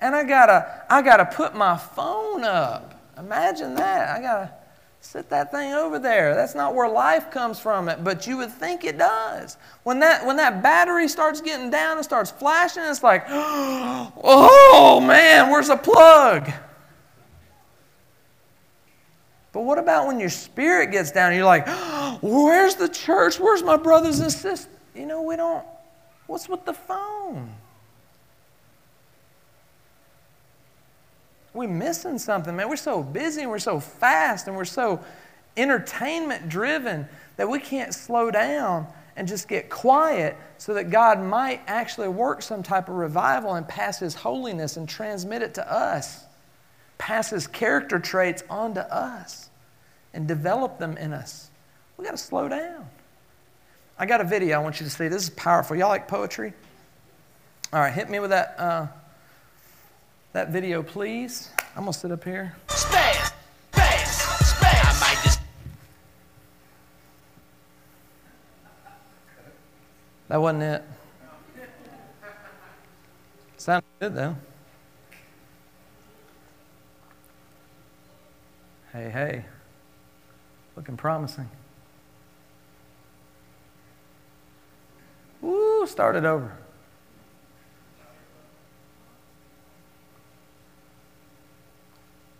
And 0.00 0.14
I 0.14 0.24
got 0.24 0.46
to 0.46 0.84
I 0.90 1.00
got 1.02 1.16
to 1.18 1.24
put 1.24 1.54
my 1.54 1.76
phone 1.76 2.44
up. 2.44 2.95
Imagine 3.18 3.74
that. 3.76 4.16
I 4.16 4.20
got 4.20 4.38
to 4.40 4.54
sit 5.00 5.30
that 5.30 5.50
thing 5.50 5.72
over 5.72 5.98
there. 5.98 6.34
That's 6.34 6.54
not 6.54 6.74
where 6.74 6.88
life 6.88 7.30
comes 7.30 7.58
from 7.58 7.88
it, 7.88 8.04
but 8.04 8.26
you 8.26 8.36
would 8.38 8.50
think 8.52 8.84
it 8.84 8.98
does. 8.98 9.56
When 9.84 10.00
that 10.00 10.26
when 10.26 10.36
that 10.36 10.62
battery 10.62 11.08
starts 11.08 11.40
getting 11.40 11.70
down 11.70 11.96
and 11.96 12.04
starts 12.04 12.30
flashing, 12.30 12.82
it's 12.84 13.02
like, 13.02 13.24
"Oh, 13.28 15.02
man, 15.06 15.50
where's 15.50 15.68
the 15.68 15.76
plug?" 15.76 16.50
But 19.52 19.62
what 19.62 19.78
about 19.78 20.06
when 20.06 20.20
your 20.20 20.28
spirit 20.28 20.90
gets 20.90 21.12
down 21.12 21.28
and 21.28 21.36
you're 21.36 21.46
like, 21.46 21.66
"Where's 22.22 22.74
the 22.74 22.88
church? 22.88 23.40
Where's 23.40 23.62
my 23.62 23.76
brothers 23.76 24.20
and 24.20 24.30
sisters?" 24.30 24.68
You 24.94 25.06
know, 25.06 25.22
we 25.22 25.36
don't 25.36 25.64
What's 26.26 26.48
with 26.48 26.64
the 26.64 26.72
phone? 26.72 27.50
We're 31.56 31.68
missing 31.68 32.18
something, 32.18 32.54
man. 32.54 32.68
We're 32.68 32.76
so 32.76 33.02
busy 33.02 33.40
and 33.40 33.50
we're 33.50 33.58
so 33.58 33.80
fast 33.80 34.46
and 34.46 34.56
we're 34.56 34.66
so 34.66 35.02
entertainment 35.56 36.50
driven 36.50 37.08
that 37.36 37.48
we 37.48 37.58
can't 37.58 37.94
slow 37.94 38.30
down 38.30 38.86
and 39.16 39.26
just 39.26 39.48
get 39.48 39.70
quiet 39.70 40.36
so 40.58 40.74
that 40.74 40.90
God 40.90 41.22
might 41.22 41.62
actually 41.66 42.08
work 42.08 42.42
some 42.42 42.62
type 42.62 42.90
of 42.90 42.96
revival 42.96 43.54
and 43.54 43.66
pass 43.66 43.98
His 43.98 44.14
holiness 44.14 44.76
and 44.76 44.86
transmit 44.86 45.40
it 45.40 45.54
to 45.54 45.72
us, 45.72 46.26
pass 46.98 47.30
His 47.30 47.46
character 47.46 47.98
traits 47.98 48.42
onto 48.50 48.80
us, 48.80 49.48
and 50.12 50.28
develop 50.28 50.78
them 50.78 50.98
in 50.98 51.14
us. 51.14 51.50
We 51.96 52.04
got 52.04 52.10
to 52.10 52.18
slow 52.18 52.48
down. 52.48 52.86
I 53.98 54.04
got 54.04 54.20
a 54.20 54.24
video 54.24 54.60
I 54.60 54.62
want 54.62 54.78
you 54.78 54.84
to 54.84 54.90
see. 54.90 55.08
This 55.08 55.22
is 55.22 55.30
powerful. 55.30 55.74
Y'all 55.74 55.88
like 55.88 56.06
poetry? 56.06 56.52
All 57.72 57.80
right, 57.80 57.92
hit 57.92 58.10
me 58.10 58.18
with 58.18 58.30
that. 58.30 58.54
Uh, 58.58 58.86
that 60.32 60.50
video, 60.50 60.82
please. 60.82 61.50
I'm 61.76 61.82
to 61.92 61.98
sit 61.98 62.10
up 62.10 62.24
here. 62.24 62.54
Space, 62.68 63.30
space, 63.72 64.22
space. 64.48 64.60
I 64.62 64.98
might 65.00 65.24
just. 65.24 65.40
That 70.28 70.40
wasn't 70.40 70.62
it. 70.62 70.84
Sounded 73.56 73.84
good, 74.00 74.14
though. 74.14 74.36
Hey, 78.92 79.10
hey. 79.10 79.44
Looking 80.76 80.96
promising. 80.96 81.48
Woo, 85.40 85.86
started 85.86 86.24
over. 86.24 86.56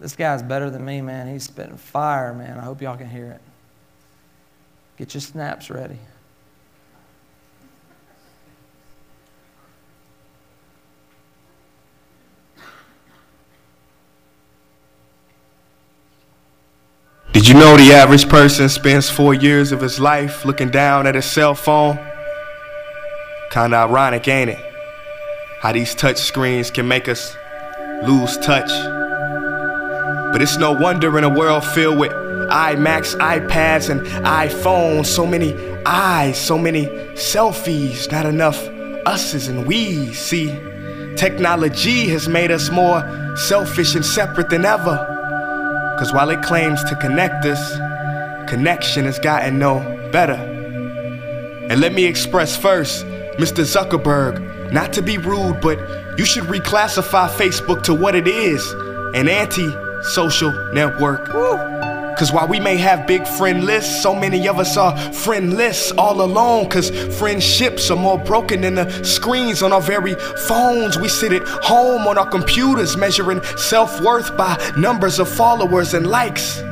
This 0.07 0.15
guy's 0.15 0.41
better 0.41 0.71
than 0.71 0.85
me, 0.85 1.01
man. 1.01 1.27
He's 1.27 1.43
spitting 1.43 1.77
fire, 1.77 2.33
man. 2.33 2.59
I 2.59 2.63
hope 2.63 2.81
y'all 2.81 2.97
can 2.97 3.11
hear 3.11 3.27
it. 3.27 3.41
Get 4.97 5.15
your 5.15 5.21
snaps 5.21 5.69
ready. 5.69 5.99
Did 17.33 17.49
you 17.49 17.55
know 17.55 17.77
the 17.77 17.93
average 17.93 18.29
person 18.29 18.69
spends 18.69 19.11
four 19.11 19.35
years 19.35 19.73
of 19.73 19.81
his 19.81 19.99
life 19.99 20.45
looking 20.45 20.71
down 20.71 21.09
at 21.09 21.17
his 21.17 21.25
cell 21.25 21.57
phone? 21.57 21.99
Kinda 23.51 23.77
ironic, 23.77 24.29
ain't 24.29 24.51
it? 24.51 24.73
How 25.63 25.73
these 25.73 25.97
touch 25.97 26.19
screens 26.19 26.71
can 26.71 26.87
make 26.87 27.09
us 27.09 27.35
lose 28.05 28.37
touch 28.39 28.71
but 30.37 30.43
it's 30.43 30.59
no 30.59 30.71
wonder 30.71 31.17
in 31.17 31.25
a 31.25 31.31
world 31.31 31.65
filled 31.65 31.99
with 31.99 32.13
iMacs, 32.13 33.17
iPads, 33.19 33.89
and 33.89 34.03
iPhones, 34.27 35.07
so 35.07 35.27
many 35.27 35.55
eyes, 35.87 36.37
so 36.39 36.59
many 36.59 36.85
selfies, 37.15 38.13
not 38.13 38.27
enough 38.27 38.63
us's 39.07 39.49
and 39.49 39.67
we's. 39.67 40.19
See, 40.19 40.49
technology 41.17 42.07
has 42.09 42.29
made 42.29 42.51
us 42.51 42.71
more 42.71 43.01
selfish 43.35 43.95
and 43.95 44.05
separate 44.05 44.51
than 44.51 44.67
ever. 44.67 44.99
Because 45.95 46.13
while 46.13 46.29
it 46.29 46.43
claims 46.43 46.85
to 46.85 46.97
connect 46.97 47.47
us, 47.47 47.73
connection 48.47 49.07
has 49.07 49.19
gotten 49.19 49.59
no 49.59 49.79
better. 50.13 50.35
And 51.71 51.81
let 51.81 51.95
me 51.95 52.05
express 52.05 52.55
first, 52.55 53.07
Mr. 53.39 53.65
Zuckerberg, 53.65 54.71
not 54.71 54.93
to 54.93 55.01
be 55.01 55.17
rude, 55.17 55.63
but 55.63 55.79
you 56.19 56.27
should 56.27 56.45
reclassify 56.45 57.31
Facebook 57.31 57.83
to 57.85 57.95
what 57.95 58.15
it 58.15 58.29
is 58.29 58.71
an 59.15 59.31
anti 59.31 59.86
social 60.03 60.53
network. 60.73 61.27
Cause 62.17 62.33
while 62.33 62.49
we 62.49 62.59
may 62.59 62.79
have 62.79 63.07
big 63.07 63.27
friend 63.27 63.65
lists, 63.65 64.03
so 64.03 64.15
many 64.15 64.49
of 64.49 64.59
us 64.59 64.79
are 64.79 64.97
friendless 65.13 65.93
all 65.93 66.23
alone. 66.23 66.67
Cause 66.71 66.89
friendships 67.19 67.91
are 67.91 67.97
more 67.97 68.19
broken 68.19 68.63
than 68.63 68.77
the 68.77 68.91
screens 69.05 69.63
on 69.63 69.71
our 69.71 69.83
very 69.83 70.15
phones. 70.49 70.99
We 70.99 71.09
sit 71.09 71.35
at 71.35 71.43
home 71.47 72.07
on 72.07 72.17
our 72.17 72.27
computers 72.27 72.97
measuring 72.97 73.43
self 73.59 74.01
worth 74.01 74.35
by 74.35 74.57
numbers 74.79 75.19
of 75.19 75.29
followers 75.29 75.93
and 75.93 76.07
likes. 76.07 76.63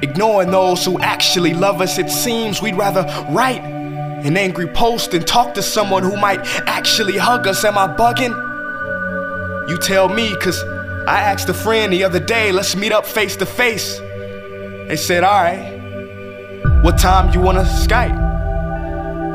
Ignoring 0.00 0.50
those 0.50 0.82
who 0.82 0.98
actually 1.00 1.52
love 1.52 1.82
us, 1.82 1.98
it 1.98 2.08
seems 2.08 2.62
we'd 2.62 2.76
rather 2.76 3.02
write 3.30 3.62
an 3.62 4.38
angry 4.38 4.68
post 4.68 5.12
and 5.12 5.26
talk 5.26 5.52
to 5.54 5.62
someone 5.62 6.02
who 6.02 6.16
might 6.16 6.40
actually 6.66 7.18
hug 7.18 7.46
us. 7.46 7.66
Am 7.66 7.76
I 7.76 7.86
bugging? 7.86 8.34
You 9.68 9.76
tell 9.76 10.08
me, 10.08 10.34
cause 10.36 10.64
I 11.06 11.20
asked 11.20 11.48
a 11.50 11.54
friend 11.54 11.92
the 11.92 12.02
other 12.04 12.18
day, 12.20 12.50
let's 12.50 12.74
meet 12.74 12.92
up 12.92 13.04
face 13.04 13.36
to 13.36 13.46
face. 13.46 13.98
They 13.98 14.96
said, 14.96 15.22
all 15.22 15.42
right, 15.42 16.82
what 16.82 16.96
time 16.96 17.32
you 17.34 17.40
wanna 17.40 17.64
Skype? 17.64 18.16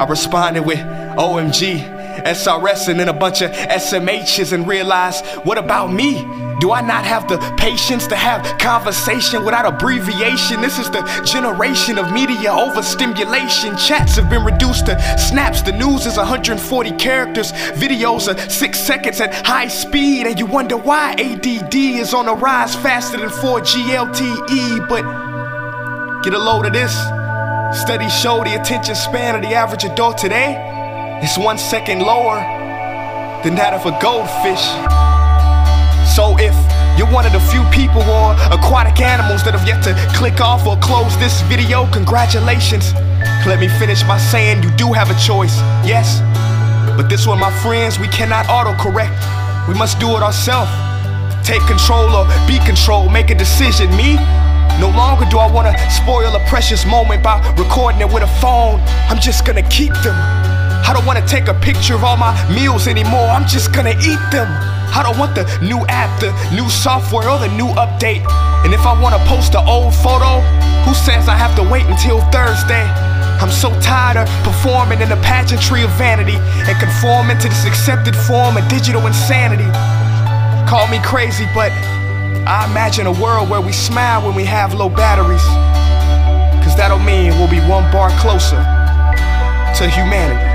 I 0.02 0.06
responded 0.06 0.66
with 0.66 0.80
OMG, 0.80 1.99
SRS, 2.24 2.88
and 2.90 3.00
then 3.00 3.10
a 3.10 3.14
bunch 3.14 3.42
of 3.42 3.52
SMHs 3.52 4.54
and 4.54 4.68
realize, 4.68 5.22
what 5.44 5.58
about 5.58 5.92
me? 5.92 6.26
Do 6.60 6.74
I 6.74 6.82
not 6.82 7.06
have 7.06 7.30
the 7.30 7.38
patience 7.58 8.06
to 8.08 8.18
have 8.18 8.58
conversation 8.58 9.46
without 9.46 9.66
abbreviation? 9.66 10.60
This 10.60 10.78
is 10.78 10.90
the 10.90 11.02
generation 11.26 11.98
of 11.98 12.12
media 12.12 12.52
overstimulation. 12.52 13.78
Chats 13.78 14.18
have 14.18 14.30
been 14.30 14.44
reduced 14.44 14.88
to 14.88 15.00
snaps. 15.18 15.62
The 15.62 15.72
news 15.72 16.06
is 16.06 16.18
140 16.18 16.92
characters. 16.98 17.54
Videos 17.54 18.28
are 18.28 18.50
six 18.50 18.78
seconds 18.78 19.22
at 19.22 19.34
high 19.34 19.70
speed. 19.70 20.28
And 20.28 20.38
you 20.38 20.46
wonder 20.46 20.76
why 20.76 21.14
ADD 21.14 21.74
is 21.74 22.14
on 22.14 22.26
the 22.26 22.36
rise 22.36 22.76
faster 22.76 23.18
than 23.18 23.30
4G 23.30 23.96
LTE. 23.96 24.90
But 24.90 26.24
get 26.24 26.34
a 26.34 26.40
load 26.40 26.66
of 26.66 26.74
this. 26.74 26.94
Studies 27.82 28.14
show 28.14 28.44
the 28.44 28.60
attention 28.60 28.96
span 28.96 29.36
of 29.36 29.42
the 29.42 29.56
average 29.56 29.86
adult 29.86 30.18
today 30.18 30.69
is 31.24 31.38
one 31.38 31.58
second 31.58 32.00
lower 32.00 32.40
than 33.44 33.56
that 33.56 33.74
of 33.74 33.86
a 33.86 33.92
goldfish. 34.00 34.64
So 36.16 36.40
if 36.40 36.56
you're 36.98 37.12
one 37.12 37.26
of 37.26 37.34
the 37.34 37.44
few 37.52 37.64
people 37.76 38.02
or 38.04 38.36
aquatic 38.52 39.00
animals 39.00 39.44
that 39.44 39.54
have 39.54 39.68
yet 39.68 39.84
to 39.84 39.96
click 40.16 40.40
off 40.40 40.66
or 40.66 40.78
close 40.80 41.16
this 41.20 41.42
video, 41.52 41.90
congratulations. 41.92 42.94
Let 43.44 43.60
me 43.60 43.68
finish 43.68 44.04
by 44.04 44.18
saying 44.18 44.64
you 44.64 44.72
do 44.76 44.94
have 44.94 45.12
a 45.12 45.18
choice, 45.20 45.60
yes. 45.84 46.24
But 46.96 47.10
this 47.10 47.28
one, 47.28 47.40
my 47.40 47.52
friends, 47.60 48.00
we 48.00 48.08
cannot 48.08 48.48
autocorrect. 48.48 49.16
We 49.68 49.76
must 49.76 50.00
do 50.00 50.16
it 50.16 50.24
ourselves. 50.24 50.72
Take 51.44 51.62
control 51.68 52.16
or 52.16 52.28
be 52.48 52.60
controlled, 52.64 53.12
make 53.12 53.30
a 53.30 53.36
decision. 53.36 53.92
Me, 53.96 54.16
no 54.80 54.92
longer 54.96 55.26
do 55.28 55.38
I 55.40 55.52
wanna 55.52 55.76
spoil 55.92 56.32
a 56.36 56.40
precious 56.48 56.86
moment 56.86 57.24
by 57.24 57.44
recording 57.60 58.02
it 58.02 58.12
with 58.12 58.24
a 58.24 58.32
phone. 58.40 58.80
I'm 59.12 59.20
just 59.20 59.46
gonna 59.46 59.68
keep 59.70 59.94
them. 60.00 60.59
I 60.88 60.94
don't 60.94 61.06
wanna 61.06 61.26
take 61.28 61.48
a 61.48 61.54
picture 61.54 61.96
of 61.96 62.04
all 62.04 62.18
my 62.18 62.34
meals 62.54 62.88
anymore. 62.88 63.28
I'm 63.28 63.48
just 63.48 63.74
gonna 63.74 63.96
eat 64.02 64.24
them. 64.32 64.50
I 64.92 65.04
don't 65.04 65.18
want 65.20 65.36
the 65.36 65.46
new 65.62 65.86
app, 65.88 66.20
the 66.20 66.34
new 66.54 66.68
software, 66.70 67.30
or 67.30 67.38
the 67.38 67.48
new 67.50 67.68
update. 67.78 68.26
And 68.66 68.74
if 68.74 68.82
I 68.86 69.00
want 69.00 69.14
to 69.16 69.22
post 69.30 69.54
an 69.54 69.64
old 69.68 69.94
photo, 69.94 70.42
who 70.84 70.94
says 70.94 71.30
I 71.30 71.38
have 71.38 71.56
to 71.58 71.64
wait 71.64 71.86
until 71.86 72.22
Thursday? 72.34 72.84
I'm 73.40 73.52
so 73.52 73.70
tired 73.80 74.18
of 74.18 74.28
performing 74.44 75.00
in 75.02 75.08
the 75.08 75.16
pageantry 75.18 75.84
of 75.84 75.92
vanity 75.92 76.36
and 76.68 76.78
conforming 76.80 77.38
to 77.40 77.48
this 77.48 77.66
accepted 77.66 78.16
form 78.16 78.58
of 78.58 78.68
digital 78.68 79.06
insanity. 79.06 79.70
Call 80.68 80.88
me 80.90 81.00
crazy, 81.04 81.46
but 81.54 81.72
I 82.50 82.68
imagine 82.70 83.06
a 83.06 83.14
world 83.14 83.50
where 83.50 83.62
we 83.62 83.72
smile 83.72 84.26
when 84.26 84.36
we 84.36 84.44
have 84.46 84.74
low 84.74 84.90
batteries. 84.90 85.46
Cause 86.66 86.76
that'll 86.76 87.00
mean 87.00 87.32
we'll 87.38 87.50
be 87.50 87.62
one 87.62 87.90
bar 87.92 88.10
closer 88.20 88.60
to 89.78 89.90
humanity. 89.90 90.49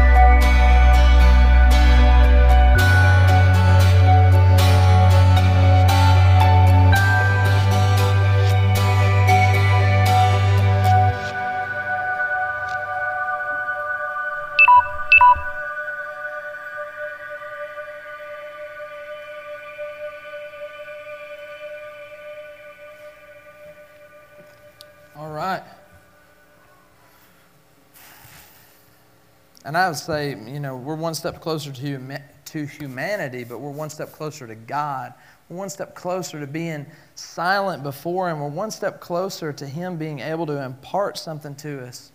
And 29.74 29.82
I 29.82 29.88
would 29.88 29.98
say, 29.98 30.36
you 30.46 30.60
know, 30.60 30.76
we're 30.76 30.94
one 30.94 31.14
step 31.14 31.40
closer 31.40 31.72
to, 31.72 32.18
to 32.44 32.64
humanity, 32.64 33.42
but 33.42 33.58
we're 33.58 33.72
one 33.72 33.90
step 33.90 34.12
closer 34.12 34.46
to 34.46 34.54
God. 34.54 35.12
We're 35.48 35.56
one 35.56 35.68
step 35.68 35.96
closer 35.96 36.38
to 36.38 36.46
being 36.46 36.86
silent 37.16 37.82
before 37.82 38.30
Him. 38.30 38.38
We're 38.38 38.50
one 38.50 38.70
step 38.70 39.00
closer 39.00 39.52
to 39.52 39.66
Him 39.66 39.96
being 39.96 40.20
able 40.20 40.46
to 40.46 40.64
impart 40.64 41.18
something 41.18 41.56
to 41.56 41.84
us 41.88 42.12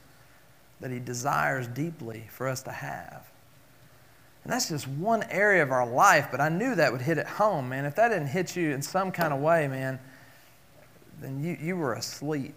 that 0.79 0.89
He 0.89 0.99
desires 0.99 1.67
deeply 1.67 2.27
for 2.31 2.47
us 2.47 2.61
to 2.61 2.71
have. 2.71 3.29
And 4.45 4.53
that's 4.53 4.69
just 4.69 4.87
one 4.87 5.23
area 5.23 5.61
of 5.61 5.71
our 5.73 5.85
life, 5.85 6.29
but 6.31 6.39
I 6.39 6.47
knew 6.47 6.75
that 6.75 6.93
would 6.93 7.01
hit 7.01 7.17
it 7.17 7.27
home, 7.27 7.67
man. 7.67 7.83
If 7.83 7.97
that 7.97 8.07
didn't 8.07 8.27
hit 8.27 8.55
you 8.55 8.71
in 8.71 8.81
some 8.81 9.11
kind 9.11 9.33
of 9.33 9.41
way, 9.41 9.67
man, 9.67 9.99
then 11.19 11.43
you, 11.43 11.57
you 11.59 11.75
were 11.75 11.91
asleep. 11.91 12.55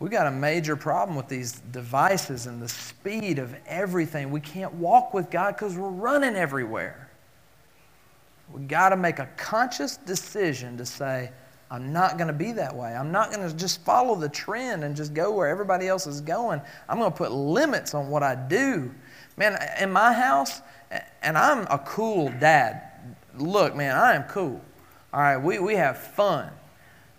We 0.00 0.10
got 0.10 0.26
a 0.26 0.30
major 0.30 0.76
problem 0.76 1.16
with 1.16 1.28
these 1.28 1.60
devices 1.72 2.46
and 2.46 2.60
the 2.60 2.68
speed 2.68 3.38
of 3.38 3.54
everything. 3.66 4.30
We 4.30 4.40
can't 4.40 4.74
walk 4.74 5.14
with 5.14 5.30
God 5.30 5.54
because 5.54 5.76
we're 5.76 5.88
running 5.88 6.34
everywhere. 6.34 7.10
We 8.52 8.62
got 8.62 8.90
to 8.90 8.96
make 8.96 9.18
a 9.18 9.28
conscious 9.36 9.96
decision 9.96 10.76
to 10.78 10.84
say, 10.84 11.30
I'm 11.70 11.92
not 11.92 12.18
going 12.18 12.28
to 12.28 12.34
be 12.34 12.52
that 12.52 12.74
way. 12.74 12.94
I'm 12.94 13.10
not 13.10 13.32
going 13.32 13.48
to 13.48 13.56
just 13.56 13.82
follow 13.84 14.14
the 14.14 14.28
trend 14.28 14.84
and 14.84 14.94
just 14.94 15.14
go 15.14 15.32
where 15.32 15.48
everybody 15.48 15.88
else 15.88 16.06
is 16.06 16.20
going. 16.20 16.60
I'm 16.88 16.98
going 16.98 17.10
to 17.10 17.16
put 17.16 17.32
limits 17.32 17.94
on 17.94 18.08
what 18.08 18.22
I 18.22 18.34
do. 18.34 18.92
Man, 19.36 19.58
in 19.80 19.90
my 19.90 20.12
house, 20.12 20.60
and 21.22 21.38
I'm 21.38 21.66
a 21.70 21.78
cool 21.78 22.32
dad. 22.38 22.82
Look, 23.36 23.74
man, 23.74 23.96
I 23.96 24.14
am 24.14 24.24
cool. 24.24 24.60
All 25.12 25.20
right, 25.20 25.36
we, 25.36 25.58
we 25.58 25.74
have 25.76 25.98
fun. 25.98 26.50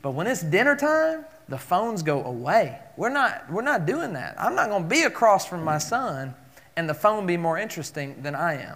But 0.01 0.11
when 0.11 0.27
it's 0.27 0.43
dinner 0.43 0.75
time, 0.75 1.25
the 1.47 1.57
phones 1.57 2.01
go 2.01 2.23
away. 2.23 2.79
We're 2.97 3.09
not, 3.09 3.51
we're 3.51 3.61
not 3.61 3.85
doing 3.85 4.13
that. 4.13 4.35
I'm 4.39 4.55
not 4.55 4.69
going 4.69 4.83
to 4.83 4.89
be 4.89 5.03
across 5.03 5.45
from 5.45 5.63
my 5.63 5.77
son 5.77 6.33
and 6.75 6.89
the 6.89 6.93
phone 6.93 7.25
be 7.25 7.37
more 7.37 7.57
interesting 7.57 8.21
than 8.21 8.35
I 8.35 8.61
am. 8.61 8.75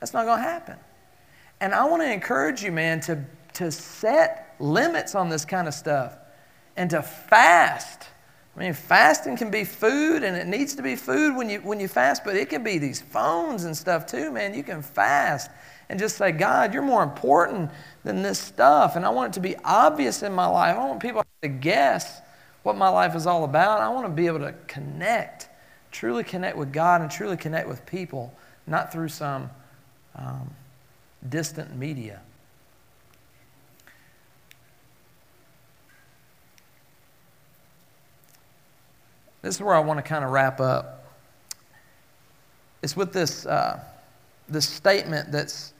That's 0.00 0.12
not 0.12 0.24
going 0.24 0.38
to 0.38 0.42
happen. 0.42 0.76
And 1.60 1.74
I 1.74 1.84
want 1.84 2.02
to 2.02 2.12
encourage 2.12 2.62
you, 2.62 2.72
man, 2.72 3.00
to, 3.00 3.24
to 3.54 3.70
set 3.70 4.54
limits 4.58 5.14
on 5.14 5.28
this 5.28 5.44
kind 5.44 5.68
of 5.68 5.74
stuff 5.74 6.16
and 6.76 6.90
to 6.90 7.02
fast. 7.02 8.08
I 8.56 8.60
mean, 8.60 8.72
fasting 8.72 9.36
can 9.36 9.50
be 9.50 9.64
food, 9.64 10.22
and 10.22 10.34
it 10.34 10.46
needs 10.46 10.74
to 10.76 10.82
be 10.82 10.96
food 10.96 11.36
when 11.36 11.50
you, 11.50 11.60
when 11.60 11.78
you 11.78 11.88
fast, 11.88 12.24
but 12.24 12.36
it 12.36 12.48
can 12.48 12.64
be 12.64 12.78
these 12.78 13.02
phones 13.02 13.64
and 13.64 13.76
stuff 13.76 14.06
too, 14.06 14.30
man. 14.30 14.54
You 14.54 14.62
can 14.62 14.80
fast 14.80 15.50
and 15.90 15.98
just 15.98 16.16
say, 16.16 16.32
God, 16.32 16.72
you're 16.72 16.82
more 16.82 17.02
important 17.02 17.70
than 18.02 18.22
this 18.22 18.38
stuff. 18.38 18.96
And 18.96 19.04
I 19.04 19.10
want 19.10 19.32
it 19.32 19.34
to 19.34 19.40
be 19.40 19.56
obvious 19.62 20.22
in 20.22 20.32
my 20.32 20.46
life. 20.46 20.76
I 20.76 20.88
want 20.88 21.00
people 21.00 21.22
to 21.42 21.48
guess 21.48 22.22
what 22.62 22.76
my 22.76 22.88
life 22.88 23.14
is 23.14 23.26
all 23.26 23.44
about. 23.44 23.80
I 23.80 23.88
want 23.90 24.06
to 24.06 24.12
be 24.12 24.26
able 24.26 24.40
to 24.40 24.54
connect, 24.66 25.48
truly 25.92 26.24
connect 26.24 26.56
with 26.56 26.72
God 26.72 27.02
and 27.02 27.10
truly 27.10 27.36
connect 27.36 27.68
with 27.68 27.84
people, 27.84 28.34
not 28.66 28.90
through 28.90 29.08
some 29.08 29.50
um, 30.16 30.50
distant 31.28 31.76
media. 31.76 32.22
This 39.46 39.54
is 39.54 39.62
where 39.62 39.76
I 39.76 39.78
want 39.78 39.98
to 39.98 40.02
kind 40.02 40.24
of 40.24 40.32
wrap 40.32 40.60
up. 40.60 41.06
It's 42.82 42.96
with 42.96 43.12
this, 43.12 43.46
uh, 43.46 43.78
this 44.48 44.68
statement 44.68 45.30
that's 45.30 45.72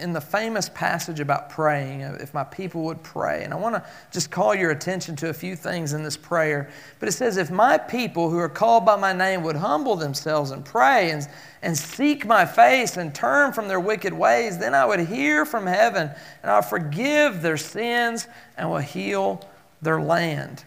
in 0.00 0.12
the 0.12 0.20
famous 0.20 0.68
passage 0.68 1.20
about 1.20 1.48
praying, 1.48 2.02
uh, 2.02 2.18
if 2.20 2.34
my 2.34 2.42
people 2.42 2.82
would 2.82 3.00
pray. 3.04 3.44
And 3.44 3.54
I 3.54 3.56
want 3.56 3.76
to 3.76 3.84
just 4.10 4.32
call 4.32 4.56
your 4.56 4.72
attention 4.72 5.14
to 5.16 5.28
a 5.28 5.32
few 5.32 5.54
things 5.54 5.92
in 5.92 6.02
this 6.02 6.16
prayer. 6.16 6.68
But 6.98 7.08
it 7.08 7.12
says, 7.12 7.36
If 7.36 7.48
my 7.48 7.78
people 7.78 8.28
who 8.28 8.38
are 8.38 8.48
called 8.48 8.84
by 8.84 8.96
my 8.96 9.12
name 9.12 9.44
would 9.44 9.54
humble 9.54 9.94
themselves 9.94 10.50
and 10.50 10.64
pray 10.64 11.12
and, 11.12 11.24
and 11.62 11.78
seek 11.78 12.26
my 12.26 12.44
face 12.44 12.96
and 12.96 13.14
turn 13.14 13.52
from 13.52 13.68
their 13.68 13.78
wicked 13.78 14.12
ways, 14.12 14.58
then 14.58 14.74
I 14.74 14.84
would 14.84 14.98
hear 14.98 15.46
from 15.46 15.66
heaven 15.66 16.10
and 16.42 16.50
I'll 16.50 16.60
forgive 16.60 17.40
their 17.40 17.56
sins 17.56 18.26
and 18.58 18.68
will 18.68 18.78
heal 18.78 19.48
their 19.80 20.00
land. 20.00 20.64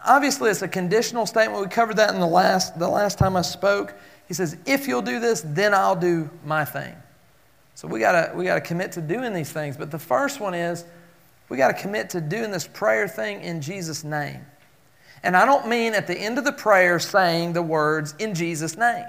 obviously 0.06 0.50
it's 0.50 0.62
a 0.62 0.68
conditional 0.68 1.26
statement. 1.26 1.62
We 1.62 1.70
covered 1.70 1.98
that 1.98 2.14
in 2.14 2.20
the 2.20 2.28
last, 2.28 2.78
the 2.80 2.90
last 2.90 3.18
time 3.18 3.36
I 3.36 3.42
spoke. 3.42 3.94
He 4.28 4.34
says, 4.34 4.58
if 4.66 4.88
you'll 4.88 5.02
do 5.02 5.20
this, 5.20 5.42
then 5.46 5.74
I'll 5.74 5.96
do 5.96 6.30
my 6.44 6.66
thing. 6.66 6.96
So 7.76 7.88
we 7.88 8.00
gotta 8.00 8.34
we 8.34 8.46
gotta 8.46 8.62
commit 8.62 8.94
to 8.94 9.02
doing 9.02 9.34
these 9.34 9.52
things. 9.52 9.76
But 9.76 9.92
the 9.92 10.00
first 10.00 10.40
one 10.40 10.54
is 10.54 10.86
we 11.50 11.58
gotta 11.58 11.74
commit 11.74 12.10
to 12.12 12.22
doing 12.22 12.50
this 12.50 12.68
prayer 12.68 13.08
thing 13.08 13.42
in 13.42 13.62
Jesus' 13.62 14.04
name. 14.04 14.46
And 15.24 15.36
I 15.36 15.46
don't 15.46 15.68
mean 15.68 15.94
at 15.94 16.08
the 16.08 16.18
end 16.18 16.38
of 16.38 16.46
the 16.46 16.54
prayer 16.54 17.00
saying 17.00 17.54
the 17.54 17.62
words 17.62 18.16
in 18.18 18.34
Jesus' 18.34 18.78
name. 18.78 19.06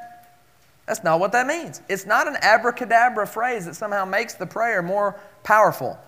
That's 0.87 1.05
not 1.05 1.21
what 1.21 1.33
that 1.33 1.47
means. 1.47 1.81
It's 1.89 2.07
not 2.07 2.27
an 2.27 2.37
abracadabra 2.41 3.27
phrase 3.27 3.67
that 3.67 3.75
somehow 3.75 4.05
makes 4.05 4.35
the 4.35 4.47
prayer 4.47 4.83
more 4.83 5.19
powerful. 5.43 5.99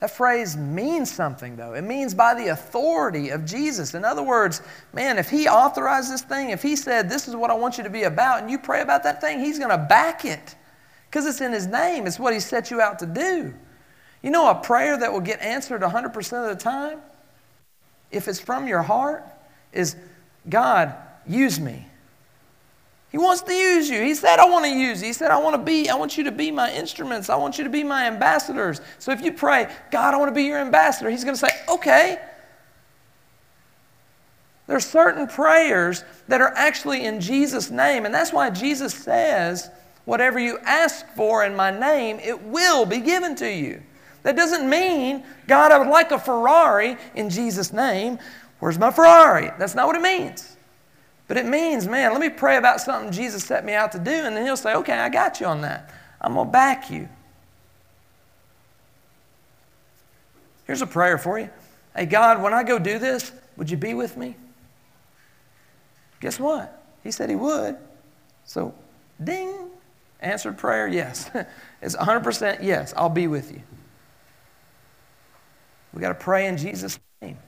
That 0.00 0.10
phrase 0.10 0.56
means 0.56 1.10
something, 1.10 1.56
though. 1.56 1.72
It 1.72 1.82
means 1.82 2.12
by 2.14 2.34
the 2.34 2.48
authority 2.48 3.30
of 3.30 3.46
Jesus. 3.46 3.94
In 3.94 4.04
other 4.04 4.22
words, 4.22 4.60
man, 4.92 5.18
if 5.18 5.30
He 5.30 5.48
authorized 5.48 6.12
this 6.12 6.22
thing, 6.22 6.50
if 6.50 6.62
He 6.62 6.76
said, 6.76 7.08
This 7.08 7.28
is 7.28 7.34
what 7.34 7.50
I 7.50 7.54
want 7.54 7.78
you 7.78 7.84
to 7.84 7.90
be 7.90 8.02
about, 8.02 8.42
and 8.42 8.50
you 8.50 8.58
pray 8.58 8.82
about 8.82 9.02
that 9.04 9.20
thing, 9.20 9.40
He's 9.40 9.58
going 9.58 9.70
to 9.70 9.86
back 9.88 10.24
it 10.24 10.54
because 11.08 11.24
it's 11.26 11.40
in 11.40 11.52
His 11.52 11.66
name. 11.66 12.06
It's 12.06 12.18
what 12.18 12.34
He 12.34 12.40
set 12.40 12.70
you 12.70 12.80
out 12.80 12.98
to 12.98 13.06
do. 13.06 13.54
You 14.22 14.30
know, 14.30 14.50
a 14.50 14.54
prayer 14.54 14.98
that 14.98 15.12
will 15.12 15.20
get 15.20 15.40
answered 15.40 15.80
100% 15.80 16.50
of 16.50 16.58
the 16.58 16.62
time, 16.62 16.98
if 18.10 18.28
it's 18.28 18.40
from 18.40 18.68
your 18.68 18.82
heart, 18.82 19.24
is 19.72 19.96
God, 20.48 20.94
use 21.26 21.58
me. 21.58 21.86
He 23.16 23.18
wants 23.18 23.40
to 23.40 23.54
use 23.54 23.88
you. 23.88 24.02
He 24.02 24.14
said, 24.14 24.38
I 24.38 24.44
want 24.44 24.66
to 24.66 24.70
use 24.70 25.00
you. 25.00 25.06
He 25.06 25.14
said, 25.14 25.30
I 25.30 25.38
want 25.38 25.54
to 25.54 25.62
be, 25.62 25.88
I 25.88 25.94
want 25.94 26.18
you 26.18 26.24
to 26.24 26.30
be 26.30 26.50
my 26.50 26.70
instruments. 26.70 27.30
I 27.30 27.36
want 27.36 27.56
you 27.56 27.64
to 27.64 27.70
be 27.70 27.82
my 27.82 28.06
ambassadors. 28.06 28.82
So 28.98 29.10
if 29.10 29.22
you 29.22 29.32
pray, 29.32 29.74
God, 29.90 30.12
I 30.12 30.18
want 30.18 30.28
to 30.28 30.34
be 30.34 30.42
your 30.42 30.58
ambassador, 30.58 31.08
he's 31.08 31.24
going 31.24 31.34
to 31.34 31.40
say, 31.40 31.48
okay. 31.66 32.18
There 34.66 34.76
are 34.76 34.80
certain 34.80 35.26
prayers 35.26 36.04
that 36.28 36.42
are 36.42 36.52
actually 36.56 37.06
in 37.06 37.22
Jesus' 37.22 37.70
name, 37.70 38.04
and 38.04 38.14
that's 38.14 38.34
why 38.34 38.50
Jesus 38.50 38.92
says, 38.92 39.70
whatever 40.04 40.38
you 40.38 40.58
ask 40.66 41.06
for 41.16 41.42
in 41.42 41.56
my 41.56 41.70
name, 41.70 42.18
it 42.22 42.42
will 42.42 42.84
be 42.84 42.98
given 42.98 43.34
to 43.36 43.50
you. 43.50 43.82
That 44.24 44.36
doesn't 44.36 44.68
mean, 44.68 45.24
God, 45.48 45.72
I 45.72 45.78
would 45.78 45.88
like 45.88 46.10
a 46.10 46.18
Ferrari 46.18 46.98
in 47.14 47.30
Jesus' 47.30 47.72
name. 47.72 48.18
Where's 48.58 48.78
my 48.78 48.90
Ferrari? 48.90 49.52
That's 49.58 49.74
not 49.74 49.86
what 49.86 49.96
it 49.96 50.02
means. 50.02 50.55
But 51.28 51.36
it 51.36 51.46
means, 51.46 51.88
man, 51.88 52.12
let 52.12 52.20
me 52.20 52.28
pray 52.28 52.56
about 52.56 52.80
something 52.80 53.10
Jesus 53.10 53.44
set 53.44 53.64
me 53.64 53.72
out 53.72 53.92
to 53.92 53.98
do, 53.98 54.10
and 54.10 54.36
then 54.36 54.44
He'll 54.44 54.56
say, 54.56 54.74
okay, 54.74 54.94
I 54.98 55.08
got 55.08 55.40
you 55.40 55.46
on 55.46 55.62
that. 55.62 55.92
I'm 56.20 56.34
going 56.34 56.46
to 56.46 56.52
back 56.52 56.90
you. 56.90 57.08
Here's 60.66 60.82
a 60.82 60.86
prayer 60.86 61.18
for 61.18 61.38
you. 61.38 61.50
Hey, 61.94 62.06
God, 62.06 62.42
when 62.42 62.52
I 62.52 62.62
go 62.62 62.78
do 62.78 62.98
this, 62.98 63.32
would 63.56 63.70
you 63.70 63.76
be 63.76 63.94
with 63.94 64.16
me? 64.16 64.36
Guess 66.20 66.38
what? 66.38 66.82
He 67.02 67.10
said 67.10 67.28
He 67.30 67.36
would. 67.36 67.76
So, 68.44 68.74
ding, 69.22 69.70
answered 70.20 70.58
prayer, 70.58 70.88
yes. 70.88 71.30
it's 71.82 71.96
100% 71.96 72.62
yes, 72.62 72.94
I'll 72.96 73.08
be 73.08 73.26
with 73.26 73.52
you. 73.52 73.62
We 75.92 76.00
got 76.00 76.08
to 76.08 76.14
pray 76.14 76.46
in 76.46 76.56
Jesus' 76.56 76.98
name. 77.22 77.38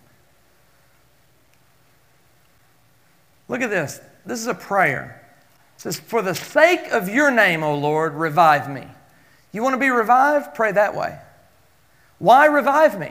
Look 3.49 3.63
at 3.63 3.71
this. 3.71 4.01
This 4.27 4.41
is 4.41 4.47
a 4.47 4.55
prayer. 4.55 5.27
It 5.77 5.81
says, 5.81 5.99
For 5.99 6.23
the 6.23 6.35
sake 6.35 6.93
of 6.93 7.09
your 7.09 7.31
name, 7.31 7.63
O 7.63 7.77
Lord, 7.77 8.15
revive 8.15 8.71
me. 8.71 8.87
You 9.53 9.63
want 9.63 9.75
to 9.75 9.81
be 9.81 9.91
revived? 9.91 10.55
Pray 10.55 10.73
that 10.73 10.95
way. 10.95 11.19
Why 12.19 12.47
revive 12.47 12.99
me? 12.99 13.11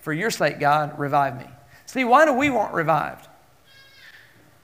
For 0.00 0.12
your 0.12 0.30
sake, 0.30 0.58
God, 0.60 0.98
revive 0.98 1.38
me. 1.38 1.46
See, 1.86 2.04
why 2.04 2.24
do 2.24 2.32
we 2.32 2.50
want 2.50 2.74
revived? 2.74 3.28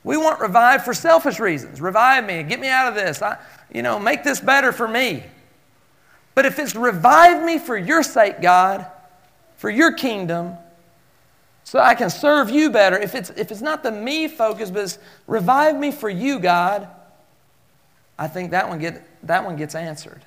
We 0.04 0.16
want 0.16 0.40
revived 0.40 0.84
for 0.84 0.94
selfish 0.94 1.38
reasons. 1.38 1.80
Revive 1.80 2.26
me, 2.26 2.42
get 2.42 2.61
me 2.61 2.68
out 2.68 2.88
of 2.88 2.94
this. 2.94 3.20
I, 3.22 3.38
you 3.72 3.82
know, 3.82 3.98
make 3.98 4.24
this 4.24 4.40
better 4.40 4.72
for 4.72 4.88
me. 4.88 5.22
But 6.34 6.46
if 6.46 6.59
it's 6.59 6.74
revive 6.74 7.44
me 7.44 7.59
for 7.59 7.76
your 7.76 8.02
sake, 8.02 8.40
God, 8.40 8.86
for 9.56 9.68
your 9.68 9.92
kingdom, 9.92 10.56
so 11.69 11.79
I 11.79 11.95
can 11.95 12.09
serve 12.09 12.49
you 12.49 12.71
better. 12.71 12.99
If 12.99 13.14
it's, 13.14 13.29
if 13.29 13.51
it's 13.51 13.61
not 13.61 13.83
the 13.83 13.93
me 13.93 14.27
focus, 14.27 14.71
but 14.71 14.85
it's 14.85 14.99
revive 15.27 15.79
me 15.79 15.91
for 15.91 16.09
you, 16.09 16.39
God, 16.41 16.89
I 18.19 18.27
think 18.27 18.53
that 18.53 18.71
one, 18.71 18.79
get, 18.79 19.07
that 19.27 19.45
one 19.45 19.57
gets 19.57 19.75
answered. 19.75 20.23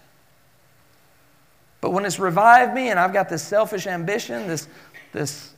But 1.81 1.93
when 1.93 2.05
it's 2.05 2.19
revive 2.19 2.75
me 2.75 2.89
and 2.91 2.99
I've 2.99 3.11
got 3.11 3.27
this 3.27 3.41
selfish 3.41 3.87
ambition, 3.87 4.47
this, 4.47 4.67
this 5.13 5.51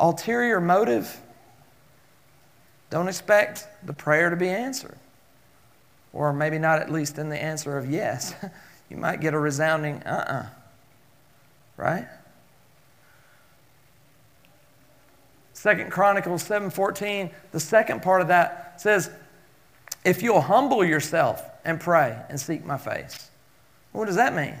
ulterior 0.00 0.62
motive, 0.62 1.14
don't 2.88 3.08
expect 3.08 3.68
the 3.84 3.92
prayer 3.92 4.30
to 4.30 4.36
be 4.36 4.48
answered. 4.48 4.96
Or 6.14 6.32
maybe 6.32 6.58
not 6.58 6.80
at 6.80 6.90
least 6.90 7.18
in 7.18 7.28
the 7.28 7.36
answer 7.36 7.76
of 7.76 7.90
yes. 7.90 8.34
you 8.88 8.96
might 8.96 9.20
get 9.20 9.34
a 9.34 9.38
resounding 9.38 10.02
uh 10.04 10.24
uh-uh. 10.26 10.36
uh. 10.36 10.46
Right? 11.76 12.06
Second 15.66 15.90
Chronicles 15.90 16.44
7:14, 16.44 17.28
the 17.50 17.58
second 17.58 18.00
part 18.00 18.20
of 18.20 18.28
that 18.28 18.80
says, 18.80 19.10
if 20.04 20.22
you'll 20.22 20.40
humble 20.40 20.84
yourself 20.84 21.42
and 21.64 21.80
pray 21.80 22.16
and 22.28 22.40
seek 22.40 22.64
my 22.64 22.78
face. 22.78 23.32
What 23.90 24.04
does 24.04 24.14
that 24.14 24.32
mean? 24.32 24.54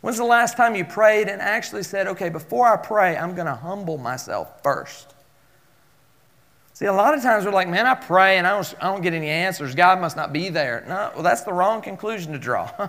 When's 0.00 0.18
the 0.18 0.22
last 0.22 0.56
time 0.56 0.76
you 0.76 0.84
prayed 0.84 1.26
and 1.26 1.42
actually 1.42 1.82
said, 1.82 2.06
okay, 2.06 2.28
before 2.28 2.68
I 2.68 2.76
pray, 2.76 3.16
I'm 3.16 3.34
going 3.34 3.48
to 3.48 3.56
humble 3.56 3.98
myself 3.98 4.62
first? 4.62 5.14
See, 6.74 6.86
a 6.86 6.92
lot 6.92 7.14
of 7.14 7.22
times 7.24 7.44
we're 7.44 7.50
like, 7.50 7.68
man, 7.68 7.84
I 7.84 7.96
pray 7.96 8.38
and 8.38 8.46
I 8.46 8.50
don't, 8.50 8.74
I 8.80 8.92
don't 8.92 9.02
get 9.02 9.14
any 9.14 9.28
answers. 9.28 9.74
God 9.74 10.00
must 10.00 10.16
not 10.16 10.32
be 10.32 10.48
there. 10.48 10.84
No, 10.86 11.10
well, 11.14 11.24
that's 11.24 11.42
the 11.42 11.52
wrong 11.52 11.82
conclusion 11.82 12.32
to 12.34 12.38
draw. 12.38 12.70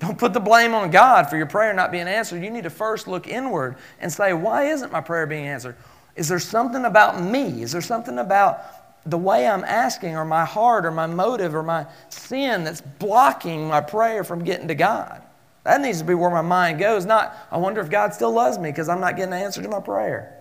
don't 0.00 0.18
put 0.18 0.32
the 0.32 0.40
blame 0.40 0.74
on 0.74 0.90
God 0.90 1.30
for 1.30 1.36
your 1.36 1.46
prayer 1.46 1.72
not 1.72 1.92
being 1.92 2.08
answered. 2.08 2.42
You 2.42 2.50
need 2.50 2.64
to 2.64 2.70
first 2.70 3.06
look 3.06 3.28
inward 3.28 3.76
and 4.00 4.12
say, 4.12 4.32
why 4.32 4.64
isn't 4.72 4.90
my 4.90 5.00
prayer 5.00 5.28
being 5.28 5.46
answered? 5.46 5.76
Is 6.20 6.28
there 6.28 6.38
something 6.38 6.84
about 6.84 7.22
me? 7.22 7.62
Is 7.62 7.72
there 7.72 7.80
something 7.80 8.18
about 8.18 8.60
the 9.06 9.16
way 9.16 9.48
I'm 9.48 9.64
asking, 9.64 10.16
or 10.16 10.26
my 10.26 10.44
heart, 10.44 10.84
or 10.84 10.90
my 10.90 11.06
motive, 11.06 11.54
or 11.54 11.62
my 11.62 11.86
sin 12.10 12.62
that's 12.62 12.82
blocking 12.82 13.66
my 13.66 13.80
prayer 13.80 14.22
from 14.22 14.44
getting 14.44 14.68
to 14.68 14.74
God? 14.74 15.22
That 15.64 15.80
needs 15.80 16.00
to 16.00 16.04
be 16.04 16.12
where 16.12 16.28
my 16.28 16.42
mind 16.42 16.78
goes, 16.78 17.06
not, 17.06 17.34
I 17.50 17.56
wonder 17.56 17.80
if 17.80 17.88
God 17.88 18.12
still 18.12 18.32
loves 18.32 18.58
me 18.58 18.68
because 18.68 18.90
I'm 18.90 19.00
not 19.00 19.16
getting 19.16 19.32
an 19.32 19.40
answer 19.40 19.62
to 19.62 19.68
my 19.70 19.80
prayer. 19.80 20.36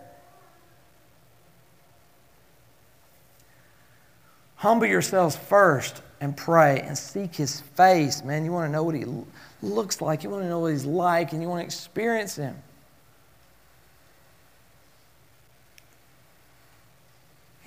Humble 4.56 4.88
yourselves 4.88 5.38
first 5.38 6.02
and 6.20 6.36
pray 6.36 6.82
and 6.82 6.98
seek 6.98 7.38
His 7.38 7.62
face. 7.62 8.22
Man, 8.26 8.44
you 8.44 8.52
want 8.52 8.68
to 8.68 8.72
know 8.74 8.84
what 8.84 8.96
He 8.96 9.06
looks 9.62 10.02
like, 10.02 10.26
you 10.26 10.30
want 10.30 10.44
to 10.44 10.50
know 10.50 10.60
what 10.60 10.74
He's 10.74 10.84
like, 10.84 11.32
and 11.32 11.42
you 11.42 11.48
want 11.48 11.62
to 11.62 11.66
experience 11.66 12.36
Him. 12.36 12.62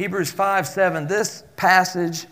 Hebrews 0.03 0.33
5 0.33 0.67
7, 0.67 1.07
this 1.07 1.45
passage, 1.55 2.27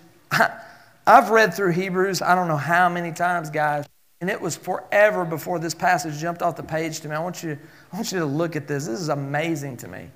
I've 1.07 1.31
read 1.31 1.55
through 1.55 1.71
Hebrews, 1.71 2.21
I 2.21 2.35
don't 2.35 2.49
know 2.49 2.57
how 2.57 2.89
many 2.89 3.13
times, 3.13 3.49
guys, 3.49 3.87
and 4.21 4.29
it 4.29 4.41
was 4.41 4.57
forever 4.57 5.25
before 5.25 5.61
this 5.61 5.73
passage 5.73 6.19
jumped 6.19 6.43
off 6.43 6.57
the 6.57 6.65
page 6.65 6.99
to 7.03 7.09
me. 7.09 7.15
I 7.15 7.21
want 7.21 7.45
you, 7.45 7.57
I 7.93 7.97
want 7.97 8.11
you 8.11 8.19
to 8.19 8.25
look 8.25 8.57
at 8.57 8.67
this. 8.67 8.87
This 8.87 8.99
is 8.99 9.09
amazing 9.09 9.77
to 9.77 9.89
me. 9.89 10.09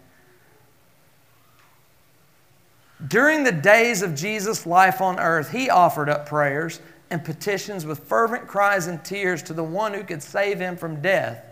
During 3.07 3.45
the 3.45 3.53
days 3.53 4.03
of 4.03 4.17
Jesus' 4.17 4.67
life 4.67 5.01
on 5.01 5.21
earth, 5.21 5.53
he 5.53 5.71
offered 5.71 6.09
up 6.09 6.27
prayers 6.27 6.81
and 7.09 7.25
petitions 7.25 7.87
with 7.87 8.01
fervent 8.01 8.49
cries 8.49 8.89
and 8.89 9.05
tears 9.05 9.45
to 9.45 9.53
the 9.53 9.63
one 9.63 9.95
who 9.95 10.03
could 10.03 10.25
save 10.25 10.59
him 10.59 10.77
from 10.77 11.01
death. 11.01 11.45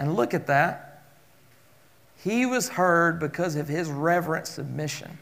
And 0.00 0.16
look 0.16 0.34
at 0.34 0.48
that. 0.48 0.91
He 2.22 2.46
was 2.46 2.68
heard 2.68 3.18
because 3.18 3.56
of 3.56 3.66
his 3.66 3.90
reverent 3.90 4.46
submission. 4.46 5.18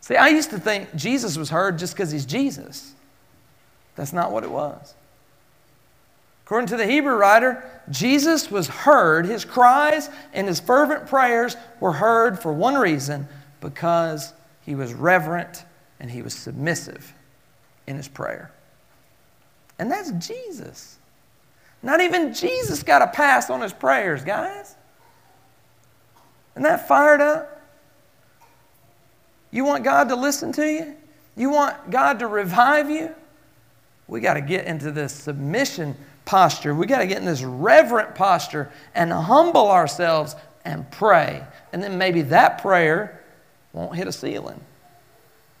See, 0.00 0.16
I 0.16 0.28
used 0.28 0.50
to 0.50 0.58
think 0.58 0.94
Jesus 0.94 1.36
was 1.36 1.50
heard 1.50 1.78
just 1.78 1.94
because 1.94 2.10
he's 2.10 2.24
Jesus. 2.24 2.94
That's 3.94 4.12
not 4.12 4.32
what 4.32 4.42
it 4.42 4.50
was. 4.50 4.94
According 6.44 6.68
to 6.68 6.76
the 6.78 6.86
Hebrew 6.86 7.14
writer, 7.14 7.62
Jesus 7.90 8.50
was 8.50 8.68
heard. 8.68 9.26
His 9.26 9.44
cries 9.44 10.08
and 10.32 10.48
his 10.48 10.58
fervent 10.58 11.06
prayers 11.06 11.56
were 11.78 11.92
heard 11.92 12.40
for 12.40 12.52
one 12.52 12.74
reason 12.74 13.28
because 13.60 14.32
he 14.62 14.74
was 14.74 14.94
reverent 14.94 15.64
and 16.00 16.10
he 16.10 16.22
was 16.22 16.34
submissive 16.34 17.12
in 17.86 17.96
his 17.96 18.08
prayer. 18.08 18.50
And 19.78 19.90
that's 19.90 20.10
Jesus. 20.12 20.96
Not 21.82 22.00
even 22.00 22.32
Jesus 22.32 22.82
got 22.82 23.02
a 23.02 23.08
pass 23.08 23.50
on 23.50 23.60
his 23.60 23.72
prayers, 23.72 24.24
guys. 24.24 24.74
Isn't 26.60 26.72
that 26.72 26.86
fired 26.86 27.22
up? 27.22 27.58
You 29.50 29.64
want 29.64 29.82
God 29.82 30.10
to 30.10 30.14
listen 30.14 30.52
to 30.52 30.70
you? 30.70 30.94
You 31.34 31.48
want 31.48 31.90
God 31.90 32.18
to 32.18 32.26
revive 32.26 32.90
you? 32.90 33.14
We 34.08 34.20
got 34.20 34.34
to 34.34 34.42
get 34.42 34.66
into 34.66 34.90
this 34.90 35.14
submission 35.14 35.96
posture. 36.26 36.74
We 36.74 36.84
got 36.84 36.98
to 36.98 37.06
get 37.06 37.16
in 37.16 37.24
this 37.24 37.42
reverent 37.42 38.14
posture 38.14 38.70
and 38.94 39.10
humble 39.10 39.70
ourselves 39.70 40.36
and 40.66 40.88
pray. 40.90 41.42
And 41.72 41.82
then 41.82 41.96
maybe 41.96 42.20
that 42.22 42.60
prayer 42.60 43.24
won't 43.72 43.96
hit 43.96 44.06
a 44.06 44.12
ceiling, 44.12 44.60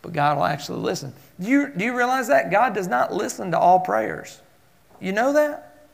but 0.02 0.12
God 0.12 0.36
will 0.36 0.44
actually 0.44 0.80
listen. 0.80 1.14
Do 1.40 1.48
you, 1.48 1.72
do 1.74 1.82
you 1.82 1.96
realize 1.96 2.28
that? 2.28 2.50
God 2.50 2.74
does 2.74 2.88
not 2.88 3.10
listen 3.10 3.52
to 3.52 3.58
all 3.58 3.80
prayers. 3.80 4.42
You 5.00 5.12
know 5.12 5.32
that? 5.32 5.88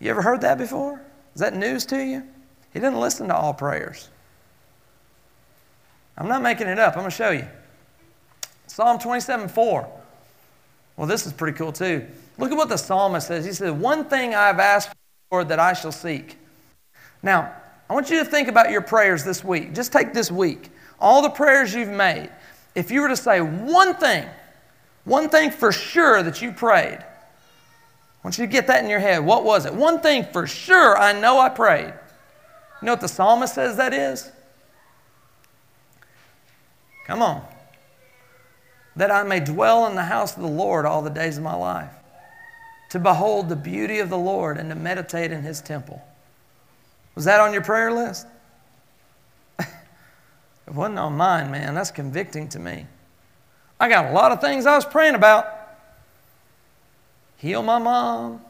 You 0.00 0.08
ever 0.08 0.22
heard 0.22 0.40
that 0.40 0.56
before? 0.56 1.02
Is 1.34 1.42
that 1.42 1.54
news 1.54 1.84
to 1.86 2.02
you? 2.02 2.22
He 2.72 2.80
didn't 2.80 3.00
listen 3.00 3.28
to 3.28 3.36
all 3.36 3.52
prayers. 3.54 4.08
I'm 6.16 6.28
not 6.28 6.42
making 6.42 6.68
it 6.68 6.78
up. 6.78 6.94
I'm 6.94 7.00
going 7.00 7.10
to 7.10 7.16
show 7.16 7.30
you. 7.30 7.46
Psalm 8.66 8.98
27 8.98 9.48
4. 9.48 9.88
Well, 10.96 11.06
this 11.06 11.26
is 11.26 11.32
pretty 11.32 11.56
cool 11.56 11.72
too. 11.72 12.06
Look 12.38 12.50
at 12.50 12.56
what 12.56 12.68
the 12.68 12.76
psalmist 12.76 13.28
says. 13.28 13.44
He 13.44 13.52
says, 13.52 13.72
One 13.72 14.04
thing 14.04 14.34
I've 14.34 14.58
asked 14.58 14.90
for 15.30 15.44
that 15.44 15.58
I 15.58 15.72
shall 15.72 15.92
seek. 15.92 16.38
Now, 17.22 17.52
I 17.88 17.94
want 17.94 18.10
you 18.10 18.18
to 18.18 18.24
think 18.24 18.48
about 18.48 18.70
your 18.70 18.80
prayers 18.80 19.24
this 19.24 19.44
week. 19.44 19.74
Just 19.74 19.92
take 19.92 20.14
this 20.14 20.30
week. 20.30 20.70
All 20.98 21.22
the 21.22 21.30
prayers 21.30 21.74
you've 21.74 21.88
made. 21.88 22.30
If 22.74 22.90
you 22.90 23.02
were 23.02 23.08
to 23.08 23.16
say 23.16 23.40
one 23.40 23.94
thing, 23.94 24.26
one 25.04 25.28
thing 25.28 25.50
for 25.50 25.72
sure 25.72 26.22
that 26.22 26.40
you 26.40 26.52
prayed, 26.52 26.98
I 26.98 28.24
want 28.24 28.38
you 28.38 28.46
to 28.46 28.50
get 28.50 28.66
that 28.68 28.82
in 28.82 28.88
your 28.88 29.00
head. 29.00 29.24
What 29.24 29.44
was 29.44 29.66
it? 29.66 29.74
One 29.74 30.00
thing 30.00 30.24
for 30.32 30.46
sure 30.46 30.96
I 30.96 31.12
know 31.12 31.38
I 31.38 31.48
prayed. 31.48 31.92
You 32.82 32.86
know 32.86 32.92
what 32.92 33.00
the 33.00 33.08
psalmist 33.08 33.54
says 33.54 33.76
that 33.76 33.94
is? 33.94 34.28
Come 37.06 37.22
on. 37.22 37.46
That 38.96 39.12
I 39.12 39.22
may 39.22 39.38
dwell 39.38 39.86
in 39.86 39.94
the 39.94 40.02
house 40.02 40.36
of 40.36 40.42
the 40.42 40.48
Lord 40.48 40.84
all 40.84 41.00
the 41.00 41.08
days 41.08 41.38
of 41.38 41.44
my 41.44 41.54
life, 41.54 41.92
to 42.90 42.98
behold 42.98 43.48
the 43.48 43.56
beauty 43.56 44.00
of 44.00 44.10
the 44.10 44.18
Lord 44.18 44.58
and 44.58 44.68
to 44.68 44.74
meditate 44.74 45.30
in 45.30 45.42
his 45.42 45.60
temple. 45.60 46.02
Was 47.14 47.24
that 47.24 47.38
on 47.38 47.52
your 47.52 47.62
prayer 47.62 47.92
list? 47.92 48.26
it 49.60 49.68
wasn't 50.66 50.98
on 50.98 51.16
mine, 51.16 51.52
man. 51.52 51.76
That's 51.76 51.92
convicting 51.92 52.48
to 52.48 52.58
me. 52.58 52.86
I 53.78 53.88
got 53.88 54.06
a 54.06 54.12
lot 54.12 54.32
of 54.32 54.40
things 54.40 54.66
I 54.66 54.74
was 54.74 54.84
praying 54.84 55.14
about. 55.14 55.46
Heal 57.36 57.62
my 57.62 57.78
mom. 57.78 58.40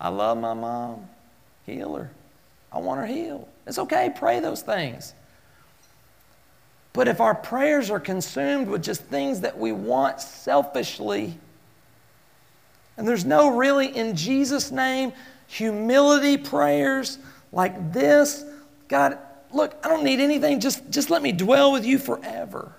I 0.00 0.10
love 0.10 0.38
my 0.38 0.54
mom. 0.54 1.08
Heal 1.66 1.96
her. 1.96 2.10
I 2.72 2.78
want 2.78 3.00
her 3.00 3.06
healed. 3.06 3.48
It's 3.66 3.78
okay, 3.78 4.12
pray 4.14 4.40
those 4.40 4.62
things. 4.62 5.14
But 6.92 7.08
if 7.08 7.20
our 7.20 7.34
prayers 7.34 7.90
are 7.90 8.00
consumed 8.00 8.68
with 8.68 8.82
just 8.82 9.02
things 9.02 9.40
that 9.40 9.56
we 9.56 9.72
want 9.72 10.20
selfishly, 10.20 11.38
and 12.96 13.06
there's 13.06 13.24
no 13.24 13.56
really, 13.56 13.96
in 13.96 14.16
Jesus' 14.16 14.70
name, 14.70 15.12
humility 15.46 16.36
prayers 16.36 17.18
like 17.52 17.92
this, 17.92 18.44
God, 18.88 19.18
look, 19.52 19.76
I 19.84 19.88
don't 19.88 20.02
need 20.02 20.20
anything. 20.20 20.60
Just, 20.60 20.90
just 20.90 21.08
let 21.08 21.22
me 21.22 21.30
dwell 21.32 21.72
with 21.72 21.86
you 21.86 21.98
forever. 21.98 22.72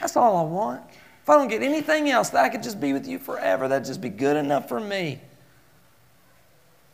That's 0.00 0.16
all 0.16 0.36
I 0.36 0.42
want. 0.42 0.82
If 1.22 1.30
I 1.30 1.34
don't 1.34 1.48
get 1.48 1.62
anything 1.62 2.08
else, 2.08 2.30
that 2.30 2.44
I 2.44 2.48
could 2.48 2.62
just 2.62 2.80
be 2.80 2.92
with 2.92 3.08
you 3.08 3.18
forever. 3.18 3.66
That'd 3.66 3.86
just 3.86 4.00
be 4.00 4.10
good 4.10 4.36
enough 4.36 4.68
for 4.68 4.78
me. 4.78 5.20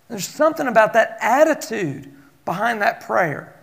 There's 0.08 0.26
something 0.26 0.66
about 0.66 0.92
that 0.92 1.18
attitude 1.20 2.12
behind 2.44 2.82
that 2.82 3.00
prayer 3.00 3.54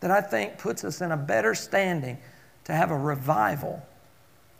that 0.00 0.10
I 0.10 0.20
think 0.20 0.58
puts 0.58 0.84
us 0.84 1.00
in 1.00 1.12
a 1.12 1.16
better 1.16 1.54
standing 1.54 2.18
to 2.64 2.72
have 2.72 2.90
a 2.90 2.98
revival 2.98 3.82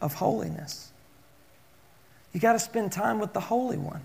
of 0.00 0.14
holiness. 0.14 0.90
You 2.32 2.40
got 2.40 2.54
to 2.54 2.58
spend 2.58 2.92
time 2.92 3.18
with 3.18 3.32
the 3.32 3.40
Holy 3.40 3.76
One. 3.76 4.00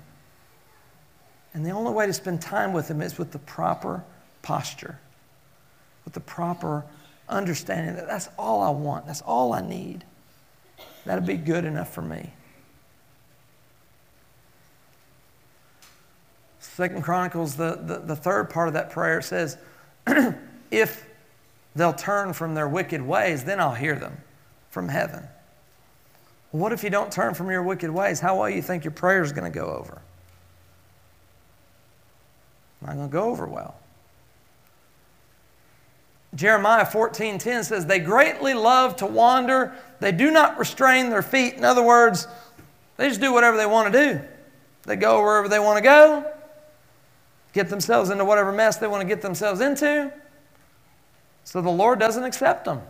And 1.53 1.65
the 1.65 1.71
only 1.71 1.91
way 1.91 2.05
to 2.05 2.13
spend 2.13 2.41
time 2.41 2.73
with 2.73 2.89
Him 2.89 3.01
is 3.01 3.17
with 3.17 3.31
the 3.31 3.39
proper 3.39 4.03
posture, 4.41 4.99
with 6.05 6.13
the 6.13 6.19
proper 6.19 6.85
understanding 7.27 7.95
that 7.95 8.07
that's 8.07 8.29
all 8.37 8.61
I 8.61 8.69
want, 8.69 9.07
that's 9.07 9.21
all 9.21 9.53
I 9.53 9.61
need. 9.61 10.03
That'd 11.05 11.25
be 11.25 11.37
good 11.37 11.65
enough 11.65 11.93
for 11.93 12.01
me. 12.01 12.33
Second 16.79 17.01
Chronicles, 17.01 17.57
the, 17.57 17.77
the, 17.83 17.97
the 17.97 18.15
third 18.15 18.49
part 18.49 18.69
of 18.69 18.73
that 18.75 18.89
prayer 18.89 19.21
says, 19.21 19.57
if 20.71 21.05
they'll 21.75 21.91
turn 21.91 22.31
from 22.31 22.55
their 22.55 22.69
wicked 22.69 23.01
ways, 23.01 23.43
then 23.43 23.59
I'll 23.59 23.73
hear 23.75 23.95
them 23.95 24.15
from 24.69 24.87
heaven. 24.87 25.27
What 26.51 26.71
if 26.71 26.81
you 26.81 26.89
don't 26.89 27.11
turn 27.11 27.33
from 27.33 27.51
your 27.51 27.63
wicked 27.63 27.91
ways? 27.91 28.21
How 28.21 28.39
well 28.39 28.49
you 28.49 28.61
think 28.61 28.85
your 28.85 28.93
prayer 28.93 29.21
is 29.21 29.33
going 29.33 29.51
to 29.51 29.53
go 29.53 29.65
over? 29.65 30.01
Not 32.81 32.95
going 32.95 33.09
to 33.09 33.11
go 33.11 33.23
over 33.23 33.45
well. 33.45 33.75
Jeremiah 36.33 36.85
14:10 36.85 37.65
says 37.65 37.87
they 37.87 37.99
greatly 37.99 38.53
love 38.53 38.95
to 38.95 39.05
wander, 39.05 39.75
they 39.99 40.13
do 40.13 40.31
not 40.31 40.57
restrain 40.57 41.09
their 41.09 41.23
feet. 41.23 41.55
In 41.55 41.65
other 41.65 41.83
words, 41.83 42.25
they 42.95 43.09
just 43.09 43.19
do 43.19 43.33
whatever 43.33 43.57
they 43.57 43.65
want 43.65 43.91
to 43.91 43.99
do. 44.13 44.21
They 44.83 44.95
go 44.95 45.21
wherever 45.21 45.49
they 45.49 45.59
want 45.59 45.75
to 45.75 45.83
go, 45.83 46.25
get 47.53 47.69
themselves 47.69 48.09
into 48.09 48.25
whatever 48.25 48.51
mess 48.51 48.77
they 48.77 48.87
want 48.87 49.01
to 49.01 49.07
get 49.07 49.21
themselves 49.21 49.61
into. 49.61 50.11
So 51.43 51.61
the 51.61 51.69
Lord 51.69 51.99
doesn't 51.99 52.23
accept 52.23 52.65
them. 52.65 52.81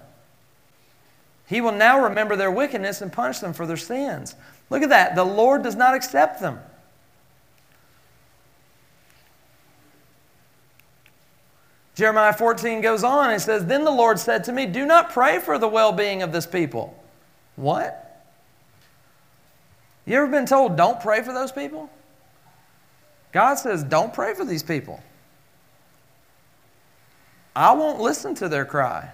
He 1.48 1.62
will 1.62 1.72
now 1.72 2.04
remember 2.04 2.36
their 2.36 2.52
wickedness 2.52 3.02
and 3.02 3.12
punish 3.12 3.40
them 3.40 3.54
for 3.54 3.66
their 3.66 3.78
sins. 3.78 4.36
Look 4.70 4.84
at 4.84 4.90
that. 4.90 5.16
The 5.16 5.24
Lord 5.24 5.64
does 5.64 5.76
not 5.76 5.96
accept 5.96 6.42
them. 6.42 6.60
Jeremiah 11.96 12.32
14 12.32 12.80
goes 12.80 13.04
on 13.04 13.32
and 13.32 13.42
says, 13.42 13.66
Then 13.66 13.84
the 13.84 13.92
Lord 13.92 14.20
said 14.20 14.46
to 14.46 14.54
me, 14.54 14.66
Do 14.66 14.86
not 14.86 15.10
pray 15.10 15.40
for 15.40 15.58
the 15.58 15.68
well 15.68 15.92
being 15.92 16.22
of 16.22 16.32
this 16.32 16.46
people. 16.46 17.02
What? 17.56 18.24
You 20.06 20.16
ever 20.16 20.28
been 20.28 20.46
told, 20.46 20.78
Don't 20.78 21.02
pray 21.02 21.22
for 21.22 21.34
those 21.34 21.52
people? 21.52 21.90
God 23.32 23.56
says, 23.56 23.84
Don't 23.84 24.14
pray 24.14 24.34
for 24.34 24.46
these 24.46 24.64
people. 24.64 25.02
I 27.56 27.74
won't 27.74 28.00
listen 28.00 28.36
to 28.36 28.50
their 28.50 28.66
cry. 28.66 29.12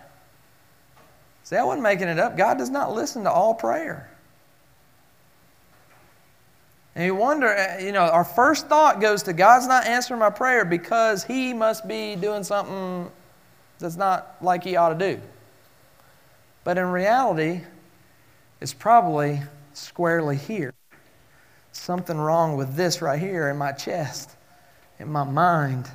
See, 1.43 1.55
I 1.55 1.63
wasn't 1.63 1.83
making 1.83 2.07
it 2.07 2.19
up. 2.19 2.37
God 2.37 2.57
does 2.57 2.69
not 2.69 2.93
listen 2.93 3.23
to 3.23 3.31
all 3.31 3.53
prayer. 3.53 4.09
And 6.95 7.05
you 7.05 7.13
wonder, 7.13 7.47
eh, 7.47 7.83
you 7.83 7.91
know, 7.91 8.03
our 8.03 8.23
first 8.23 8.67
thought 8.67 9.01
goes 9.01 9.23
to 9.23 9.33
God's 9.33 9.67
not 9.67 9.85
answering 9.85 10.19
my 10.19 10.29
prayer 10.29 10.63
because 10.63 11.23
He 11.23 11.53
must 11.53 11.87
be 11.87 12.15
doing 12.15 12.43
something 12.43 13.11
that's 13.79 13.97
not 13.97 14.37
like 14.41 14.63
He 14.63 14.75
ought 14.75 14.97
to 14.97 15.15
do. 15.15 15.21
But 16.63 16.77
in 16.77 16.85
reality, 16.85 17.61
it's 18.61 18.73
probably 18.73 19.41
squarely 19.73 20.37
here. 20.37 20.73
Something 21.75 22.17
wrong 22.17 22.55
with 22.55 22.75
this 22.75 23.01
right 23.01 23.19
here 23.19 23.49
in 23.49 23.57
my 23.57 23.73
chest, 23.73 24.31
in 24.97 25.11
my 25.11 25.25
mind. 25.25 25.89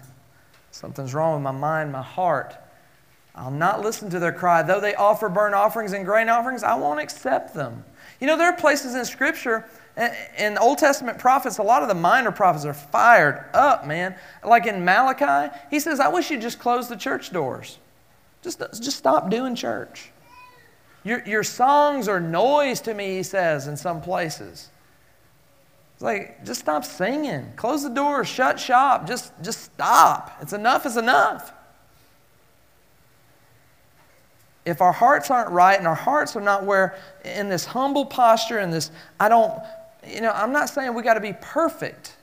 Something's 0.70 1.14
wrong 1.14 1.34
with 1.34 1.42
my 1.42 1.58
mind, 1.58 1.90
my 1.90 2.02
heart. 2.02 2.54
I'll 3.34 3.50
not 3.50 3.80
listen 3.80 4.10
to 4.10 4.18
their 4.18 4.32
cry. 4.32 4.62
Though 4.62 4.80
they 4.80 4.94
offer 4.94 5.30
burnt 5.30 5.54
offerings 5.54 5.94
and 5.94 6.04
grain 6.04 6.28
offerings, 6.28 6.62
I 6.62 6.74
won't 6.74 7.00
accept 7.00 7.54
them. 7.54 7.82
You 8.20 8.26
know, 8.26 8.36
there 8.36 8.48
are 8.48 8.56
places 8.56 8.94
in 8.94 9.04
Scripture 9.06 9.64
in 10.38 10.58
Old 10.58 10.78
Testament 10.78 11.18
prophets, 11.18 11.58
a 11.58 11.62
lot 11.62 11.82
of 11.82 11.88
the 11.88 11.94
minor 11.94 12.30
prophets 12.30 12.66
are 12.66 12.74
fired 12.74 13.44
up, 13.54 13.86
man. 13.86 14.14
Like 14.44 14.66
in 14.66 14.84
Malachi, 14.84 15.54
he 15.70 15.80
says, 15.80 15.98
I 15.98 16.08
wish 16.08 16.30
you'd 16.30 16.42
just 16.42 16.58
close 16.58 16.88
the 16.88 16.96
church 16.96 17.32
doors. 17.32 17.78
Just, 18.42 18.60
just 18.60 18.96
stop 18.96 19.30
doing 19.30 19.54
church. 19.54 20.10
Your, 21.04 21.22
your 21.26 21.42
songs 21.42 22.06
are 22.06 22.20
noise 22.20 22.80
to 22.82 22.94
me, 22.94 23.16
he 23.16 23.22
says, 23.22 23.66
in 23.66 23.76
some 23.76 24.02
places. 24.02 24.68
It's 26.00 26.02
like, 26.02 26.46
just 26.46 26.60
stop 26.60 26.82
singing. 26.82 27.52
Close 27.56 27.82
the 27.82 27.90
door, 27.90 28.24
shut 28.24 28.58
shop. 28.58 29.06
Just, 29.06 29.34
just 29.42 29.60
stop. 29.60 30.34
It's 30.40 30.54
enough 30.54 30.86
is 30.86 30.96
enough. 30.96 31.52
If 34.64 34.80
our 34.80 34.92
hearts 34.92 35.30
aren't 35.30 35.50
right 35.50 35.76
and 35.78 35.86
our 35.86 35.94
hearts 35.94 36.34
are 36.36 36.40
not 36.40 36.64
where, 36.64 36.96
in 37.26 37.50
this 37.50 37.66
humble 37.66 38.06
posture 38.06 38.56
and 38.56 38.72
this, 38.72 38.90
I 39.18 39.28
don't, 39.28 39.52
you 40.08 40.22
know, 40.22 40.30
I'm 40.30 40.52
not 40.54 40.70
saying 40.70 40.94
we 40.94 41.02
got 41.02 41.14
to 41.14 41.20
be 41.20 41.34
perfect 41.38 42.16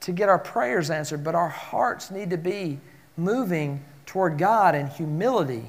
to 0.00 0.10
get 0.10 0.28
our 0.28 0.40
prayers 0.40 0.90
answered, 0.90 1.22
but 1.22 1.36
our 1.36 1.48
hearts 1.48 2.10
need 2.10 2.30
to 2.30 2.38
be 2.38 2.80
moving 3.16 3.84
toward 4.04 4.36
God 4.36 4.74
in 4.74 4.88
humility 4.88 5.66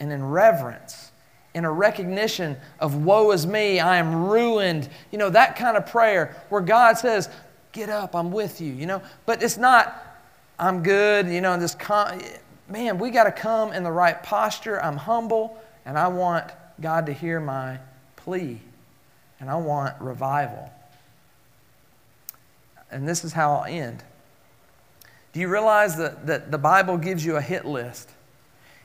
and 0.00 0.12
in 0.12 0.22
reverence, 0.22 1.12
in 1.54 1.64
a 1.64 1.72
recognition 1.72 2.56
of 2.80 3.04
woe 3.04 3.30
is 3.30 3.46
me, 3.46 3.80
I 3.80 3.96
am 3.96 4.26
ruined. 4.26 4.88
You 5.10 5.18
know, 5.18 5.30
that 5.30 5.56
kind 5.56 5.76
of 5.76 5.86
prayer 5.86 6.36
where 6.48 6.60
God 6.60 6.98
says, 6.98 7.28
Get 7.72 7.88
up, 7.88 8.14
I'm 8.14 8.30
with 8.30 8.60
you, 8.60 8.72
you 8.72 8.86
know. 8.86 9.02
But 9.26 9.42
it's 9.42 9.56
not, 9.56 10.00
I'm 10.60 10.84
good, 10.84 11.26
you 11.26 11.40
know, 11.40 11.58
this, 11.58 11.74
con- 11.74 12.22
man, 12.68 12.98
we 12.98 13.10
got 13.10 13.24
to 13.24 13.32
come 13.32 13.72
in 13.72 13.82
the 13.82 13.90
right 13.90 14.22
posture. 14.22 14.80
I'm 14.80 14.96
humble, 14.96 15.60
and 15.84 15.98
I 15.98 16.06
want 16.06 16.52
God 16.80 17.06
to 17.06 17.12
hear 17.12 17.40
my 17.40 17.78
plea 18.16 18.60
and 19.40 19.50
I 19.50 19.56
want 19.56 20.00
revival. 20.00 20.72
And 22.90 23.06
this 23.06 23.24
is 23.24 23.32
how 23.32 23.56
I'll 23.56 23.64
end. 23.64 24.02
Do 25.32 25.40
you 25.40 25.48
realize 25.48 25.96
that, 25.96 26.26
that 26.26 26.50
the 26.50 26.58
Bible 26.58 26.96
gives 26.96 27.24
you 27.24 27.36
a 27.36 27.40
hit 27.40 27.66
list? 27.66 28.10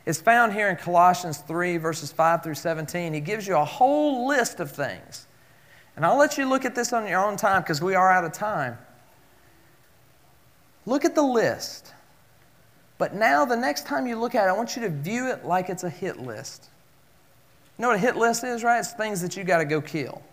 It's 0.10 0.20
found 0.20 0.54
here 0.54 0.70
in 0.70 0.76
Colossians 0.76 1.38
3, 1.38 1.78
verses 1.78 2.12
5 2.12 2.42
through 2.42 2.56
17. 2.56 3.14
He 3.14 3.20
gives 3.20 3.48
you 3.48 3.56
a 3.56 3.64
whole 3.64 4.28
list 4.28 4.60
of 4.60 4.72
things. 4.72 5.28
And 5.96 6.04
I'll 6.04 6.18
let 6.18 6.36
you 6.36 6.50
look 6.50 6.66
at 6.66 6.74
this 6.74 6.94
on 6.94 7.08
your 7.08 7.24
own 7.24 7.38
time 7.38 7.62
because 7.62 7.80
we 7.80 7.94
are 7.94 8.12
out 8.12 8.24
of 8.24 8.34
time. 8.34 8.80
Look 10.88 11.06
at 11.06 11.14
the 11.14 11.22
list. 11.22 11.94
But 12.98 13.14
now, 13.14 13.46
the 13.46 13.56
next 13.56 13.86
time 13.86 14.08
you 14.08 14.16
look 14.16 14.34
at 14.34 14.48
it, 14.48 14.50
I 14.50 14.54
want 14.54 14.76
you 14.76 14.82
to 14.82 14.90
view 14.90 15.30
it 15.30 15.46
like 15.46 15.70
it's 15.70 15.84
a 15.84 15.92
hit 15.92 16.20
list. 16.20 16.70
You 17.78 17.84
know 17.84 17.90
what 17.90 17.98
a 17.98 18.00
hit 18.00 18.16
list 18.16 18.44
is, 18.44 18.64
right? 18.64 18.80
It's 18.80 18.94
things 18.94 19.22
that 19.22 19.38
you 19.38 19.44
got 19.44 19.60
to 19.60 19.66
go 19.66 19.80
kill. 19.80 20.24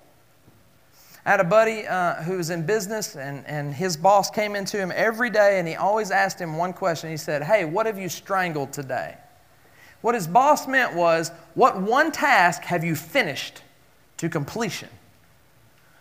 I 1.27 1.33
had 1.33 1.41
a 1.41 1.45
buddy 1.45 1.87
uh, 1.87 2.23
who 2.23 2.39
was 2.39 2.49
in 2.49 2.65
business, 2.65 3.15
and, 3.15 3.47
and 3.47 3.75
his 3.75 3.95
boss 3.95 4.31
came 4.31 4.57
into 4.57 4.79
him 4.79 4.91
every 4.97 5.29
day, 5.29 5.59
and 5.59 5.69
he 5.69 5.75
always 5.75 6.11
asked 6.11 6.41
him 6.41 6.57
one 6.57 6.73
question. 6.73 7.11
He 7.11 7.19
said, 7.19 7.43
Hey, 7.43 7.67
what 7.67 7.85
have 7.85 7.99
you 7.99 8.09
strangled 8.09 8.73
today? 8.73 9.19
What 10.07 10.15
his 10.15 10.29
boss 10.29 10.69
meant 10.69 10.95
was, 10.95 11.33
What 11.55 11.83
one 11.83 12.13
task 12.13 12.63
have 12.63 12.85
you 12.85 12.95
finished 12.95 13.61
to 14.19 14.29
completion? 14.29 14.89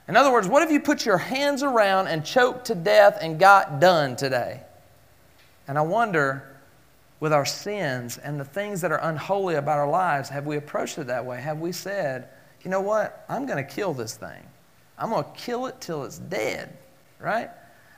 In 0.08 0.16
other 0.16 0.32
words, 0.32 0.47
what 0.47 0.62
have 0.62 0.72
you 0.72 0.80
put 0.80 1.08
your 1.08 1.18
hands 1.18 1.64
around 1.64 2.06
and 2.06 2.24
choked 2.24 2.66
to 2.66 2.76
death 2.76 3.18
and 3.20 3.39
got 3.39 3.80
done 3.80 4.16
today? 4.16 4.62
And 5.68 5.76
I 5.76 5.82
wonder, 5.82 6.56
with 7.20 7.34
our 7.34 7.47
sins 7.47 8.20
and 8.20 8.39
the 8.39 8.45
things 8.45 8.80
that 8.82 8.91
are 8.91 9.01
unholy 9.01 9.56
about 9.56 9.80
our 9.80 9.89
lives, 9.89 10.30
have 10.30 10.45
we 10.45 10.58
approached 10.58 10.99
it 10.99 11.08
that 11.08 11.26
way? 11.26 11.41
Have 11.41 11.60
we 11.60 11.72
said, 11.72 12.30
you 12.62 12.70
know 12.70 12.82
what? 12.82 13.26
I'm 13.28 13.47
going 13.47 13.58
to 13.58 13.74
kill 13.74 13.95
this 13.95 14.16
thing. 14.16 14.43
I'm 14.99 15.10
going 15.10 15.24
to 15.24 15.32
kill 15.32 15.66
it 15.66 15.82
till 15.82 16.03
it's 16.03 16.20
dead, 16.20 16.78
right? 17.20 17.49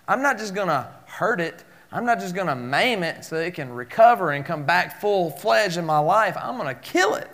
I'm 0.07 0.21
not 0.21 0.37
just 0.37 0.55
going 0.55 0.69
to 0.69 0.89
hurt 1.05 1.41
it. 1.41 1.65
I'm 1.91 2.05
not 2.05 2.19
just 2.19 2.35
going 2.35 2.47
to 2.47 2.55
maim 2.55 3.03
it 3.03 3.23
so 3.23 3.37
it 3.37 3.53
can 3.53 3.69
recover 3.69 4.31
and 4.31 4.45
come 4.45 4.65
back 4.65 4.99
full 4.99 5.31
fledged 5.31 5.77
in 5.77 5.85
my 5.85 5.99
life. 5.99 6.35
I'm 6.39 6.57
going 6.57 6.73
to 6.73 6.81
kill 6.81 7.15
it. 7.15 7.29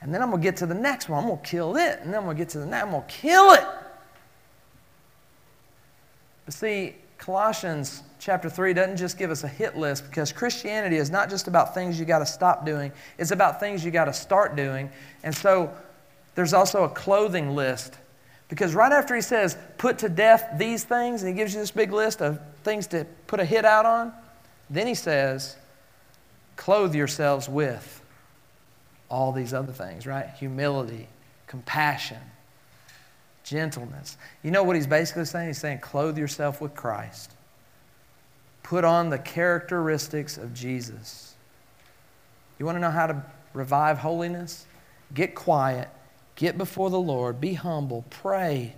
And 0.00 0.14
then 0.14 0.22
I'm 0.22 0.30
going 0.30 0.42
to 0.42 0.46
get 0.46 0.56
to 0.58 0.66
the 0.66 0.74
next 0.74 1.08
one. 1.08 1.22
I'm 1.22 1.28
going 1.28 1.40
to 1.40 1.46
kill 1.46 1.76
it. 1.76 2.00
And 2.00 2.12
then 2.12 2.20
I'm 2.20 2.24
going 2.24 2.36
to 2.36 2.42
get 2.42 2.50
to 2.50 2.58
the 2.58 2.66
next. 2.66 2.86
One. 2.86 2.94
I'm 2.94 3.00
going 3.00 3.08
to 3.08 3.14
kill 3.14 3.52
it. 3.52 3.64
But 6.44 6.54
see, 6.54 6.94
Colossians 7.18 8.02
chapter 8.18 8.48
3 8.48 8.72
doesn't 8.72 8.96
just 8.96 9.18
give 9.18 9.30
us 9.30 9.44
a 9.44 9.48
hit 9.48 9.76
list 9.76 10.04
because 10.08 10.32
Christianity 10.32 10.96
is 10.96 11.10
not 11.10 11.28
just 11.28 11.48
about 11.48 11.74
things 11.74 11.98
you 11.98 12.06
got 12.06 12.20
to 12.20 12.26
stop 12.26 12.64
doing, 12.64 12.92
it's 13.18 13.30
about 13.30 13.58
things 13.58 13.84
you 13.84 13.90
got 13.90 14.04
to 14.04 14.12
start 14.12 14.54
doing. 14.56 14.90
And 15.22 15.34
so 15.34 15.72
there's 16.34 16.52
also 16.52 16.84
a 16.84 16.88
clothing 16.88 17.54
list. 17.54 17.98
Because 18.48 18.74
right 18.74 18.92
after 18.92 19.14
he 19.14 19.20
says, 19.20 19.56
put 19.76 19.98
to 19.98 20.08
death 20.08 20.50
these 20.56 20.84
things, 20.84 21.22
and 21.22 21.28
he 21.28 21.36
gives 21.36 21.52
you 21.52 21.60
this 21.60 21.72
big 21.72 21.92
list 21.92 22.22
of 22.22 22.40
things 22.62 22.86
to 22.88 23.04
put 23.26 23.40
a 23.40 23.44
hit 23.44 23.64
out 23.64 23.86
on, 23.86 24.12
then 24.70 24.86
he 24.86 24.94
says, 24.94 25.56
clothe 26.56 26.94
yourselves 26.94 27.48
with 27.48 28.02
all 29.08 29.32
these 29.32 29.52
other 29.52 29.72
things, 29.72 30.06
right? 30.06 30.28
Humility, 30.38 31.08
compassion, 31.46 32.20
gentleness. 33.44 34.16
You 34.42 34.50
know 34.50 34.62
what 34.62 34.76
he's 34.76 34.86
basically 34.86 35.24
saying? 35.24 35.48
He's 35.48 35.58
saying, 35.58 35.78
clothe 35.78 36.18
yourself 36.18 36.60
with 36.60 36.74
Christ. 36.74 37.32
Put 38.62 38.84
on 38.84 39.10
the 39.10 39.18
characteristics 39.18 40.38
of 40.38 40.52
Jesus. 40.54 41.34
You 42.58 42.66
want 42.66 42.76
to 42.76 42.80
know 42.80 42.90
how 42.90 43.06
to 43.06 43.24
revive 43.54 43.98
holiness? 43.98 44.66
Get 45.14 45.34
quiet, 45.34 45.88
get 46.36 46.56
before 46.56 46.90
the 46.90 47.00
Lord, 47.00 47.40
be 47.40 47.54
humble, 47.54 48.04
pray, 48.10 48.74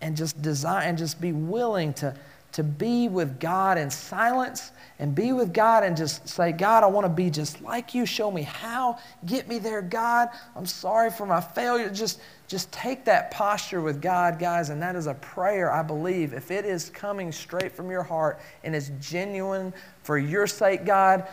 and 0.00 0.16
just 0.16 0.42
desire 0.42 0.86
and 0.86 0.98
just 0.98 1.20
be 1.20 1.32
willing 1.32 1.94
to 1.94 2.14
to 2.54 2.62
be 2.62 3.08
with 3.08 3.40
God 3.40 3.78
in 3.78 3.90
silence 3.90 4.70
and 5.00 5.12
be 5.12 5.32
with 5.32 5.52
God 5.52 5.82
and 5.82 5.96
just 5.96 6.28
say, 6.28 6.52
God, 6.52 6.84
I 6.84 6.86
want 6.86 7.04
to 7.04 7.08
be 7.08 7.28
just 7.28 7.60
like 7.60 7.96
you. 7.96 8.06
Show 8.06 8.30
me 8.30 8.42
how. 8.42 8.96
Get 9.26 9.48
me 9.48 9.58
there, 9.58 9.82
God. 9.82 10.28
I'm 10.54 10.64
sorry 10.64 11.10
for 11.10 11.26
my 11.26 11.40
failure. 11.40 11.90
Just, 11.90 12.20
just 12.46 12.70
take 12.70 13.04
that 13.06 13.32
posture 13.32 13.80
with 13.80 14.00
God, 14.00 14.38
guys, 14.38 14.70
and 14.70 14.80
that 14.80 14.94
is 14.94 15.08
a 15.08 15.14
prayer, 15.14 15.72
I 15.72 15.82
believe. 15.82 16.32
If 16.32 16.52
it 16.52 16.64
is 16.64 16.90
coming 16.90 17.32
straight 17.32 17.72
from 17.72 17.90
your 17.90 18.04
heart 18.04 18.38
and 18.62 18.72
is 18.72 18.92
genuine 19.00 19.74
for 20.04 20.16
your 20.16 20.46
sake, 20.46 20.84
God, 20.84 21.26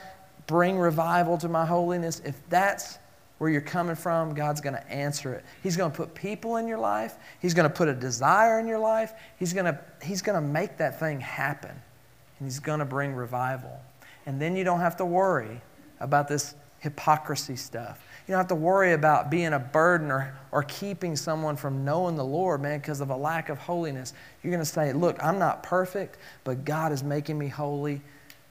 bring 0.47 0.79
revival 0.79 1.37
to 1.37 1.47
my 1.47 1.67
holiness. 1.67 2.19
If 2.25 2.41
that's 2.49 2.97
where 3.41 3.49
you're 3.49 3.59
coming 3.59 3.95
from, 3.95 4.35
God's 4.35 4.61
going 4.61 4.75
to 4.75 4.87
answer 4.87 5.33
it. 5.33 5.43
He's 5.63 5.75
going 5.75 5.89
to 5.89 5.97
put 5.97 6.13
people 6.13 6.57
in 6.57 6.67
your 6.67 6.77
life. 6.77 7.15
He's 7.41 7.55
going 7.55 7.67
to 7.67 7.75
put 7.75 7.87
a 7.87 7.93
desire 7.95 8.59
in 8.59 8.67
your 8.67 8.77
life. 8.77 9.13
He's 9.39 9.51
going 9.51 9.65
to, 9.65 9.79
he's 10.03 10.21
going 10.21 10.39
to 10.39 10.47
make 10.47 10.77
that 10.77 10.99
thing 10.99 11.19
happen. 11.19 11.71
And 11.71 12.47
He's 12.47 12.59
going 12.59 12.77
to 12.77 12.85
bring 12.85 13.15
revival. 13.15 13.81
And 14.27 14.39
then 14.39 14.55
you 14.55 14.63
don't 14.63 14.81
have 14.81 14.95
to 14.97 15.05
worry 15.05 15.59
about 15.99 16.27
this 16.27 16.53
hypocrisy 16.81 17.55
stuff. 17.55 18.05
You 18.27 18.33
don't 18.33 18.41
have 18.41 18.47
to 18.49 18.53
worry 18.53 18.93
about 18.93 19.31
being 19.31 19.53
a 19.53 19.59
burden 19.59 20.11
or, 20.11 20.37
or 20.51 20.61
keeping 20.61 21.15
someone 21.15 21.55
from 21.55 21.83
knowing 21.83 22.15
the 22.15 22.23
Lord, 22.23 22.61
man, 22.61 22.77
because 22.77 23.01
of 23.01 23.09
a 23.09 23.17
lack 23.17 23.49
of 23.49 23.57
holiness. 23.57 24.13
You're 24.43 24.51
going 24.51 24.63
to 24.63 24.71
say, 24.71 24.93
Look, 24.93 25.17
I'm 25.19 25.39
not 25.39 25.63
perfect, 25.63 26.19
but 26.43 26.63
God 26.63 26.91
is 26.91 27.01
making 27.01 27.39
me 27.39 27.47
holy. 27.47 28.01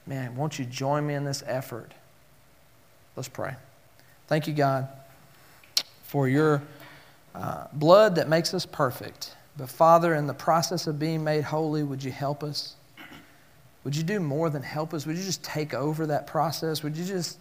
Man, 0.05 0.35
won't 0.35 0.59
you 0.59 0.65
join 0.65 1.07
me 1.07 1.13
in 1.13 1.23
this 1.23 1.45
effort? 1.47 1.93
Let's 3.15 3.29
pray. 3.29 3.55
Thank 4.31 4.47
you, 4.47 4.53
God, 4.53 4.87
for 6.03 6.29
your 6.29 6.63
uh, 7.35 7.65
blood 7.73 8.15
that 8.15 8.29
makes 8.29 8.53
us 8.53 8.65
perfect. 8.65 9.35
But, 9.57 9.67
Father, 9.67 10.15
in 10.15 10.25
the 10.25 10.33
process 10.33 10.87
of 10.87 10.97
being 10.97 11.21
made 11.21 11.43
holy, 11.43 11.83
would 11.83 12.01
you 12.01 12.13
help 12.13 12.41
us? 12.41 12.77
Would 13.83 13.93
you 13.93 14.03
do 14.03 14.21
more 14.21 14.49
than 14.49 14.63
help 14.63 14.93
us? 14.93 15.05
Would 15.05 15.17
you 15.17 15.23
just 15.25 15.43
take 15.43 15.73
over 15.73 16.07
that 16.07 16.27
process? 16.27 16.81
Would 16.81 16.95
you 16.95 17.03
just, 17.03 17.39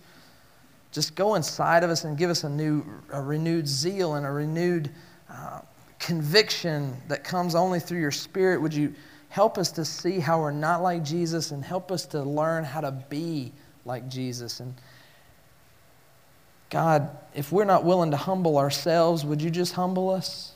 just 0.91 1.15
go 1.15 1.37
inside 1.37 1.85
of 1.85 1.91
us 1.91 2.03
and 2.03 2.19
give 2.19 2.29
us 2.29 2.43
a 2.43 2.49
new, 2.49 2.85
a 3.13 3.23
renewed 3.23 3.69
zeal 3.69 4.15
and 4.15 4.27
a 4.27 4.31
renewed 4.33 4.91
uh, 5.33 5.61
conviction 6.01 6.97
that 7.07 7.23
comes 7.23 7.55
only 7.55 7.79
through 7.79 8.01
your 8.01 8.11
Spirit? 8.11 8.61
Would 8.61 8.75
you 8.75 8.93
help 9.29 9.59
us 9.59 9.71
to 9.71 9.85
see 9.85 10.19
how 10.19 10.41
we're 10.41 10.51
not 10.51 10.83
like 10.83 11.05
Jesus 11.05 11.53
and 11.53 11.65
help 11.65 11.93
us 11.93 12.05
to 12.07 12.21
learn 12.25 12.65
how 12.65 12.81
to 12.81 12.91
be 12.91 13.53
like 13.85 14.09
Jesus? 14.09 14.59
And 14.59 14.75
God, 16.71 17.17
if 17.35 17.53
we're 17.53 17.65
not 17.65 17.85
willing 17.85 18.13
to 18.13 18.17
humble 18.17 18.57
ourselves, 18.57 19.25
would 19.25 19.43
you 19.43 19.51
just 19.51 19.75
humble 19.75 20.11
us? 20.11 20.53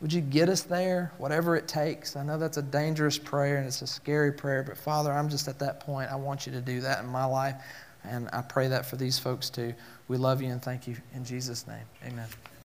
Would 0.00 0.12
you 0.12 0.20
get 0.20 0.48
us 0.48 0.62
there, 0.62 1.12
whatever 1.18 1.54
it 1.56 1.68
takes? 1.68 2.16
I 2.16 2.24
know 2.24 2.36
that's 2.36 2.56
a 2.56 2.62
dangerous 2.62 3.18
prayer 3.18 3.58
and 3.58 3.66
it's 3.66 3.82
a 3.82 3.86
scary 3.86 4.32
prayer, 4.32 4.64
but 4.64 4.76
Father, 4.76 5.12
I'm 5.12 5.28
just 5.28 5.46
at 5.46 5.60
that 5.60 5.80
point. 5.80 6.10
I 6.10 6.16
want 6.16 6.46
you 6.46 6.52
to 6.52 6.60
do 6.60 6.80
that 6.80 7.04
in 7.04 7.06
my 7.06 7.24
life, 7.24 7.54
and 8.02 8.28
I 8.32 8.42
pray 8.42 8.66
that 8.68 8.84
for 8.84 8.96
these 8.96 9.18
folks 9.18 9.48
too. 9.48 9.74
We 10.08 10.16
love 10.16 10.42
you 10.42 10.50
and 10.50 10.60
thank 10.60 10.88
you 10.88 10.96
in 11.14 11.24
Jesus' 11.24 11.66
name. 11.68 11.84
Amen. 12.04 12.26